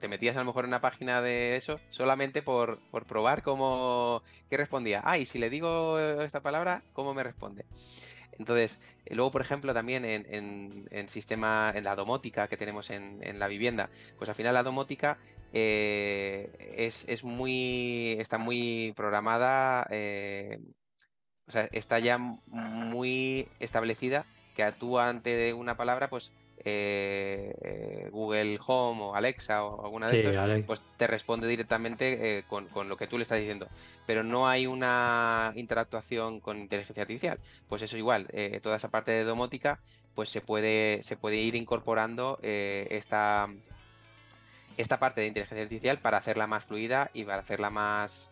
te 0.00 0.06
metías 0.06 0.36
a 0.36 0.40
lo 0.40 0.44
mejor 0.44 0.64
en 0.64 0.68
una 0.68 0.80
página 0.80 1.20
de 1.22 1.56
eso 1.56 1.80
solamente 1.88 2.40
por, 2.40 2.78
por 2.92 3.04
probar 3.04 3.42
cómo 3.42 4.22
qué 4.48 4.56
respondía. 4.56 5.02
Ah, 5.04 5.18
y 5.18 5.26
si 5.26 5.38
le 5.38 5.50
digo 5.50 5.98
esta 5.98 6.40
palabra, 6.40 6.84
¿cómo 6.92 7.14
me 7.14 7.24
responde? 7.24 7.64
Entonces, 8.38 8.78
eh, 9.04 9.14
luego, 9.14 9.30
por 9.30 9.40
ejemplo, 9.40 9.74
también 9.74 10.04
en, 10.04 11.08
sistema, 11.08 11.72
en 11.74 11.84
la 11.84 11.96
domótica 11.96 12.48
que 12.48 12.56
tenemos 12.56 12.90
en, 12.90 13.38
la 13.38 13.48
vivienda, 13.48 13.90
pues 14.18 14.28
al 14.28 14.36
final 14.36 14.54
la 14.54 14.62
domótica 14.62 15.18
eh, 15.52 16.50
es, 16.76 17.24
muy, 17.24 18.16
está 18.18 18.38
muy 18.38 18.92
programada, 18.96 19.86
eh, 19.90 20.58
o 21.46 21.52
sea, 21.52 21.68
está 21.72 21.98
ya 21.98 22.18
muy 22.18 23.48
establecida 23.60 24.24
que 24.54 24.62
actúa 24.62 25.08
ante 25.08 25.52
una 25.52 25.76
palabra, 25.76 26.08
pues 26.08 26.32
eh, 26.64 28.08
Google 28.12 28.58
Home 28.66 29.02
o 29.02 29.14
Alexa 29.14 29.64
o 29.64 29.84
alguna 29.84 30.08
de 30.08 30.20
estas, 30.20 30.62
pues 30.64 30.80
te 30.96 31.06
responde 31.06 31.46
directamente 31.46 32.38
eh, 32.38 32.44
con, 32.46 32.68
lo 32.88 32.96
que 32.96 33.06
tú 33.06 33.18
le 33.18 33.22
estás 33.22 33.38
diciendo. 33.38 33.68
Pero 34.06 34.22
no 34.22 34.48
hay 34.48 34.66
una 34.66 35.52
interactuación 35.56 36.40
con 36.40 36.58
inteligencia 36.58 37.02
artificial. 37.02 37.38
Pues 37.68 37.82
eso 37.82 37.96
igual, 37.96 38.28
eh, 38.32 38.60
toda 38.62 38.76
esa 38.76 38.90
parte 38.90 39.10
de 39.10 39.24
domótica, 39.24 39.80
pues 40.14 40.28
se 40.28 40.40
puede, 40.40 41.02
se 41.02 41.16
puede 41.16 41.36
ir 41.36 41.54
incorporando 41.54 42.38
esta, 42.42 43.48
esta 44.76 44.98
parte 44.98 45.22
de 45.22 45.28
inteligencia 45.28 45.62
artificial 45.62 45.98
para 45.98 46.18
hacerla 46.18 46.46
más 46.46 46.64
fluida 46.64 47.10
y 47.14 47.24
para 47.24 47.38
hacerla 47.38 47.70
más, 47.70 48.30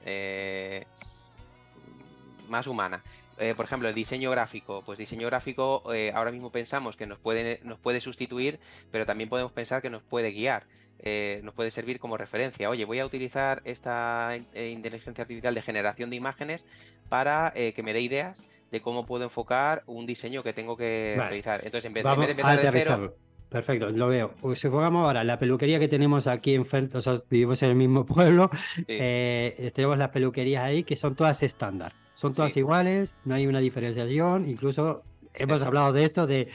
más 2.49 2.67
humana. 2.67 3.03
Eh, 3.41 3.55
por 3.55 3.65
ejemplo, 3.65 3.89
el 3.89 3.95
diseño 3.95 4.31
gráfico. 4.31 4.83
Pues 4.85 4.99
diseño 4.99 5.27
gráfico 5.27 5.83
eh, 5.95 6.13
ahora 6.15 6.31
mismo 6.31 6.53
pensamos 6.53 6.97
que 6.97 7.07
nos 7.07 7.19
puede, 7.19 7.61
nos 7.65 7.79
puede 7.79 8.01
sustituir, 8.01 8.61
pero 8.91 9.07
también 9.07 9.31
podemos 9.31 9.51
pensar 9.51 9.81
que 9.81 9.89
nos 9.89 10.03
puede 10.03 10.31
guiar. 10.31 10.65
Eh, 10.99 11.41
nos 11.43 11.55
puede 11.55 11.71
servir 11.71 11.99
como 11.99 12.19
referencia. 12.19 12.69
Oye, 12.69 12.85
voy 12.85 12.99
a 12.99 13.07
utilizar 13.07 13.63
esta 13.65 14.39
inteligencia 14.55 15.23
artificial 15.23 15.55
de 15.55 15.63
generación 15.63 16.11
de 16.11 16.17
imágenes 16.17 16.67
para 17.09 17.55
que 17.55 17.83
me 17.83 17.95
dé 17.95 18.03
ideas 18.03 18.47
de 18.71 18.83
cómo 18.83 19.07
puedo 19.07 19.25
enfocar 19.25 19.83
un 19.87 20.05
diseño 20.05 20.43
que 20.43 20.53
tengo 20.53 20.77
que 20.77 21.15
realizar. 21.17 21.63
Entonces, 21.65 21.87
en 21.87 21.95
vez, 21.95 22.05
de 22.05 22.31
empezar 22.31 22.61
de 22.61 22.71
cero, 22.71 23.17
Perfecto, 23.49 23.89
lo 23.89 24.09
veo. 24.09 24.35
Pues 24.43 24.61
supongamos 24.61 25.07
ahora 25.07 25.25
la 25.25 25.39
peluquería 25.39 25.81
que 25.81 25.89
tenemos 25.89 26.27
aquí 26.27 26.55
enfrente, 26.55 26.99
o 26.99 27.01
sea, 27.01 27.23
vivimos 27.31 27.63
en 27.63 27.71
el 27.71 27.77
mismo 27.77 28.05
pueblo, 28.07 28.51
tenemos 28.87 29.99
las 29.99 30.11
peluquerías 30.11 30.63
ahí 30.63 30.85
que 30.85 30.97
son 30.97 31.17
todas 31.17 31.43
estándar. 31.43 31.95
Son 32.21 32.35
todas 32.35 32.55
iguales, 32.59 33.15
no 33.25 33.35
hay 33.35 33.47
una 33.47 33.61
diferenciación, 33.61 34.47
incluso 34.47 35.03
hemos 35.33 35.63
hablado 35.63 35.95
de 35.95 36.05
esto, 36.05 36.27
de 36.27 36.49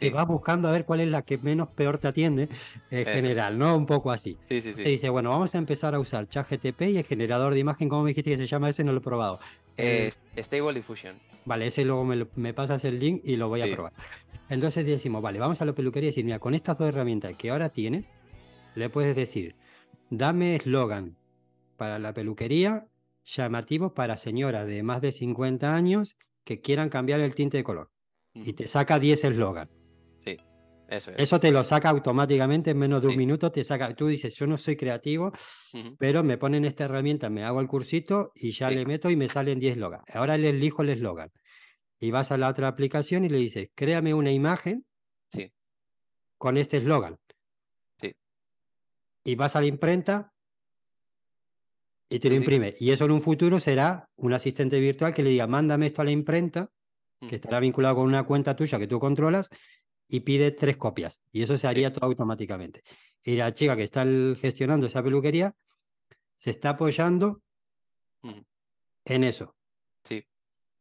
que 0.00 0.10
vas 0.10 0.26
buscando 0.26 0.66
a 0.66 0.72
ver 0.72 0.84
cuál 0.84 0.98
es 0.98 1.08
la 1.08 1.22
que 1.22 1.38
menos 1.38 1.68
peor 1.68 1.98
te 1.98 2.08
atiende 2.08 2.48
en 2.90 3.04
general, 3.04 3.56
¿no? 3.56 3.76
Un 3.76 3.86
poco 3.86 4.10
así. 4.10 4.36
Sí, 4.48 4.60
sí, 4.60 4.74
sí. 4.74 4.82
dice, 4.82 5.08
bueno, 5.10 5.30
vamos 5.30 5.54
a 5.54 5.58
empezar 5.58 5.94
a 5.94 6.00
usar 6.00 6.28
ChatGTP 6.28 6.82
y 6.82 6.98
el 6.98 7.04
generador 7.04 7.54
de 7.54 7.60
imagen, 7.60 7.88
¿cómo 7.88 8.02
me 8.02 8.08
dijiste 8.08 8.32
que 8.32 8.38
se 8.38 8.48
llama 8.48 8.68
ese? 8.70 8.82
No 8.82 8.90
lo 8.90 8.98
he 8.98 9.02
probado. 9.02 9.38
Eh, 9.76 10.10
Stable 10.36 10.74
Diffusion. 10.74 11.14
Vale, 11.44 11.68
ese 11.68 11.84
luego 11.84 12.04
me, 12.04 12.52
pasas 12.52 12.84
el 12.84 12.98
link 12.98 13.20
y 13.22 13.36
lo 13.36 13.48
voy 13.48 13.62
a 13.62 13.72
probar. 13.72 13.92
Entonces 14.48 14.84
decimos, 14.84 15.22
vale, 15.22 15.38
vamos 15.38 15.62
a 15.62 15.64
la 15.64 15.74
peluquería 15.74 16.08
y 16.08 16.10
decir, 16.10 16.24
mira, 16.24 16.40
con 16.40 16.54
estas 16.54 16.76
dos 16.76 16.88
herramientas 16.88 17.36
que 17.38 17.50
ahora 17.50 17.68
tienes, 17.68 18.04
le 18.74 18.90
puedes 18.90 19.14
decir, 19.14 19.54
dame 20.10 20.56
eslogan 20.56 21.16
para 21.76 22.00
la 22.00 22.12
peluquería 22.12 22.88
llamativos 23.24 23.92
para 23.92 24.16
señoras 24.16 24.66
de 24.66 24.82
más 24.82 25.00
de 25.00 25.12
50 25.12 25.74
años 25.74 26.16
que 26.44 26.60
quieran 26.60 26.90
cambiar 26.90 27.20
el 27.20 27.34
tinte 27.34 27.56
de 27.56 27.64
color. 27.64 27.90
Y 28.34 28.52
te 28.52 28.66
saca 28.66 28.98
10 28.98 29.24
eslogan. 29.24 29.70
Sí, 30.18 30.36
eso 30.88 31.12
es. 31.12 31.16
Eso 31.18 31.38
te 31.38 31.52
lo 31.52 31.62
saca 31.62 31.88
automáticamente 31.88 32.72
en 32.72 32.78
menos 32.78 33.00
de 33.00 33.08
un 33.08 33.16
minuto. 33.16 33.52
Te 33.52 33.62
saca, 33.64 33.94
tú 33.94 34.08
dices, 34.08 34.34
yo 34.34 34.46
no 34.46 34.58
soy 34.58 34.76
creativo, 34.76 35.32
pero 35.98 36.24
me 36.24 36.36
ponen 36.36 36.64
esta 36.64 36.84
herramienta, 36.84 37.30
me 37.30 37.44
hago 37.44 37.60
el 37.60 37.68
cursito 37.68 38.32
y 38.34 38.50
ya 38.52 38.70
le 38.70 38.84
meto 38.84 39.08
y 39.10 39.16
me 39.16 39.28
salen 39.28 39.60
10 39.60 39.74
eslogan. 39.74 40.02
Ahora 40.12 40.36
le 40.36 40.50
elijo 40.50 40.82
el 40.82 40.90
eslogan. 40.90 41.30
Y 42.00 42.10
vas 42.10 42.32
a 42.32 42.38
la 42.38 42.48
otra 42.48 42.68
aplicación 42.68 43.24
y 43.24 43.28
le 43.28 43.38
dices, 43.38 43.68
créame 43.74 44.12
una 44.12 44.32
imagen 44.32 44.84
sí. 45.30 45.52
con 46.36 46.56
este 46.58 46.78
eslogan. 46.78 47.18
Sí. 48.00 48.14
Y 49.22 49.36
vas 49.36 49.54
a 49.56 49.60
la 49.60 49.68
imprenta 49.68 50.33
y 52.08 52.18
te 52.18 52.28
lo 52.28 52.36
imprime. 52.36 52.76
Y 52.78 52.90
eso 52.90 53.04
en 53.04 53.10
un 53.10 53.22
futuro 53.22 53.60
será 53.60 54.08
un 54.16 54.32
asistente 54.32 54.78
virtual 54.78 55.14
que 55.14 55.22
le 55.22 55.30
diga, 55.30 55.46
mándame 55.46 55.86
esto 55.86 56.02
a 56.02 56.04
la 56.04 56.10
imprenta, 56.10 56.70
que 57.20 57.26
mm. 57.26 57.34
estará 57.34 57.60
vinculado 57.60 57.96
con 57.96 58.06
una 58.06 58.24
cuenta 58.24 58.54
tuya 58.54 58.78
que 58.78 58.86
tú 58.86 59.00
controlas, 59.00 59.48
y 60.08 60.20
pide 60.20 60.50
tres 60.50 60.76
copias. 60.76 61.20
Y 61.32 61.42
eso 61.42 61.56
se 61.58 61.66
haría 61.66 61.92
todo 61.92 62.06
automáticamente. 62.06 62.82
Y 63.22 63.36
la 63.36 63.54
chica 63.54 63.76
que 63.76 63.84
está 63.84 64.04
gestionando 64.40 64.86
esa 64.86 65.02
peluquería 65.02 65.54
se 66.36 66.50
está 66.50 66.70
apoyando 66.70 67.40
mm. 68.22 68.40
en 69.06 69.24
eso. 69.24 69.56
Sí. 70.04 70.24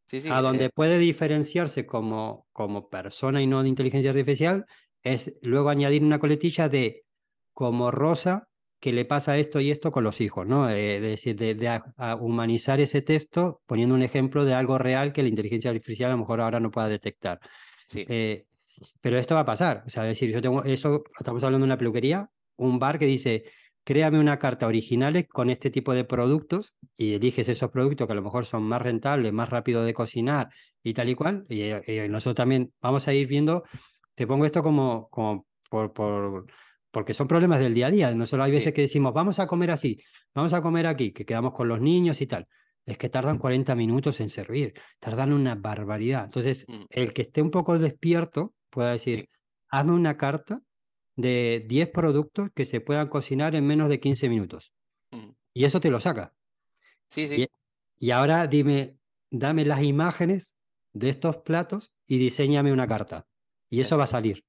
Sí, 0.06 0.22
a 0.30 0.42
donde 0.42 0.66
eh 0.66 0.70
puede 0.70 1.00
diferenciarse 1.00 1.86
como, 1.86 2.46
como 2.52 2.90
persona 2.90 3.42
y 3.42 3.48
no 3.48 3.64
de 3.64 3.70
inteligencia 3.70 4.12
artificial 4.12 4.66
es 5.02 5.34
luego 5.42 5.70
añadir 5.70 6.04
una 6.04 6.20
coletilla 6.20 6.70
de 6.70 7.06
como 7.54 7.90
Rosa 7.90 8.48
que 8.84 8.92
le 8.92 9.06
pasa 9.06 9.38
esto 9.38 9.62
y 9.62 9.72
esto 9.72 9.94
con 9.94 10.04
los 10.04 10.20
hijos, 10.20 10.46
¿no? 10.46 10.70
Eh, 10.70 11.00
de, 11.00 11.08
decir, 11.12 11.38
de, 11.38 11.82
humanizar 12.20 12.82
ese 12.82 13.02
texto 13.02 13.62
poniendo 13.66 13.96
un 13.96 14.04
ejemplo 14.04 14.44
de 14.44 14.56
algo 14.56 14.78
real 14.78 15.14
que 15.14 15.24
la 15.24 15.30
inteligencia 15.30 15.72
artificial 15.72 16.10
a 16.10 16.16
lo 16.16 16.20
mejor 16.20 16.42
ahora 16.42 16.60
no 16.60 16.70
pueda 16.70 16.90
detectar. 16.90 17.40
Sí. 17.88 18.06
Eh, 18.10 18.46
pero 19.00 19.18
esto 19.18 19.36
va 19.36 19.42
a 19.42 19.46
pasar, 19.46 19.86
o 19.88 19.90
sea, 19.90 20.04
decir, 20.04 20.32
yo 20.32 20.42
tengo 20.42 20.66
eso, 20.66 21.06
estamos 21.18 21.42
hablando 21.46 21.64
de 21.64 21.70
una 21.70 21.78
peluquería, 21.78 22.30
un 22.58 22.78
bar 22.78 23.00
que 23.00 23.06
dice, 23.06 23.46
créame 23.86 24.20
una 24.20 24.38
carta 24.38 24.68
originales 24.68 25.30
con 25.30 25.50
este 25.50 25.70
tipo 25.70 25.94
de 25.94 26.04
productos 26.04 26.76
y 26.98 27.14
eliges 27.14 27.48
esos 27.48 27.72
productos 27.72 28.06
que 28.06 28.12
a 28.12 28.18
lo 28.18 28.22
mejor 28.22 28.46
son 28.46 28.64
más 28.64 28.82
rentables, 28.82 29.32
más 29.32 29.50
rápido 29.50 29.86
de 29.86 29.94
cocinar 29.94 30.50
y 30.84 30.94
tal 30.94 31.08
y 31.08 31.16
cual. 31.16 31.46
Y, 31.48 31.62
eh, 31.62 32.08
nosotros 32.10 32.36
también 32.36 32.74
vamos 32.82 33.08
a 33.08 33.14
ir 33.14 33.28
viendo, 33.28 33.64
te 34.14 34.28
pongo 34.28 34.46
esto 34.46 34.62
como, 34.62 35.08
como 35.10 35.46
por, 35.70 35.94
por 35.94 36.48
porque 36.94 37.16
son 37.16 37.28
problemas 37.28 37.60
del 37.60 37.74
día 37.74 37.88
a 37.88 37.92
día. 37.92 38.14
No 38.14 38.28
solo 38.28 38.44
hay 38.44 38.52
veces 38.52 38.72
que 38.72 38.82
decimos, 38.82 39.16
vamos 39.16 39.40
a 39.40 39.48
comer 39.48 39.72
así, 39.72 40.00
vamos 40.36 40.54
a 40.54 40.62
comer 40.62 40.86
aquí, 40.86 41.12
que 41.12 41.26
quedamos 41.26 41.54
con 41.54 41.68
los 41.68 41.82
niños 41.82 42.22
y 42.22 42.28
tal. 42.28 42.48
Es 42.86 43.00
que 43.00 43.10
tardan 43.10 43.40
40 43.40 43.74
minutos 43.74 44.20
en 44.20 44.30
servir, 44.30 44.76
tardan 45.00 45.34
una 45.34 45.56
barbaridad. 45.56 46.26
Entonces, 46.26 46.66
mm. 46.68 46.84
el 46.92 47.12
que 47.12 47.24
esté 47.24 47.42
un 47.42 47.50
poco 47.50 47.80
despierto 47.80 48.54
puede 48.70 48.92
decir, 48.92 49.30
hazme 49.70 49.94
una 49.94 50.18
carta 50.18 50.62
de 51.16 51.66
10 51.68 51.90
productos 51.90 52.52
que 52.54 52.64
se 52.64 52.80
puedan 52.80 53.08
cocinar 53.08 53.56
en 53.56 53.66
menos 53.66 53.90
de 53.90 54.00
15 54.00 54.30
minutos. 54.30 54.72
Y 55.52 55.66
eso 55.66 55.80
te 55.80 55.90
lo 55.90 56.00
saca. 56.00 56.34
Sí, 57.10 57.28
sí. 57.28 57.48
Y, 58.00 58.12
ahora 58.12 58.46
dime, 58.46 58.98
dame 59.32 59.66
las 59.66 59.82
imágenes 59.82 60.56
de 60.94 61.10
estos 61.10 61.38
platos 61.38 61.92
y 62.06 62.20
diseñame 62.20 62.72
una 62.72 62.88
carta. 62.88 63.26
Y 63.70 63.82
eso 63.82 63.98
va 63.98 64.04
a 64.04 64.08
salir. 64.08 64.46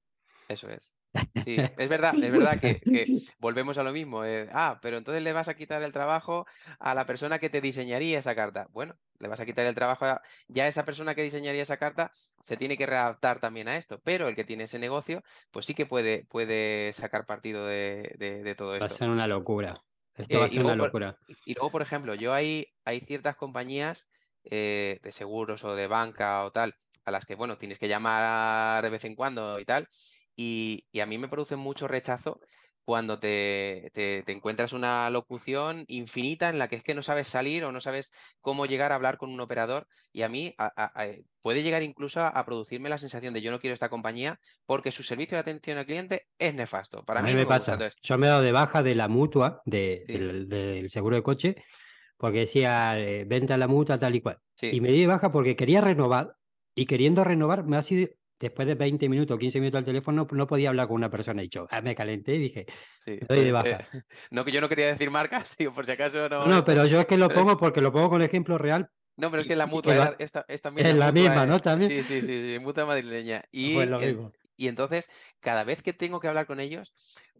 Eso 0.47 0.69
es. 0.69 0.94
Sí, 1.43 1.57
es 1.77 1.89
verdad, 1.89 2.15
es 2.21 2.31
verdad 2.31 2.59
que, 2.59 3.05
volvemos 3.39 3.77
a 3.77 3.83
lo 3.83 3.91
mismo. 3.91 4.23
Eh, 4.23 4.49
ah, 4.53 4.79
pero 4.81 4.97
entonces 4.97 5.23
le 5.23 5.33
vas 5.33 5.47
a 5.47 5.53
quitar 5.53 5.83
el 5.83 5.91
trabajo 5.91 6.45
a 6.79 6.93
la 6.95 7.05
persona 7.05 7.39
que 7.39 7.49
te 7.49 7.61
diseñaría 7.61 8.19
esa 8.19 8.35
carta. 8.35 8.67
Bueno, 8.71 8.95
le 9.19 9.27
vas 9.27 9.39
a 9.39 9.45
quitar 9.45 9.65
el 9.65 9.75
trabajo 9.75 10.05
a 10.05 10.21
ya 10.47 10.67
esa 10.67 10.85
persona 10.85 11.15
que 11.15 11.23
diseñaría 11.23 11.63
esa 11.63 11.77
carta 11.77 12.11
se 12.39 12.57
tiene 12.57 12.77
que 12.77 12.85
readaptar 12.85 13.39
también 13.39 13.67
a 13.67 13.77
esto, 13.77 13.99
pero 14.03 14.27
el 14.27 14.35
que 14.35 14.43
tiene 14.43 14.65
ese 14.65 14.79
negocio, 14.79 15.23
pues 15.51 15.65
sí 15.65 15.73
que 15.73 15.85
puede, 15.85 16.25
puede 16.25 16.91
sacar 16.93 17.25
partido 17.25 17.65
de, 17.65 18.55
todo 18.57 18.75
esto. 18.75 18.87
Va 18.87 18.95
a 18.95 18.97
ser 18.97 19.09
una 19.09 19.27
locura. 19.27 19.81
Esto 20.15 20.39
va 20.39 20.45
a 20.45 20.47
eh, 20.47 20.49
ser 20.49 20.63
una 20.63 20.75
locura. 20.75 21.17
y 21.45 21.53
luego, 21.53 21.71
por 21.71 21.81
ejemplo, 21.81 22.15
yo 22.15 22.33
hay, 22.33 22.73
hay 22.85 23.01
ciertas 23.01 23.35
compañías 23.35 24.07
eh, 24.45 24.99
de 25.01 25.11
seguros 25.11 25.63
o 25.63 25.75
de 25.75 25.87
banca 25.87 26.45
o 26.45 26.51
tal, 26.51 26.75
a 27.03 27.11
las 27.11 27.25
que, 27.25 27.35
bueno, 27.35 27.57
tienes 27.57 27.79
que 27.79 27.87
llamar 27.87 28.83
de 28.83 28.89
vez 28.89 29.03
en 29.05 29.15
cuando 29.15 29.59
y 29.59 29.65
tal, 29.65 29.89
y, 30.35 30.85
a 30.99 31.05
mí 31.05 31.17
me 31.17 31.27
produce 31.27 31.55
mucho 31.55 31.87
rechazo 31.87 32.39
cuando 32.83 33.17
te, 33.17 33.91
encuentras 34.31 34.71
una 34.71 35.09
locución 35.09 35.85
infinita 35.87 36.49
en 36.49 36.59
la 36.59 36.67
que 36.67 36.75
es 36.75 36.83
que 36.83 36.93
no 36.93 37.01
sabes 37.01 37.27
salir 37.27 37.63
o 37.63 37.71
no 37.71 37.81
sabes 37.81 38.11
cómo 38.41 38.67
llegar 38.67 38.91
a 38.91 38.95
hablar 38.95 39.17
con 39.17 39.31
un 39.31 39.39
operador 39.39 39.87
y 40.13 40.21
a 40.21 40.29
mí 40.29 40.55
puede 41.41 41.63
llegar 41.63 41.81
incluso 41.81 42.21
a, 42.21 42.45
producirme 42.45 42.89
la 42.89 42.99
sensación 42.99 43.33
de 43.33 43.41
yo 43.41 43.49
no 43.49 43.59
quiero 43.59 43.73
esta 43.73 43.89
compañía 43.89 44.39
porque 44.67 44.91
su 44.91 45.01
servicio 45.01 45.35
de 45.35 45.41
atención 45.41 45.79
al 45.79 45.87
cliente 45.87 46.27
es 46.37 46.53
nefasto. 46.53 47.03
Para 47.03 47.23
mí, 47.23 47.33
me, 47.33 47.47
pasa. 47.47 47.79
Yo 48.03 48.17
me 48.19 48.27
he 48.27 48.29
dado 48.29 48.43
de 48.43 48.51
baja 48.51 48.83
de 48.83 48.93
la 48.93 49.07
mutua 49.07 49.63
del, 49.65 50.87
seguro 50.91 51.15
de 51.15 51.23
coche 51.23 51.55
porque 52.17 52.39
decía 52.39 52.99
eh, 52.99 53.25
venta 53.25 53.55
a 53.55 53.57
la 53.57 53.67
mutua 53.67 53.97
tal 53.97 54.13
y 54.13 54.21
cual. 54.21 54.39
Y 54.61 54.79
me 54.79 54.91
di 54.91 55.01
de 55.01 55.07
baja 55.07 55.31
porque 55.31 55.55
quería 55.55 55.81
renovar 55.81 56.35
y 56.75 56.85
queriendo 56.85 57.23
renovar 57.23 57.65
me 57.65 57.77
ha 57.77 57.81
sido 57.81 58.09
después 58.39 58.67
de 58.67 58.75
20 58.75 59.09
minutos, 59.09 59.37
15 59.37 59.59
minutos 59.59 59.79
al 59.79 59.85
teléfono, 59.85 60.27
no 60.31 60.47
podía 60.47 60.69
hablar 60.69 60.87
con 60.87 60.95
una 60.95 61.09
persona. 61.09 61.41
He 61.41 61.43
dicho, 61.43 61.67
ah, 61.69 61.81
me 61.81 61.95
calenté 61.95 62.35
y 62.35 62.39
dije, 62.39 62.65
sí, 62.97 63.17
doy 63.27 63.45
de 63.45 63.51
baja. 63.51 63.79
no, 64.31 64.45
que 64.45 64.51
yo 64.51 64.61
no 64.61 64.69
quería 64.69 64.87
decir 64.87 65.09
marcas, 65.09 65.55
digo, 65.59 65.73
por 65.73 65.85
si 65.85 65.91
acaso 65.91 66.27
no. 66.29 66.45
No, 66.45 66.65
pero 66.65 66.85
yo 66.85 66.99
es 66.99 67.05
que 67.05 67.17
lo 67.17 67.29
pongo 67.29 67.57
porque 67.57 67.81
lo 67.81 67.91
pongo 67.91 68.09
con 68.09 68.21
ejemplo 68.21 68.57
real. 68.57 68.89
No, 69.17 69.31
pero 69.31 69.41
es 69.41 69.47
que 69.47 69.55
la 69.55 69.65
mutua 69.65 70.15
es, 70.19 70.31
también. 70.61 70.87
Es 70.87 70.95
la, 70.95 71.11
misma, 71.11 71.45
¿no? 71.45 71.59
También. 71.59 71.89
Sí, 71.89 72.03
sí, 72.03 72.21
sí, 72.21 72.53
sí, 72.53 72.59
mutua 72.59 72.85
madrileña. 72.85 73.43
Y, 73.51 73.73
pues 73.75 73.87
lo 73.87 73.99
mismo. 73.99 74.33
y 74.57 74.67
entonces, 74.67 75.09
cada 75.39 75.63
vez 75.63 75.81
que 75.81 75.93
tengo 75.93 76.19
que 76.19 76.27
hablar 76.27 76.45
con 76.45 76.59
ellos, 76.59 76.93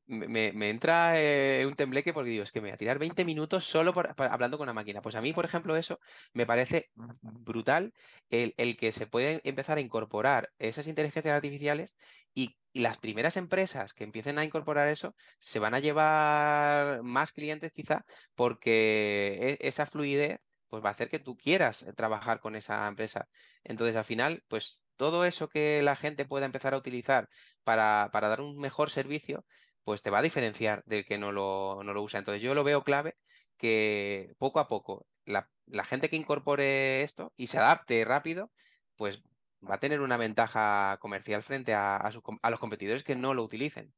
me, 0.08 0.70
entra 0.70 1.20
eh, 1.20 1.66
un 1.66 1.76
tembleque 1.76 2.14
porque 2.14 2.30
digo, 2.30 2.44
es 2.44 2.52
que 2.52 2.62
me 2.62 2.70
voy 2.70 2.74
a 2.74 2.78
tirar 2.78 3.00
20 3.00 3.26
minutos 3.26 3.66
solo 3.66 3.94
hablando 4.18 4.58
con 4.58 4.66
una 4.66 4.74
máquina. 4.74 5.02
Pues 5.02 5.16
a 5.16 5.22
mí, 5.22 5.34
por 5.34 5.46
ejemplo, 5.46 5.76
eso 5.76 6.00
me 6.34 6.46
parece 6.46 6.92
brutal 7.22 7.94
el, 8.30 8.78
que 8.78 8.92
se 8.92 9.08
puede 9.08 9.42
empezar 9.44 9.78
a 9.78 9.82
incorporar 9.82 10.52
esas 10.60 10.88
inteligencias 10.88 11.36
artificiales 11.36 11.96
y, 12.34 12.58
las 12.76 12.98
primeras 12.98 13.38
empresas 13.38 13.94
que 13.94 14.04
empiecen 14.04 14.38
a 14.38 14.44
incorporar 14.44 14.90
eso 14.90 15.16
se 15.40 15.60
van 15.60 15.74
a 15.74 15.80
llevar 15.80 17.04
más 17.04 17.32
clientes 17.32 17.72
quizá 17.72 18.04
porque 18.36 19.58
e, 19.62 19.68
esa 19.70 19.86
fluidez 19.86 20.42
pues 20.68 20.84
va 20.84 20.90
a 20.90 20.92
hacer 20.92 21.10
que 21.10 21.20
tú 21.20 21.38
quieras 21.38 21.86
trabajar 21.96 22.42
con 22.42 22.56
esa 22.58 22.86
empresa. 22.88 23.30
Entonces, 23.64 23.96
al 23.96 24.04
final, 24.04 24.44
pues 24.50 24.86
todo 24.98 25.26
eso 25.26 25.50
que 25.50 25.82
la 25.84 25.96
gente 25.96 26.26
pueda 26.26 26.46
empezar 26.46 26.74
a 26.74 26.78
utilizar 26.78 27.30
para, 27.64 28.10
para 28.12 28.30
dar 28.30 28.42
un 28.42 28.58
mejor 28.58 28.90
servicio, 28.90 29.46
pues 29.86 30.02
te 30.02 30.10
va 30.10 30.20
a 30.20 30.24
diferenciar 30.24 30.84
del 30.86 31.06
que 31.06 31.18
no 31.18 31.32
lo, 31.32 31.82
no 31.84 31.94
lo 31.94 32.02
usa. 32.02 32.18
Entonces 32.18 32.42
yo 32.42 32.54
lo 32.54 32.66
veo 32.66 32.84
clave 32.84 33.16
que 33.56 34.34
poco 34.38 34.60
a 34.60 34.68
poco 34.68 35.06
la, 35.26 35.48
gente 35.86 36.10
que 36.10 36.16
incorpore 36.18 37.04
esto 37.04 37.32
y 37.38 37.48
se 37.48 37.60
adapte 37.60 38.04
rápido, 38.04 38.52
pues 38.98 39.22
va 39.68 39.76
a 39.76 39.80
tener 39.80 40.02
una 40.02 40.18
ventaja 40.18 40.98
comercial 41.00 41.44
frente 41.44 41.74
a, 41.74 41.98
a, 41.98 42.50
los 42.50 42.60
competidores 42.60 43.04
que 43.04 43.16
no 43.16 43.34
lo 43.34 43.44
utilicen. 43.44 43.94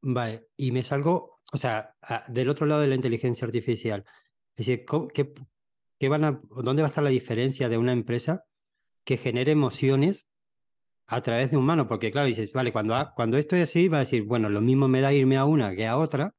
Vale, 0.00 0.48
y 0.56 0.70
me 0.70 0.82
salgo, 0.82 1.40
o 1.52 1.56
sea, 1.56 1.94
del 2.28 2.48
otro 2.48 2.66
lado 2.66 2.80
de 2.80 2.88
la 2.88 2.94
inteligencia 2.94 3.46
artificial. 3.46 4.04
Es 4.56 4.66
decir, 4.66 4.84
¿qué, 5.98 6.08
van 6.08 6.24
a, 6.24 6.40
¿dónde 6.62 6.82
va 6.82 6.88
a 6.88 6.90
estar 6.90 7.04
la 7.04 7.10
diferencia 7.10 7.68
de 7.68 7.78
una 7.78 7.92
empresa 7.92 8.44
que 9.04 9.16
genere 9.16 9.52
emociones 9.52 10.26
a 11.06 11.20
través 11.22 11.50
de 11.50 11.56
un 11.56 11.64
mano, 11.64 11.86
porque 11.86 12.10
claro, 12.10 12.26
dices, 12.26 12.52
vale, 12.52 12.72
cuando, 12.72 12.94
cuando 13.14 13.36
esto 13.36 13.56
es 13.56 13.64
así, 13.64 13.88
va 13.88 13.98
a 13.98 14.00
decir, 14.00 14.24
bueno, 14.24 14.48
lo 14.48 14.60
mismo 14.60 14.88
me 14.88 15.00
da 15.00 15.12
irme 15.12 15.36
a 15.36 15.44
una 15.44 15.74
que 15.74 15.86
a 15.86 15.96
otra, 15.98 16.34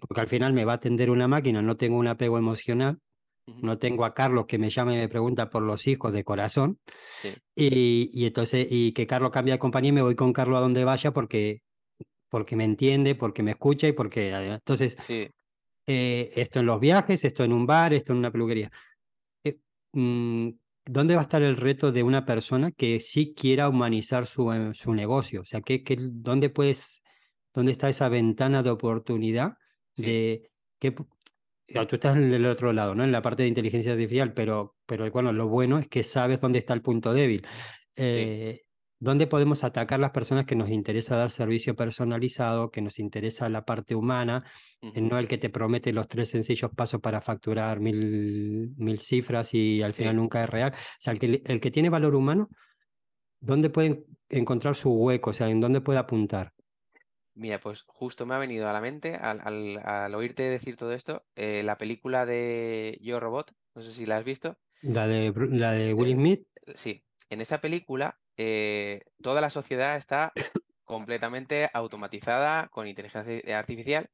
porque 0.00 0.20
al 0.20 0.28
final 0.28 0.52
me 0.52 0.64
va 0.64 0.72
a 0.72 0.76
atender 0.76 1.10
una 1.10 1.28
máquina, 1.28 1.62
no 1.62 1.76
tengo 1.76 1.96
un 1.98 2.08
apego 2.08 2.38
emocional, 2.38 2.98
no 3.46 3.78
tengo 3.78 4.04
a 4.04 4.14
Carlos 4.14 4.46
que 4.46 4.58
me 4.58 4.70
llame 4.70 4.94
y 4.94 4.98
me 4.98 5.08
pregunta 5.08 5.50
por 5.50 5.62
los 5.62 5.86
hijos 5.86 6.12
de 6.12 6.24
corazón, 6.24 6.78
y, 7.54 8.10
y, 8.12 8.26
entonces, 8.26 8.66
y 8.70 8.92
que 8.92 9.06
Carlos 9.06 9.30
cambie 9.30 9.52
de 9.52 9.58
compañía 9.58 9.90
y 9.90 9.92
me 9.92 10.02
voy 10.02 10.14
con 10.14 10.32
Carlos 10.32 10.58
a 10.58 10.60
donde 10.60 10.84
vaya 10.84 11.12
porque, 11.12 11.62
porque 12.28 12.56
me 12.56 12.64
entiende, 12.64 13.14
porque 13.14 13.42
me 13.42 13.52
escucha 13.52 13.88
y 13.88 13.92
porque, 13.92 14.30
entonces, 14.30 14.96
eh, 15.86 16.32
esto 16.34 16.60
en 16.60 16.66
los 16.66 16.80
viajes, 16.80 17.24
esto 17.24 17.44
en 17.44 17.52
un 17.52 17.66
bar, 17.66 17.94
esto 17.94 18.12
en 18.12 18.18
una 18.18 18.32
peluquería. 18.32 18.70
Eh, 19.44 19.58
mm, 19.92 20.48
¿dónde 20.86 21.14
va 21.14 21.20
a 21.20 21.24
estar 21.24 21.42
el 21.42 21.56
reto 21.56 21.92
de 21.92 22.02
una 22.02 22.24
persona 22.24 22.70
que 22.70 23.00
sí 23.00 23.34
quiera 23.34 23.68
humanizar 23.68 24.26
su, 24.26 24.52
eh, 24.52 24.70
su 24.74 24.94
negocio? 24.94 25.42
O 25.42 25.44
sea, 25.44 25.60
¿qué, 25.60 25.82
dónde, 25.98 26.48
puedes, 26.48 27.02
¿dónde 27.52 27.72
está 27.72 27.88
esa 27.88 28.08
ventana 28.08 28.62
de 28.62 28.70
oportunidad 28.70 29.54
de 29.96 30.50
que 30.78 30.92
tú 30.92 31.96
estás 31.96 32.16
en 32.16 32.32
el 32.32 32.46
otro 32.46 32.72
lado, 32.72 32.94
¿no? 32.94 33.04
En 33.04 33.12
la 33.12 33.22
parte 33.22 33.42
de 33.42 33.48
inteligencia 33.48 33.92
artificial, 33.92 34.32
pero, 34.32 34.76
pero 34.86 35.10
bueno, 35.10 35.32
lo 35.32 35.48
bueno 35.48 35.78
es 35.78 35.88
que 35.88 36.02
sabes 36.02 36.40
dónde 36.40 36.60
está 36.60 36.74
el 36.74 36.82
punto 36.82 37.12
débil. 37.12 37.46
Eh, 37.96 38.60
¿Dónde 38.98 39.26
podemos 39.26 39.62
atacar 39.62 40.00
las 40.00 40.10
personas 40.10 40.46
que 40.46 40.56
nos 40.56 40.70
interesa 40.70 41.16
dar 41.16 41.30
servicio 41.30 41.76
personalizado, 41.76 42.70
que 42.70 42.80
nos 42.80 42.98
interesa 42.98 43.48
la 43.50 43.64
parte 43.66 43.94
humana, 43.94 44.44
no 44.80 45.18
el 45.18 45.28
que 45.28 45.36
te 45.36 45.50
promete 45.50 45.92
los 45.92 46.08
tres 46.08 46.30
sencillos 46.30 46.70
pasos 46.74 47.00
para 47.02 47.20
facturar 47.20 47.78
mil, 47.78 48.72
mil 48.78 49.00
cifras 49.00 49.52
y 49.52 49.82
al 49.82 49.92
final 49.92 50.16
nunca 50.16 50.42
es 50.44 50.48
real? 50.48 50.72
O 50.72 51.00
sea, 51.00 51.12
el 51.12 51.18
que, 51.18 51.42
el 51.44 51.60
que 51.60 51.70
tiene 51.70 51.90
valor 51.90 52.14
humano, 52.14 52.48
¿dónde 53.38 53.68
puede 53.68 54.04
encontrar 54.30 54.74
su 54.76 54.90
hueco? 54.90 55.30
O 55.30 55.34
sea, 55.34 55.50
¿en 55.50 55.60
dónde 55.60 55.82
puede 55.82 55.98
apuntar? 55.98 56.54
Mira, 57.34 57.60
pues 57.60 57.82
justo 57.86 58.24
me 58.24 58.34
ha 58.34 58.38
venido 58.38 58.66
a 58.66 58.72
la 58.72 58.80
mente 58.80 59.14
al, 59.14 60.14
oírte 60.14 60.44
decir 60.44 60.76
todo 60.76 60.92
esto, 60.92 61.22
eh, 61.34 61.62
la 61.62 61.76
película 61.76 62.24
de 62.24 62.98
Yo 63.02 63.20
Robot, 63.20 63.52
no 63.74 63.82
sé 63.82 63.92
si 63.92 64.06
la 64.06 64.16
has 64.16 64.24
visto. 64.24 64.56
La 64.80 65.06
de, 65.06 65.34
la 65.50 65.72
de 65.72 65.92
Will 65.92 66.14
Smith. 66.14 66.46
Sí, 66.74 67.04
en 67.28 67.42
esa 67.42 67.60
película 67.60 68.18
eh, 68.36 69.02
toda 69.22 69.40
la 69.40 69.50
sociedad 69.50 69.96
está 69.96 70.32
completamente 70.84 71.70
automatizada 71.72 72.68
con 72.68 72.86
inteligencia 72.86 73.58
artificial 73.58 74.10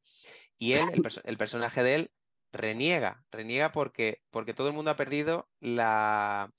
y 0.58 0.74
él, 0.74 0.86
el, 1.24 1.36
personaje 1.36 1.82
de 1.82 1.94
él, 1.96 2.10
reniega, 2.52 3.24
reniega 3.30 3.72
porque, 3.72 4.22
porque 4.30 4.54
todo 4.54 4.68
el 4.68 4.74
mundo 4.74 4.90
ha 4.90 4.96
perdido 4.96 5.48
la, 5.60 6.52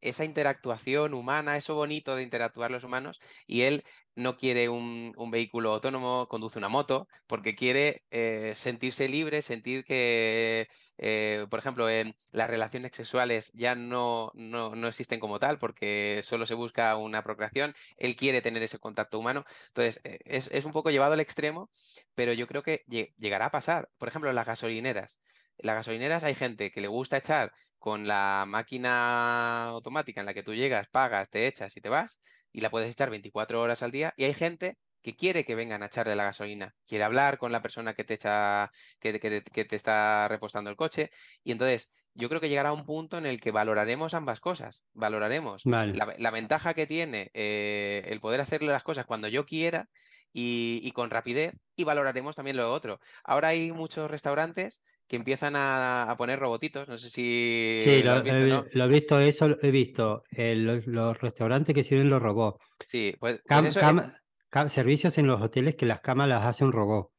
esa 0.00 0.24
interactuación 0.24 1.14
humana, 1.14 1.56
eso 1.56 1.74
bonito 1.74 2.16
de 2.16 2.22
interactuar 2.22 2.70
los 2.70 2.84
humanos, 2.84 3.20
y 3.46 3.62
él 3.62 3.84
no 4.14 4.36
quiere 4.36 4.68
un, 4.68 5.12
vehículo 5.30 5.72
autónomo, 5.72 6.26
conduce 6.28 6.58
una 6.58 6.68
moto, 6.68 7.08
porque 7.26 7.54
quiere 7.54 8.04
eh, 8.10 8.52
sentirse 8.54 9.08
libre, 9.08 9.42
sentir 9.42 9.84
que, 9.84 10.68
eh, 10.98 11.46
por 11.50 11.58
ejemplo, 11.60 11.88
en 11.88 12.16
las 12.32 12.50
relaciones 12.50 12.92
sexuales 12.94 13.50
ya 13.54 13.74
no, 13.74 14.30
no, 14.34 14.88
existen 14.88 15.20
como 15.20 15.38
tal, 15.38 15.58
porque 15.58 16.20
solo 16.24 16.46
se 16.46 16.54
busca 16.54 16.96
una 16.96 17.22
procreación, 17.22 17.74
él 17.96 18.16
quiere 18.16 18.42
tener 18.42 18.62
ese 18.62 18.78
contacto 18.78 19.18
humano. 19.18 19.44
Entonces, 19.68 20.00
eh, 20.04 20.18
es, 20.24 20.48
es 20.52 20.64
un 20.64 20.72
poco 20.72 20.90
llevado 20.90 21.12
al 21.14 21.20
extremo, 21.20 21.70
pero 22.14 22.32
yo 22.32 22.46
creo 22.46 22.62
que 22.62 22.84
llegará 23.16 23.46
a 23.46 23.50
pasar. 23.50 23.88
Por 23.98 24.08
ejemplo, 24.08 24.30
en 24.30 24.36
las 24.36 24.46
gasolineras. 24.46 25.18
En 25.58 25.66
las 25.66 25.76
gasolineras 25.76 26.24
hay 26.24 26.34
gente 26.34 26.70
que 26.70 26.80
le 26.80 26.88
gusta 26.88 27.18
echar 27.18 27.52
con 27.80 28.06
la 28.06 28.44
máquina 28.46 29.64
automática 29.68 30.20
en 30.20 30.26
la 30.26 30.34
que 30.34 30.42
tú 30.42 30.54
llegas, 30.54 30.88
pagas, 30.88 31.30
te 31.30 31.46
echas 31.46 31.76
y 31.76 31.80
te 31.80 31.88
vas, 31.88 32.20
y 32.52 32.60
la 32.60 32.70
puedes 32.70 32.90
echar 32.90 33.10
24 33.10 33.60
horas 33.60 33.82
al 33.82 33.90
día, 33.90 34.14
y 34.16 34.24
hay 34.24 34.34
gente 34.34 34.78
que 35.02 35.16
quiere 35.16 35.44
que 35.44 35.54
vengan 35.54 35.82
a 35.82 35.86
echarle 35.86 36.14
la 36.14 36.24
gasolina, 36.24 36.74
quiere 36.86 37.04
hablar 37.04 37.38
con 37.38 37.52
la 37.52 37.62
persona 37.62 37.94
que 37.94 38.04
te 38.04 38.14
echa, 38.14 38.70
que, 38.98 39.18
que, 39.18 39.64
te 39.64 39.76
está 39.76 40.28
repostando 40.28 40.70
el 40.70 40.76
coche, 40.76 41.10
y 41.42 41.52
entonces 41.52 41.88
yo 42.14 42.28
creo 42.28 42.40
que 42.40 42.48
llegará 42.48 42.72
un 42.72 42.84
punto 42.84 43.16
en 43.16 43.26
el 43.26 43.40
que 43.40 43.50
valoraremos 43.50 44.14
ambas 44.14 44.40
cosas, 44.40 44.84
valoraremos 44.92 45.62
la, 45.64 46.30
ventaja 46.30 46.74
que 46.74 46.86
tiene 46.86 47.30
eh, 47.34 48.02
el 48.06 48.20
poder 48.20 48.40
hacerle 48.40 48.72
las 48.72 48.82
cosas 48.82 49.06
cuando 49.06 49.28
yo 49.28 49.46
quiera 49.46 49.88
y, 50.32 50.90
con 50.92 51.10
rapidez, 51.10 51.54
y 51.76 51.84
valoraremos 51.84 52.36
también 52.36 52.56
lo 52.56 52.72
otro. 52.72 53.00
Ahora 53.24 53.48
hay 53.48 53.72
muchos 53.72 54.10
restaurantes 54.10 54.82
que 55.10 55.16
empiezan 55.16 55.54
a, 55.56 56.14
poner 56.16 56.38
robotitos. 56.38 56.86
No 56.86 56.96
sé 56.96 57.10
si. 57.10 57.78
Sí, 57.80 58.00
lo, 58.04 58.24
he, 58.24 58.88
visto, 58.88 59.18
eso 59.18 59.58
he 59.60 59.72
visto. 59.72 60.22
los, 60.30 61.20
restaurantes 61.20 61.74
que 61.74 61.82
sirven 61.82 62.08
los 62.08 62.22
robots. 62.22 62.64
Sí, 62.86 63.16
pues. 63.18 63.40
pues 63.44 64.72
servicios 64.72 65.18
en 65.18 65.26
los 65.26 65.42
hoteles 65.42 65.74
que 65.74 65.84
las 65.84 66.00
camas 66.00 66.28
las 66.28 66.46
hace 66.46 66.64
un 66.64 66.70
robot. 66.70 67.10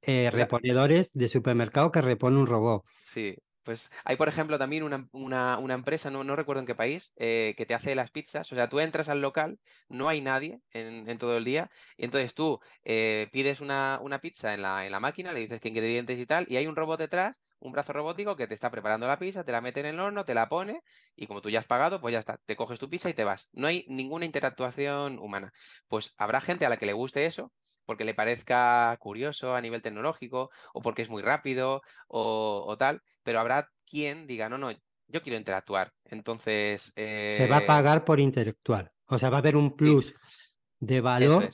Eh, 0.00 0.30
reponedores 0.32 1.12
de 1.12 1.28
supermercado 1.28 1.92
que 1.92 2.00
repone 2.00 2.38
un 2.38 2.46
robot. 2.46 2.86
Sí, 3.02 3.36
pues 3.62 3.90
hay, 4.04 4.16
por 4.16 4.28
ejemplo, 4.28 4.58
también 4.58 4.82
una, 4.82 5.74
empresa, 5.74 6.10
no, 6.10 6.24
no, 6.24 6.36
recuerdo 6.36 6.60
en 6.60 6.66
qué 6.66 6.74
país, 6.74 7.12
eh, 7.16 7.54
que 7.56 7.66
te 7.66 7.74
hace 7.74 7.94
las 7.94 8.10
pizzas. 8.10 8.50
O 8.52 8.56
sea, 8.56 8.68
tú 8.68 8.80
entras 8.80 9.08
al 9.08 9.20
local, 9.20 9.58
no 9.88 10.08
hay 10.08 10.20
nadie 10.20 10.60
en, 10.72 11.18
todo 11.18 11.36
el 11.36 11.44
día, 11.44 11.70
y 11.96 12.04
entonces 12.04 12.34
tú 12.34 12.60
eh, 12.84 13.28
pides 13.32 13.60
una, 13.60 14.00
pizza 14.22 14.54
en 14.54 14.62
la, 14.62 14.86
en 14.86 14.92
la 14.92 15.00
máquina, 15.00 15.32
le 15.32 15.40
dices 15.40 15.60
qué 15.60 15.68
ingredientes 15.68 16.18
y 16.18 16.26
tal, 16.26 16.46
y 16.48 16.56
hay 16.56 16.66
un 16.66 16.76
robot 16.76 16.98
detrás, 16.98 17.40
un 17.58 17.72
brazo 17.72 17.92
robótico 17.92 18.36
que 18.36 18.46
te 18.46 18.54
está 18.54 18.70
preparando 18.70 19.06
la 19.06 19.18
pizza, 19.18 19.44
te 19.44 19.52
la 19.52 19.60
mete 19.60 19.80
en 19.80 19.86
el 19.86 20.00
horno, 20.00 20.24
te 20.24 20.34
la 20.34 20.48
pone, 20.48 20.82
y 21.14 21.26
como 21.26 21.42
tú 21.42 21.50
ya 21.50 21.60
has 21.60 21.66
pagado, 21.66 22.00
pues 22.00 22.12
ya 22.12 22.20
está, 22.20 22.38
te 22.46 22.56
coges 22.56 22.78
tu 22.78 22.88
pizza 22.88 23.10
y 23.10 23.14
te 23.14 23.24
vas. 23.24 23.48
No 23.52 23.66
hay 23.66 23.84
ninguna 23.88 24.24
interactuación 24.24 25.18
humana. 25.18 25.52
Pues 25.88 26.14
habrá 26.16 26.40
gente 26.40 26.64
a 26.66 26.70
la 26.70 26.78
que 26.78 26.86
le 26.86 26.94
guste 26.94 27.26
eso, 27.26 27.52
porque 27.90 28.04
le 28.04 28.14
parezca 28.14 28.96
curioso 29.00 29.56
a 29.56 29.60
nivel 29.60 29.82
tecnológico 29.82 30.52
o 30.72 30.80
porque 30.80 31.02
es 31.02 31.10
muy 31.10 31.22
rápido 31.22 31.82
o, 32.06 32.76
tal, 32.78 33.02
pero 33.24 33.40
habrá 33.40 33.68
quien 33.84 34.28
diga, 34.28 34.48
no, 34.48 34.58
no, 34.58 34.70
yo 34.70 35.22
quiero 35.22 35.36
interactuar. 35.36 35.92
Entonces... 36.04 36.92
Se 36.94 37.48
va 37.50 37.56
a 37.56 37.62
eh 37.62 37.66
pagar 37.66 38.04
por 38.04 38.20
interactuar. 38.20 38.92
O 39.06 39.18
sea, 39.18 39.28
va 39.28 39.38
a 39.38 39.40
haber 39.40 39.56
un 39.56 39.74
plus 39.74 40.14
de 40.78 41.00
valor 41.00 41.48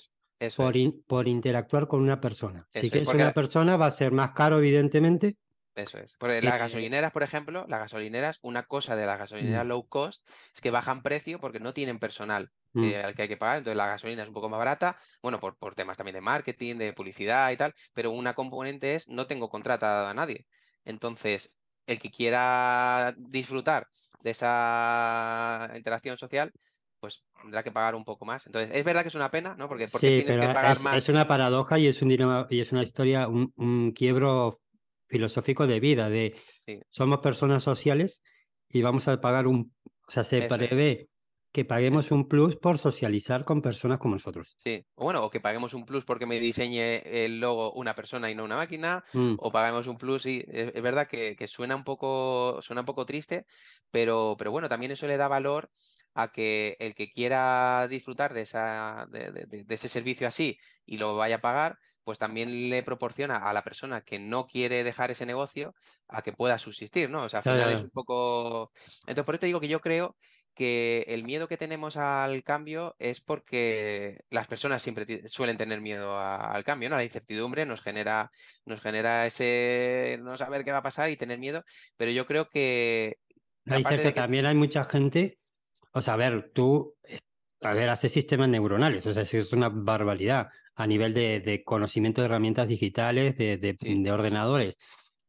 por, 1.07 1.26
interactuar 1.26 1.89
con 1.89 2.03
una 2.03 2.20
persona. 2.20 2.68
si 2.70 2.91
quieres 2.91 3.09
una 3.09 3.32
persona, 3.32 3.78
va 3.78 3.87
a 3.87 3.91
ser 3.91 4.12
más 4.12 4.32
caro, 4.32 4.59
evidentemente, 4.59 5.39
eso 5.74 5.97
es. 5.97 6.16
Porque 6.18 6.43
las 6.43 6.59
gasolineras, 6.59 7.12
por 7.12 7.22
ejemplo, 7.22 7.64
las 7.66 7.80
gasolineras, 7.80 8.41
una 8.43 8.64
cosa 8.64 8.95
de 8.95 9.07
las 9.07 9.18
gasolineras 9.18 9.64
mm. 9.64 9.68
low 9.68 9.87
cost 9.87 10.22
es 10.55 10.61
que 10.61 10.70
bajan 10.70 11.03
precio 11.03 11.39
porque 11.39 11.61
no 11.61 11.72
tienen 11.72 11.99
personal 11.99 12.51
mm. 12.77 12.85
eh, 12.85 13.03
al 13.03 13.14
que 13.14 13.22
hay 13.22 13.29
que 13.29 13.37
pagar. 13.37 13.59
Entonces 13.59 13.77
la 13.77 13.87
gasolina 13.87 14.22
es 14.22 14.29
un 14.29 14.35
poco 14.35 14.49
más 14.49 14.59
barata, 14.59 14.97
bueno, 15.22 15.41
por, 15.41 15.57
por 15.57 15.74
temas 15.74 15.97
también 15.97 16.14
de 16.14 16.20
marketing, 16.20 16.77
de 16.77 16.93
publicidad 16.93 17.51
y 17.51 17.57
tal, 17.57 17.74
pero 17.93 18.11
una 18.11 18.35
componente 18.35 18.95
es 18.95 19.09
no 19.09 19.27
tengo 19.27 19.49
contratado 19.49 20.07
a 20.07 20.14
nadie. 20.14 20.47
Entonces, 20.85 21.51
el 21.87 21.99
que 21.99 22.11
quiera 22.11 23.14
disfrutar 23.16 23.89
de 24.22 24.31
esa 24.31 25.72
interacción 25.74 26.18
social, 26.18 26.53
pues 27.01 27.22
tendrá 27.41 27.62
que 27.62 27.72
pagar 27.72 27.95
un 27.95 28.05
poco 28.05 28.24
más. 28.24 28.47
Entonces, 28.47 28.70
es 28.74 28.85
verdad 28.85 29.03
que 29.03 29.09
es 29.09 29.14
una 29.14 29.31
pena, 29.31 29.55
¿no? 29.57 29.68
Porque, 29.68 29.89
porque 29.89 30.22
tienes 30.22 30.37
que 30.37 30.55
pagar 30.55 30.77
es, 30.77 30.83
más. 30.83 30.97
Es 30.97 31.09
una 31.09 31.29
paradoja 31.29 31.79
y 31.79 31.89
es 31.89 32.03
un 32.03 32.47
y 32.51 32.61
es 32.61 32.72
una 32.72 32.83
historia, 32.83 33.29
un, 33.29 33.53
un 33.57 33.93
quiebro 33.93 34.61
filosófico 35.09 35.66
de 35.66 35.81
vida, 35.81 36.09
de 36.09 36.37
somos 36.91 37.20
personas 37.20 37.62
sociales 37.62 38.22
y 38.68 38.83
vamos 38.83 39.07
a 39.09 39.20
pagar 39.20 39.47
un, 39.47 39.72
o 40.07 40.11
sea, 40.11 40.24
se 40.24 40.43
prevé 40.43 41.09
que 41.57 41.64
paguemos 41.64 42.11
un 42.11 42.28
plus 42.28 42.54
por 42.54 42.76
socializar 42.76 43.46
con 43.46 43.62
personas 43.62 43.96
como 43.96 44.16
nosotros. 44.16 44.54
Sí, 44.59 44.84
o 44.94 45.04
bueno, 45.04 45.24
o 45.24 45.30
que 45.30 45.40
paguemos 45.40 45.72
un 45.72 45.86
plus 45.86 46.04
porque 46.04 46.26
me 46.26 46.38
diseñe 46.38 47.00
el 47.07 47.40
logo 47.40 47.72
una 47.72 47.94
persona 47.94 48.30
y 48.30 48.34
no 48.34 48.44
una 48.44 48.57
máquina, 48.57 49.02
mm. 49.14 49.36
o 49.38 49.50
paguemos 49.50 49.86
un 49.86 49.96
plus 49.96 50.26
y 50.26 50.44
es, 50.48 50.82
verdad 50.82 51.09
que, 51.09 51.34
suena 51.46 51.74
un 51.74 51.82
poco, 51.82 52.61
suena 52.61 52.82
un 52.82 52.84
poco 52.84 53.07
triste, 53.07 53.46
pero, 53.90 54.34
pero 54.36 54.50
bueno, 54.50 54.68
también 54.68 54.92
eso 54.92 55.07
le 55.07 55.16
da 55.16 55.28
valor 55.28 55.70
a 56.12 56.30
que 56.30 56.76
el 56.78 56.94
que 56.94 57.09
quiera 57.09 57.88
disfrutar 57.88 58.34
de, 58.34 58.42
esa, 58.42 59.07
de, 59.11 59.64
ese 59.66 59.88
servicio 59.88 60.28
así 60.28 60.59
y 60.84 60.98
lo 60.98 61.16
vaya 61.16 61.36
a 61.36 61.40
pagar, 61.40 61.78
pues 62.04 62.18
también 62.18 62.68
le 62.68 62.82
proporciona 62.82 63.38
a 63.38 63.54
la 63.54 63.64
persona 63.64 64.02
que 64.02 64.18
no 64.18 64.46
quiere 64.46 64.84
dejar 64.84 65.11
ese 65.11 65.24
negocio 65.24 65.74
a 66.07 66.20
que 66.20 66.34
pueda 66.34 66.59
subsistir, 66.59 67.09
¿no? 67.09 67.22
O 67.22 67.28
sea, 67.30 67.38
al 67.38 67.44
final 67.44 67.72
es 67.72 67.82
un 67.82 67.90
poco... 67.90 68.72
Entonces, 69.07 69.24
por 69.24 69.34
eso 69.34 69.40
te 69.40 69.46
digo 69.46 69.59
que 69.59 69.68
yo 69.68 69.80
creo 69.80 70.16
que 70.57 71.04
el 71.09 71.22
miedo 71.22 71.46
que 71.46 71.59
tenemos 71.59 71.98
al 71.98 72.42
cambio 72.42 72.96
es 72.98 73.20
porque 73.20 74.24
las 74.30 74.48
personas 74.48 74.82
siempre 74.82 75.28
suelen 75.28 75.59
tener 75.59 75.82
miedo 75.82 76.18
al 76.18 76.64
cambio, 76.64 76.88
¿no? 76.88 76.96
La 76.96 77.04
incertidumbre 77.04 77.66
nos 77.66 77.82
genera, 77.82 78.32
nos 78.64 78.80
genera 78.80 79.26
ese 79.26 80.18
no 80.22 80.36
saber 80.36 80.64
qué 80.64 80.72
va 80.72 80.78
a 80.78 80.82
pasar 80.82 81.11
y 81.11 81.16
tener 81.16 81.38
miedo, 81.38 81.62
pero 81.96 82.11
yo 82.11 82.26
creo 82.26 82.48
que... 82.48 83.18
Dice 83.64 84.02
que, 84.02 84.12
también 84.12 84.46
hay 84.46 84.54
mucha 84.54 84.84
gente, 84.84 85.38
o 85.92 86.00
sea, 86.00 86.14
a 86.14 86.16
ver, 86.16 86.50
tú, 86.54 86.94
eh, 87.04 87.18
a 87.61 87.74
ver, 87.74 87.90
hace 87.90 88.09
sistemas 88.09 88.48
neuronales, 88.48 89.04
o 89.07 89.12
sea, 89.12 89.24
es 89.24 89.52
una 89.52 89.68
barbaridad 89.68 90.48
a 90.74 90.86
nivel 90.86 91.12
de, 91.12 91.62
conocimiento 91.64 92.20
de 92.20 92.26
herramientas 92.26 92.68
digitales, 92.68 93.36
de, 93.36 94.11
ordenadores. 94.11 94.78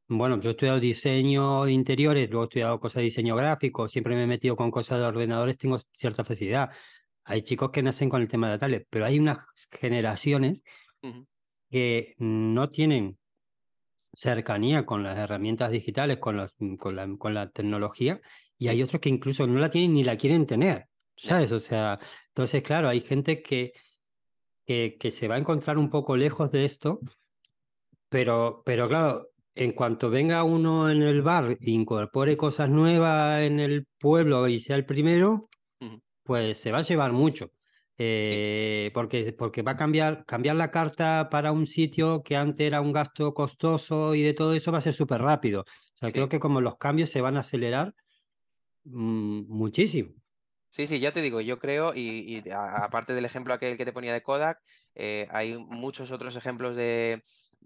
Bueno, 0.10 0.40
yo 0.40 0.50
he 0.50 0.52
estudiado 0.52 0.80
diseño 0.80 1.66
de 1.66 1.74
interiores, 1.74 2.30
luego 2.30 2.44
he 2.44 2.48
estudiado 2.48 2.80
cosas 2.80 2.98
de 2.98 3.04
diseño 3.04 3.36
gráfico, 3.36 3.88
siempre 3.88 4.16
me 4.16 4.24
he 4.24 4.28
metido 4.28 4.56
con 4.56 4.72
cosas 4.72 5.00
de 5.00 5.06
ordenadores, 5.06 5.58
tengo 5.58 5.78
cierta 5.98 6.24
facilidad. 6.24 6.70
Hay 7.26 7.42
chicos 7.42 7.72
que 7.72 7.84
nacen 7.84 8.10
con 8.10 8.22
el 8.22 8.28
tema 8.28 8.48
de 8.48 8.54
la 8.54 8.60
tablet, 8.60 8.88
pero 8.90 9.06
hay 9.06 9.20
unas 9.20 9.48
generaciones 9.72 10.64
que 11.70 12.16
no 12.20 12.70
tienen 12.70 13.18
cercanía 14.14 14.86
con 14.86 15.04
las 15.04 15.18
herramientas 15.18 15.72
digitales, 15.72 16.20
con, 16.20 16.38
los, 16.38 16.56
con, 16.80 16.96
la, 16.96 17.08
con 17.18 17.34
la 17.34 17.50
tecnología, 17.50 18.22
y 18.58 18.70
hay 18.70 18.82
otros 18.82 19.02
que 19.02 19.10
incluso 19.10 19.46
no 19.46 19.60
la 19.60 19.70
tienen 19.70 19.94
ni 19.94 20.04
la 20.04 20.18
quieren 20.18 20.46
tener, 20.46 20.88
¿sabes? 21.18 21.52
O 21.52 21.60
sea, 21.60 22.00
entonces, 22.30 22.64
claro, 22.64 22.88
hay 22.88 23.02
gente 23.02 23.42
que 23.42 23.74
que, 24.68 25.12
se 25.12 25.28
va 25.28 25.36
a 25.36 25.40
encontrar 25.40 25.78
un 25.78 25.90
poco 25.90 26.18
lejos 26.18 26.52
de 26.52 26.66
esto, 26.66 27.00
pero, 28.10 28.62
pero 28.66 28.90
claro, 28.90 29.30
en 29.58 29.72
cuanto 29.72 30.10
venga 30.10 30.44
uno 30.44 30.90
en 30.90 31.02
el 31.02 31.22
bar 31.22 31.58
e 31.60 31.72
incorpore 31.72 32.38
cosas 32.38 32.70
nuevas 32.70 33.42
en 33.42 33.60
el 33.60 33.86
pueblo 34.00 34.48
y 34.48 34.60
sea 34.60 34.76
el 34.76 34.86
primero, 34.86 35.50
pues 36.24 36.58
se 36.60 36.72
va 36.72 36.80
a 36.80 36.84
llevar 36.84 37.12
mucho. 37.12 37.52
Eh, 38.00 38.92
porque, 38.94 39.34
porque 39.34 39.64
va 39.64 39.72
a 39.72 39.78
cambiar, 39.78 40.24
cambiar 40.26 40.56
la 40.56 40.70
carta 40.70 41.30
para 41.32 41.52
un 41.52 41.66
sitio 41.66 42.22
que 42.22 42.36
antes 42.36 42.68
era 42.68 42.80
un 42.80 42.94
gasto 42.94 43.34
costoso 43.34 44.14
y 44.14 44.22
de 44.22 44.34
todo 44.34 44.54
eso 44.54 44.72
va 44.72 44.78
a 44.78 44.82
ser 44.82 44.94
súper 44.94 45.22
rápido. 45.22 45.62
O 45.62 45.98
sea, 45.98 46.12
creo 46.12 46.30
que 46.30 46.40
como 46.40 46.62
los 46.62 46.78
cambios 46.78 47.10
se 47.10 47.22
van 47.22 47.38
a 47.38 47.40
acelerar 47.40 47.96
mm, 48.84 49.46
muchísimo. 49.48 50.14
Sí, 50.70 50.86
sí, 50.86 51.00
ya 51.00 51.12
te 51.12 51.24
digo, 51.24 51.42
yo 51.42 51.58
creo, 51.58 51.94
y, 51.96 52.44
aparte 52.52 53.14
del 53.14 53.26
ejemplo 53.26 53.54
aquel 53.54 53.78
que 53.78 53.86
te 53.86 53.94
ponía 53.94 54.14
de 54.14 54.22
Kodak, 54.22 54.60
eh, 54.94 55.28
hay 55.32 55.58
muchos 55.58 56.12
otros 56.12 56.36
ejemplos 56.36 56.76
de, 56.76 57.24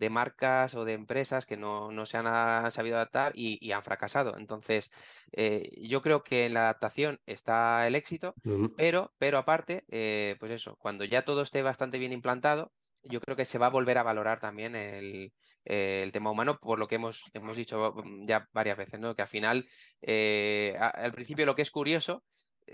marcas 0.10 0.76
o 0.76 0.86
de 0.86 0.94
empresas 0.94 1.46
que 1.46 1.58
no, 1.58 2.06
se 2.06 2.18
han 2.18 2.72
sabido 2.72 2.96
adaptar 2.96 3.34
y, 3.36 3.72
han 3.72 3.84
fracasado. 3.84 4.38
Entonces, 4.38 4.92
eh, 5.32 5.70
yo 5.82 6.02
creo 6.02 6.24
que 6.24 6.46
en 6.46 6.54
la 6.54 6.62
adaptación 6.62 7.20
está 7.26 7.88
el 7.88 7.96
éxito, 7.96 8.34
pero, 8.78 9.14
pero 9.18 9.38
aparte, 9.38 9.84
eh, 9.90 10.36
pues 10.40 10.52
eso, 10.52 10.76
cuando 10.78 11.06
ya 11.06 11.24
todo 11.24 11.42
esté 11.42 11.62
bastante 11.62 11.98
bien 11.98 12.12
implantado, 12.12 12.72
yo 13.04 13.20
creo 13.22 13.36
que 13.36 13.46
se 13.46 13.58
va 13.58 13.68
a 13.68 13.70
volver 13.70 13.98
a 13.98 14.04
valorar 14.04 14.40
también 14.40 14.76
el, 14.76 15.34
tema 15.64 16.32
humano, 16.32 16.60
por 16.60 16.80
lo 16.80 16.88
que 16.88 16.96
hemos, 16.96 17.24
hemos 17.34 17.56
dicho 17.56 17.94
ya 18.26 18.48
varias 18.52 18.78
veces, 18.78 19.00
¿no? 19.00 19.16
Que 19.16 19.22
al 19.22 19.28
final, 19.28 19.68
al 20.02 21.14
principio 21.14 21.46
lo 21.46 21.56
que 21.56 21.62
es 21.62 21.72
curioso 21.72 22.24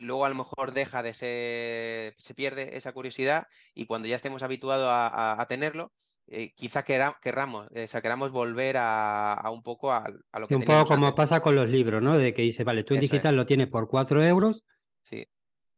luego 0.02 0.26
a 0.26 0.30
lo 0.30 0.36
mejor 0.36 0.74
deja 0.74 1.04
de 1.04 1.14
ser, 1.14 2.16
se 2.18 2.34
pierde 2.34 2.78
esa 2.78 2.92
curiosidad 2.94 3.48
y 3.74 3.86
cuando 3.86 4.08
ya 4.08 4.16
estemos 4.16 4.44
habituados 4.44 4.88
a, 4.90 5.46
tenerlo, 5.48 5.94
eh, 6.30 6.54
quizá 6.56 6.84
queramos, 6.84 7.68
o 7.68 7.88
sea, 7.88 8.02
queramos 8.02 8.32
volver 8.32 8.76
a, 8.78 9.42
un 9.52 9.64
poco 9.64 9.92
a, 9.92 10.06
lo 10.40 10.48
que 10.48 10.56
Un 10.56 10.64
poco 10.64 10.86
como 10.86 11.16
pasa 11.16 11.42
con 11.42 11.56
los 11.56 11.70
libros, 11.70 12.04
¿no? 12.04 12.18
De 12.18 12.34
que 12.34 12.42
dice, 12.42 12.64
vale, 12.64 12.84
tú 12.84 12.96
en 12.96 13.00
digital 13.00 13.36
lo 13.36 13.46
tienes 13.46 13.68
por 13.68 13.88
cuatro 13.88 14.22
euros, 14.22 14.66
sí. 15.04 15.26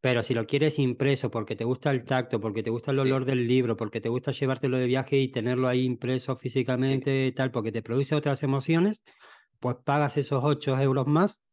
pero 0.02 0.24
si 0.24 0.34
lo 0.34 0.48
quieres 0.48 0.80
impreso 0.80 1.30
porque 1.30 1.56
te 1.56 1.66
gusta 1.66 1.92
el 1.92 2.04
tacto, 2.04 2.40
porque 2.40 2.64
te 2.64 2.72
gusta 2.72 2.92
el 2.92 3.00
olor 3.00 3.26
del 3.26 3.48
libro, 3.48 3.78
porque 3.78 4.02
te 4.02 4.10
gusta 4.10 4.32
llevártelo 4.32 4.78
de 4.78 4.88
viaje 4.88 5.18
y 5.18 5.32
tenerlo 5.32 5.68
ahí 5.68 5.84
impreso 5.84 6.36
físicamente 6.36 7.32
tal, 7.32 7.52
porque 7.52 7.72
te 7.72 7.84
produce 7.84 8.16
otras 8.16 8.42
emociones, 8.42 9.04
pues 9.60 9.76
pagas 9.84 10.18
esos 10.18 10.44
ocho 10.44 10.80
euros 10.80 11.06
más 11.06 11.44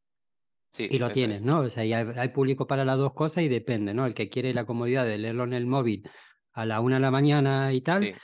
y 0.78 0.98
lo 0.98 1.10
tienes, 1.10 1.42
¿no? 1.42 1.60
O 1.60 1.68
sea, 1.68 1.82
hay, 1.82 2.28
público 2.28 2.66
para 2.66 2.84
las 2.84 2.98
dos 2.98 3.12
cosas 3.12 3.44
y 3.44 3.48
depende, 3.48 3.94
¿no? 3.94 4.06
El 4.06 4.14
que 4.14 4.28
quiere 4.28 4.54
la 4.54 4.64
comodidad 4.64 5.04
de 5.04 5.18
leerlo 5.18 5.44
en 5.44 5.52
el 5.52 5.66
móvil 5.66 6.08
a 6.52 6.64
la 6.64 6.80
una 6.80 6.96
de 6.96 7.00
la 7.00 7.10
mañana 7.10 7.72
y 7.72 7.80
tal, 7.80 8.14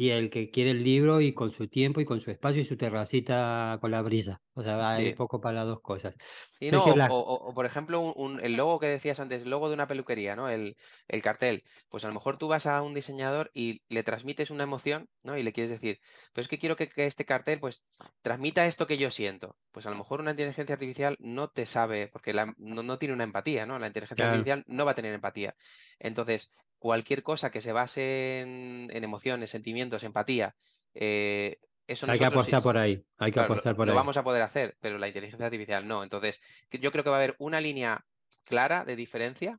y 0.00 0.10
el 0.10 0.30
que 0.30 0.48
quiere 0.52 0.70
el 0.70 0.84
libro 0.84 1.20
y 1.20 1.34
con 1.34 1.50
su 1.50 1.66
tiempo 1.66 2.00
y 2.00 2.04
con 2.04 2.20
su 2.20 2.30
espacio 2.30 2.62
y 2.62 2.64
su 2.64 2.76
terracita 2.76 3.78
con 3.80 3.90
la 3.90 4.00
brisa. 4.00 4.40
O 4.54 4.62
sea, 4.62 4.90
hay 4.90 5.12
poco 5.14 5.40
para 5.40 5.56
las 5.56 5.66
dos 5.66 5.80
cosas. 5.80 6.14
Sí, 6.48 6.70
no, 6.70 6.84
o, 6.84 7.52
por 7.52 7.66
ejemplo, 7.66 8.14
el 8.40 8.54
logo 8.54 8.78
que 8.78 8.86
decías 8.86 9.18
antes, 9.18 9.42
el 9.42 9.50
logo 9.50 9.66
de 9.66 9.74
una 9.74 9.88
peluquería, 9.88 10.36
¿no? 10.36 10.48
El, 10.48 10.76
el, 11.08 11.20
cartel. 11.20 11.64
Pues 11.88 12.04
a 12.04 12.08
lo 12.08 12.14
mejor 12.14 12.38
tú 12.38 12.46
vas 12.46 12.66
a 12.66 12.80
un 12.80 12.94
diseñador 12.94 13.50
y 13.54 13.82
le 13.88 14.04
transmites 14.04 14.52
una 14.52 14.62
emoción, 14.62 15.08
¿no? 15.24 15.36
Y 15.36 15.42
le 15.42 15.52
quieres 15.52 15.70
decir, 15.70 15.98
pero 16.32 16.42
es 16.42 16.48
que 16.48 16.58
quiero 16.58 16.76
que, 16.76 16.88
este 16.94 17.24
cartel, 17.24 17.58
pues, 17.58 17.82
transmita 18.22 18.66
esto 18.66 18.86
que 18.86 18.98
yo 18.98 19.10
siento. 19.10 19.56
Pues 19.72 19.86
a 19.86 19.90
lo 19.90 19.96
mejor 19.96 20.20
una 20.20 20.30
inteligencia 20.30 20.74
artificial 20.74 21.16
no 21.18 21.48
te 21.48 21.66
sabe, 21.66 22.06
porque 22.06 22.32
no, 22.56 22.98
tiene 22.98 23.14
una 23.14 23.24
empatía, 23.24 23.66
¿no? 23.66 23.80
La 23.80 23.88
inteligencia 23.88 24.26
artificial 24.26 24.62
no 24.68 24.84
va 24.84 24.92
a 24.92 24.94
tener 24.94 25.12
empatía. 25.12 25.56
Entonces, 25.98 26.50
cualquier 26.78 27.22
cosa 27.22 27.50
que 27.50 27.60
se 27.60 27.72
base 27.72 28.40
en, 28.40 29.04
emociones, 29.04 29.50
sentimientos, 29.50 30.04
empatía, 30.04 30.54
eh, 30.94 31.58
eso 31.86 32.10
hay 32.10 32.18
que 32.18 32.24
apostar 32.26 32.62
por 32.62 32.76
ahí, 32.76 33.02
hay 33.16 33.32
que 33.32 33.40
apostar 33.40 33.74
por 33.74 33.86
lo, 33.86 33.92
ahí. 33.92 33.94
Lo 33.94 34.00
vamos 34.00 34.16
a 34.18 34.22
poder 34.22 34.42
hacer, 34.42 34.76
pero 34.80 34.98
la 34.98 35.08
inteligencia 35.08 35.46
artificial 35.46 35.88
no. 35.88 36.02
Entonces, 36.02 36.40
yo 36.70 36.92
creo 36.92 37.02
que 37.02 37.10
va 37.10 37.16
a 37.16 37.18
haber 37.18 37.34
una 37.38 37.60
línea 37.62 38.04
clara 38.44 38.84
de 38.84 38.94
diferencia 38.94 39.58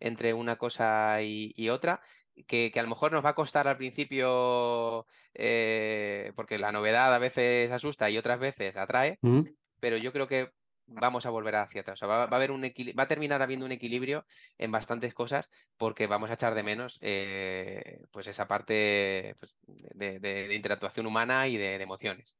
entre 0.00 0.34
una 0.34 0.56
cosa 0.56 1.22
y, 1.22 1.68
otra. 1.68 2.00
que, 2.46 2.72
a 2.74 2.82
lo 2.82 2.88
mejor 2.88 3.12
nos 3.12 3.24
va 3.24 3.30
a 3.30 3.34
costar 3.34 3.68
al 3.68 3.76
principio, 3.76 5.06
eh, 5.34 6.32
porque 6.34 6.58
la 6.58 6.72
novedad 6.72 7.14
a 7.14 7.18
veces 7.18 7.70
asusta 7.70 8.10
y 8.10 8.18
otras 8.18 8.40
veces 8.40 8.76
atrae, 8.76 9.18
mm. 9.22 9.42
pero 9.78 9.96
yo 9.96 10.12
creo 10.12 10.26
que 10.26 10.50
vamos 10.90 11.26
a 11.26 11.30
volver 11.30 11.56
hacia 11.56 11.80
atrás. 11.82 12.00
va, 12.02 12.24
a 12.24 12.24
haber 12.24 12.50
un 12.50 12.62
va 12.62 13.02
a 13.02 13.08
terminar 13.08 13.42
habiendo 13.42 13.66
un 13.66 13.72
equilibrio 13.72 14.26
en 14.58 14.70
bastantes 14.72 15.14
cosas 15.14 15.48
porque 15.76 16.06
vamos 16.06 16.30
a 16.30 16.34
echar 16.34 16.54
de 16.54 16.62
menos 16.62 16.98
eh, 17.00 18.02
pues 18.10 18.26
esa 18.26 18.46
parte 18.46 19.34
pues, 19.38 19.58
de, 19.66 20.54
interactuación 20.54 21.06
humana 21.06 21.48
y 21.48 21.56
de, 21.56 21.76
emociones. 21.76 22.36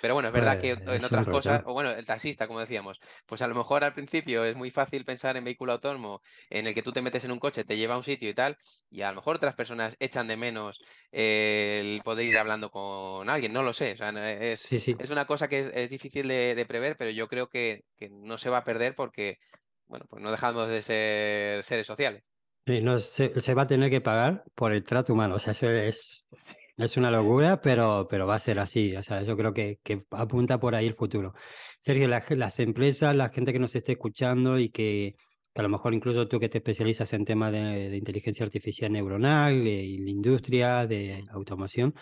Pero 0.00 0.14
bueno, 0.14 0.28
es 0.28 0.34
verdad 0.34 0.60
que 0.60 0.76
pues, 0.76 0.98
en 0.98 1.04
otras 1.04 1.26
cosas, 1.26 1.62
o 1.64 1.72
bueno, 1.72 1.90
el 1.90 2.06
taxista, 2.06 2.46
como 2.46 2.60
decíamos, 2.60 3.00
pues 3.26 3.42
a 3.42 3.48
lo 3.48 3.54
mejor 3.54 3.84
al 3.84 3.94
principio 3.94 4.44
es 4.44 4.56
muy 4.56 4.70
fácil 4.70 5.04
pensar 5.04 5.36
en 5.36 5.44
vehículo 5.44 5.72
autónomo 5.72 6.22
en 6.50 6.66
el 6.66 6.74
que 6.74 6.82
tú 6.82 6.92
te 6.92 7.02
metes 7.02 7.24
en 7.24 7.32
un 7.32 7.38
coche, 7.38 7.64
te 7.64 7.76
lleva 7.76 7.94
a 7.94 7.98
un 7.98 8.04
sitio 8.04 8.28
y 8.28 8.34
tal, 8.34 8.56
y 8.90 9.02
a 9.02 9.10
lo 9.10 9.16
mejor 9.16 9.36
otras 9.36 9.54
personas 9.54 9.96
echan 9.98 10.28
de 10.28 10.36
menos 10.36 10.80
el 11.10 12.00
poder 12.04 12.26
ir 12.26 12.38
hablando 12.38 12.70
con 12.70 13.28
alguien, 13.28 13.52
no 13.52 13.62
lo 13.62 13.72
sé, 13.72 13.92
o 13.92 13.96
sea, 13.96 14.10
es, 14.40 14.72
es 14.72 15.10
una 15.10 15.26
cosa 15.26 15.48
que 15.48 15.70
es, 15.72 15.90
difícil 15.90 16.28
de, 16.28 16.64
prever, 16.68 16.96
pero 16.96 17.10
yo 17.10 17.28
creo 17.28 17.48
que, 17.48 17.84
no 18.10 18.38
se 18.38 18.50
va 18.50 18.58
a 18.58 18.64
perder 18.64 18.94
porque, 18.94 19.38
bueno, 19.86 20.06
pues 20.08 20.22
no 20.22 20.30
dejamos 20.30 20.68
de 20.68 20.82
ser 20.82 21.64
seres 21.64 21.86
sociales. 21.86 22.22
Sí, 22.66 22.82
no, 22.82 22.98
se, 23.00 23.54
va 23.54 23.62
a 23.62 23.66
tener 23.66 23.90
que 23.90 24.02
pagar 24.02 24.44
por 24.54 24.72
el 24.72 24.84
trato 24.84 25.14
humano, 25.14 25.36
o 25.36 25.38
sea, 25.38 25.52
eso 25.52 25.70
es... 25.70 26.26
Es 26.78 26.96
una 26.96 27.10
locura, 27.10 27.60
pero, 27.60 28.06
pero 28.08 28.26
va 28.26 28.36
a 28.36 28.38
ser 28.38 28.60
así. 28.60 28.94
O 28.94 29.02
sea, 29.02 29.22
yo 29.22 29.36
creo 29.36 29.52
que, 29.52 29.80
que 29.82 30.04
apunta 30.12 30.60
por 30.60 30.76
ahí 30.76 30.86
el 30.86 30.94
futuro. 30.94 31.34
Sergio, 31.80 32.06
las 32.08 32.60
empresas, 32.60 33.16
la 33.16 33.30
gente 33.30 33.52
que 33.52 33.58
nos 33.58 33.74
esté 33.74 33.92
escuchando 33.92 34.58
y 34.60 34.70
que, 34.70 35.16
a 35.56 35.62
lo 35.62 35.68
mejor 35.68 35.92
incluso 35.92 36.28
tú 36.28 36.38
que 36.38 36.48
te 36.48 36.58
especializas 36.58 37.12
en 37.14 37.24
temas 37.24 37.50
de, 37.50 37.96
inteligencia 37.96 38.46
artificial 38.46 38.92
neuronal 38.92 39.54
y 39.66 39.98
la 39.98 40.10
industria 40.10 40.86
de 40.86 41.24
automoción, 41.32 41.94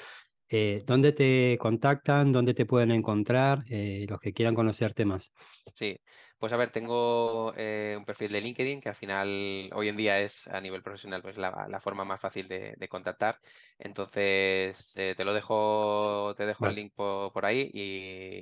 eh, 0.49 0.83
¿dónde 0.87 1.13
te 1.13 1.57
contactan? 1.59 2.31
¿Dónde 2.31 2.53
te 2.53 2.67
pueden 2.67 2.91
encontrar? 2.91 3.65
Eh, 3.71 4.05
los 4.09 4.21
que 4.21 4.35
quieran 4.35 4.55
conocerte 4.55 5.07
más. 5.07 5.33
Sí, 5.75 5.99
pues 6.39 6.53
a 6.53 6.57
ver, 6.57 6.71
tengo 6.71 7.55
eh, 7.57 7.95
un 7.97 8.05
perfil 8.05 8.31
de 8.31 8.41
LinkedIn 8.41 8.81
que 8.81 8.91
al 8.91 8.95
final 8.95 9.71
hoy 9.73 9.89
en 9.89 9.97
día 9.97 10.21
es 10.21 10.47
a 10.49 10.61
nivel 10.61 10.83
profesional 10.83 11.23
pues 11.23 11.39
la, 11.39 11.81
forma 11.81 12.05
más 12.05 12.21
fácil 12.21 12.47
de, 12.47 12.89
contactar. 12.89 13.39
Entonces 13.79 14.93
eh, 14.97 15.15
te 15.17 15.25
lo 15.25 15.33
dejo, 15.33 16.35
te 16.37 16.45
dejo 16.45 16.67
el 16.67 16.75
link 16.75 16.93
por, 16.95 17.47
ahí 17.47 17.71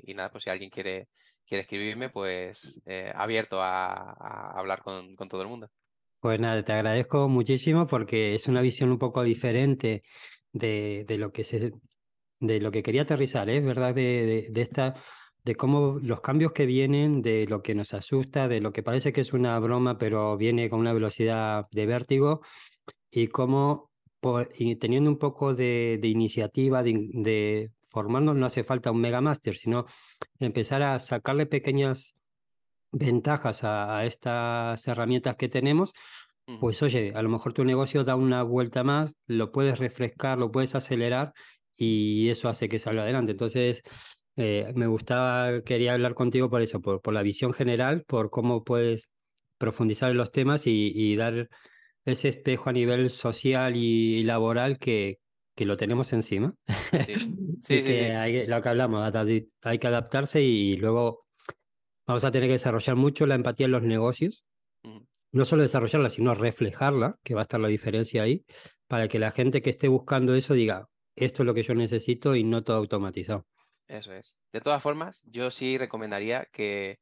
y, 0.05 0.15
nada, 0.15 0.31
pues 0.31 0.45
si 0.45 0.51
alguien 0.51 0.71
quiere, 0.71 1.09
quiere 1.47 1.63
escribirme, 1.63 2.11
pues 2.11 2.83
eh, 2.87 3.13
abierto 3.15 3.63
a, 3.63 4.51
hablar 4.59 4.83
con, 4.83 5.15
todo 5.17 5.43
el 5.43 5.49
mundo. 5.49 5.71
Pues 6.19 6.41
nada, 6.41 6.65
te 6.65 6.73
agradezco 6.73 7.29
muchísimo 7.29 7.87
porque 7.87 8.35
es 8.35 8.49
una 8.49 8.61
visión 8.61 8.91
un 8.91 8.99
poco 8.99 9.23
diferente 9.23 10.03
de, 10.53 11.07
lo 11.11 11.31
que 11.31 11.45
se 11.45 11.73
de 12.41 12.61
lo 12.61 12.73
que 12.73 12.83
quería 12.83 13.03
aterrizar, 13.03 13.49
es 13.49 13.65
verdad, 13.65 13.95
de, 13.95 14.49
de 14.51 14.61
esta 14.61 14.95
de 15.45 15.55
cómo 15.57 15.99
los 16.03 16.21
cambios 16.21 16.53
que 16.53 16.67
vienen, 16.67 17.21
de 17.23 17.47
lo 17.47 17.63
que 17.63 17.75
nos 17.75 17.93
asusta, 17.95 18.49
de 18.49 18.61
lo 18.61 18.73
que 18.73 18.83
parece 18.83 19.13
que 19.13 19.21
es 19.21 19.33
una 19.33 19.59
broma, 19.59 19.99
pero 19.99 20.37
viene 20.37 20.71
con 20.71 20.81
una 20.81 20.93
velocidad 20.93 21.67
de 21.71 21.87
vértigo, 21.87 22.41
y 23.11 23.29
cómo 23.29 23.91
teniendo 24.81 25.11
un 25.11 25.19
poco 25.19 25.55
de, 25.55 26.01
iniciativa, 26.03 26.83
de, 26.83 27.71
formarnos, 27.89 28.35
no 28.35 28.47
hace 28.47 28.65
falta 28.65 28.91
un 28.91 29.01
mega 29.01 29.21
master, 29.21 29.55
sino 29.55 29.87
empezar 30.41 30.83
a 30.83 30.99
sacarle 30.99 31.47
pequeñas 31.47 32.17
ventajas 32.91 33.63
a, 33.65 34.05
estas 34.05 34.87
herramientas 34.89 35.37
que 35.37 35.49
tenemos, 35.49 35.93
pues 36.61 36.83
oye, 36.83 37.13
a 37.15 37.23
lo 37.23 37.29
mejor 37.29 37.53
tu 37.53 37.65
negocio 37.65 38.05
da 38.05 38.17
una 38.17 38.43
vuelta 38.43 38.83
más, 38.83 39.15
lo 39.27 39.53
puedes 39.53 39.79
refrescar, 39.79 40.39
lo 40.39 40.51
puedes 40.51 40.75
acelerar 40.75 41.33
y 41.75 42.29
eso 42.29 42.49
hace 42.49 42.69
que 42.69 42.79
salga 42.79 43.03
adelante. 43.03 43.33
Entonces, 43.33 43.83
eh, 44.37 44.73
me 44.75 44.87
gustaba, 44.87 45.63
quería 45.63 45.95
hablar 45.95 46.15
contigo 46.15 46.51
por 46.51 46.63
eso, 46.63 46.81
por, 46.81 47.01
por, 47.01 47.15
la 47.15 47.23
visión 47.23 47.53
general, 47.53 48.05
por 48.05 48.31
cómo 48.31 48.65
puedes 48.65 49.09
profundizar 49.59 50.11
en 50.11 50.17
los 50.17 50.33
temas 50.33 50.67
y, 50.67 51.17
dar 51.17 51.49
ese 52.05 52.29
espejo 52.29 52.69
a 52.69 52.73
nivel 52.73 53.11
social 53.11 53.77
y 53.77 54.25
laboral 54.25 54.79
que, 54.79 55.21
que 55.55 55.65
lo 55.65 55.77
tenemos 55.77 56.13
encima. 56.13 56.55
Sí, 57.61 57.83
sí, 57.83 57.93
Hay, 57.93 58.47
lo 58.47 58.61
que 58.61 58.69
hablamos, 58.69 59.13
hay 59.63 59.79
que 59.79 59.87
adaptarse 59.87 60.43
y 60.43 60.77
luego 60.77 61.27
vamos 62.07 62.25
a 62.25 62.31
tener 62.31 62.49
que 62.49 62.55
desarrollar 62.55 62.97
mucho 62.97 63.27
la 63.27 63.37
empatía 63.37 63.67
en 63.67 63.73
los 63.73 63.83
negocios. 63.83 64.45
No 65.33 65.45
solo 65.45 65.63
desarrollarla, 65.63 66.11
sino 66.11 66.35
reflejarla, 66.35 67.17
que 67.25 67.35
va 67.35 67.41
a 67.41 67.43
estar 67.43 67.59
la 67.59 67.69
diferencia 67.69 68.23
ahí, 68.23 68.45
para 68.87 69.09
que 69.09 69.19
la 69.19 69.33
gente 69.33 69.63
que 69.63 69.71
esté 69.71 69.89
buscando 69.89 70.35
eso 70.35 70.55
diga, 70.55 70.89
esto 71.17 71.43
es 71.43 71.47
lo 71.47 71.55
que 71.55 71.63
yo 71.63 71.75
necesito 71.75 72.37
y 72.37 72.45
no 72.45 72.63
todo 72.63 72.77
automatizado. 72.77 73.47
Eso 73.89 74.13
es. 74.13 74.41
De 74.53 74.61
todas 74.61 74.83
formas, 74.83 75.23
yo 75.27 75.51
sí 75.51 75.79
recomendaría 75.79 76.47
que, 76.53 77.01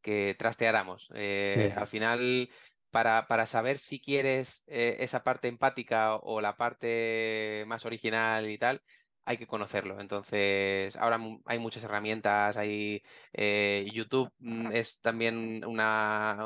que 0.00 0.34
trasteáramos. 0.38 1.08
Eh, 1.14 1.72
al 1.76 1.86
final, 1.86 2.50
para, 2.90 3.26
para, 3.26 3.46
saber 3.46 3.78
si 3.78 4.00
quieres 4.00 4.64
eh, 4.66 4.96
esa 5.00 5.24
parte 5.24 5.48
empática 5.48 6.16
o 6.16 6.40
la 6.40 6.56
parte 6.56 7.64
más 7.66 7.84
original 7.84 8.50
y 8.50 8.58
tal, 8.58 8.82
hay 9.26 9.38
que 9.38 9.46
conocerlo. 9.46 10.00
Entonces, 10.00 10.96
ahora 10.96 11.18
hay 11.46 11.58
muchas 11.58 11.84
herramientas, 11.84 12.56
hay 12.56 13.02
eh, 13.32 13.86
YouTube 13.92 14.30
mm, 14.40 14.72
es 14.72 15.00
también 15.00 15.64
una, 15.64 16.38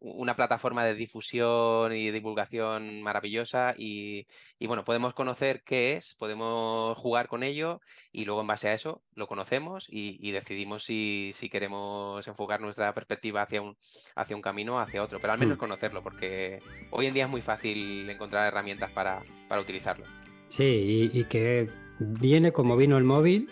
una, 0.00 0.36
plataforma 0.36 0.84
de 0.84 0.94
difusión 0.94 1.92
y 1.94 2.10
divulgación 2.10 3.02
maravillosa 3.02 3.74
y, 3.76 4.26
bueno, 4.60 4.84
podemos 4.84 5.14
conocer 5.14 5.62
qué 5.64 5.94
es, 5.94 6.14
podemos 6.16 6.96
jugar 6.98 7.28
con 7.28 7.42
ello 7.42 7.80
y 8.12 8.24
luego 8.24 8.42
en 8.42 8.46
base 8.46 8.68
a 8.68 8.74
eso 8.74 9.02
lo 9.14 9.26
conocemos 9.26 9.86
y, 9.88 10.30
decidimos 10.30 10.84
si, 10.84 11.32
si, 11.34 11.48
queremos 11.48 12.26
enfocar 12.28 12.60
nuestra 12.60 12.92
perspectiva 12.94 13.42
hacia 13.42 13.62
un, 13.62 13.76
hacia 14.14 14.36
un 14.36 14.42
camino 14.42 14.76
o 14.76 14.78
hacia 14.78 15.02
otro, 15.02 15.20
pero 15.20 15.32
al 15.32 15.38
menos 15.38 15.56
mm. 15.56 15.60
conocerlo 15.60 16.02
porque 16.02 16.60
hoy 16.90 17.06
en 17.06 17.14
día 17.14 17.24
es 17.24 17.30
muy 17.30 17.42
fácil 17.42 18.08
encontrar 18.08 18.46
herramientas 18.46 18.90
para, 18.92 19.22
para 19.48 19.60
utilizarlo. 19.60 20.06
Sí, 20.48 21.10
y 21.12 21.24
que 21.24 21.68
viene 22.00 22.52
como 22.52 22.76
vino 22.76 22.96
el 22.98 23.04
móvil 23.04 23.48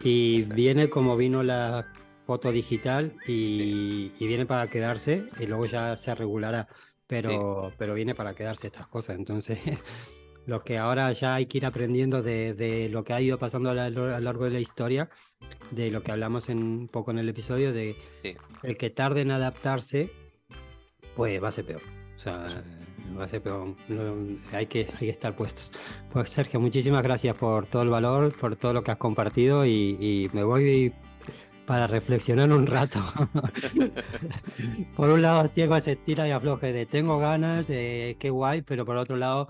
y 0.00 0.42
viene 0.42 0.90
como 0.90 1.16
vino 1.16 1.42
la 1.42 1.86
foto 2.26 2.50
digital 2.50 3.14
y, 3.26 4.10
viene 4.18 4.46
para 4.46 4.68
quedarse 4.68 5.24
y 5.38 5.46
luego 5.46 5.66
ya 5.66 5.96
se 5.96 6.14
regulará, 6.14 6.68
pero, 7.06 7.72
pero 7.78 7.94
viene 7.94 8.14
para 8.14 8.34
quedarse 8.34 8.66
estas 8.66 8.88
cosas. 8.88 9.16
Entonces, 9.16 9.58
lo 10.46 10.64
que 10.64 10.78
ahora 10.78 11.12
ya 11.12 11.36
hay 11.36 11.46
que 11.46 11.58
ir 11.58 11.66
aprendiendo 11.66 12.22
de, 12.22 12.88
lo 12.90 13.04
que 13.04 13.12
ha 13.12 13.20
ido 13.20 13.38
pasando 13.38 13.70
a, 13.70 13.90
lo 13.90 14.18
largo 14.18 14.44
de 14.44 14.50
la 14.50 14.60
historia, 14.60 15.08
de 15.70 15.90
lo 15.90 16.02
que 16.02 16.12
hablamos 16.12 16.48
en, 16.48 16.62
un 16.62 16.88
poco 16.88 17.12
en 17.12 17.18
el 17.18 17.28
episodio, 17.28 17.72
de 17.72 17.96
el 18.62 18.76
que 18.76 18.90
tarde 18.90 19.20
en 19.20 19.30
adaptarse, 19.30 20.10
pues 21.14 21.42
va 21.42 21.48
a 21.48 21.52
ser 21.52 21.64
peor. 21.64 21.82
O 22.16 22.18
sea, 22.18 22.64
hay, 24.52 24.66
que, 24.66 24.80
hay 24.92 24.98
que 24.98 25.10
estar 25.10 25.34
puestos. 25.34 25.70
Pues 26.12 26.30
Sergio, 26.30 26.60
muchísimas 26.60 27.02
gracias 27.02 27.36
por 27.36 27.66
todo 27.66 27.82
el 27.82 27.88
valor, 27.88 28.36
por 28.36 28.56
todo 28.56 28.72
lo 28.72 28.82
que 28.82 28.90
has 28.90 28.98
compartido 28.98 29.66
y, 29.66 30.30
me 30.32 30.44
voy 30.44 30.92
para 31.66 31.86
reflexionar 31.86 32.52
un 32.52 32.66
rato. 32.66 33.00
por 34.96 35.10
un 35.10 35.22
lado, 35.22 35.50
Diego 35.54 35.78
se 35.80 35.96
tira 35.96 36.28
y 36.28 36.30
afloje 36.30 36.72
de 36.72 36.86
tengo 36.86 37.18
ganas, 37.18 37.66
de 37.66 38.16
qué 38.20 38.30
guay, 38.30 38.62
pero 38.62 38.84
por 38.84 38.96
otro 38.96 39.16
lado, 39.16 39.48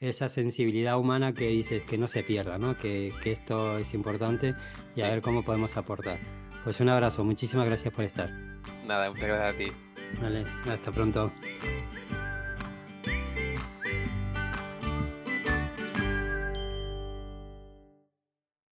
esa 0.00 0.28
sensibilidad 0.28 0.98
humana 0.98 1.32
que 1.32 1.48
dices 1.48 1.82
que 1.84 1.96
no 1.96 2.08
se 2.08 2.22
pierda, 2.22 2.58
¿no? 2.58 2.76
Que, 2.76 3.12
que 3.22 3.32
esto 3.32 3.78
es 3.78 3.94
importante 3.94 4.54
y 4.94 5.00
a 5.00 5.08
ver 5.08 5.22
cómo 5.22 5.42
podemos 5.44 5.76
aportar. 5.76 6.18
Pues 6.64 6.80
un 6.80 6.88
abrazo, 6.88 7.24
muchísimas 7.24 7.66
gracias 7.66 7.94
por 7.94 8.04
estar. 8.04 8.30
Nada, 8.84 9.10
muchas 9.10 9.28
gracias 9.28 9.54
a 9.54 9.56
ti. 9.56 9.72
Vale, 10.20 10.44
hasta 10.68 10.92
pronto. 10.92 11.32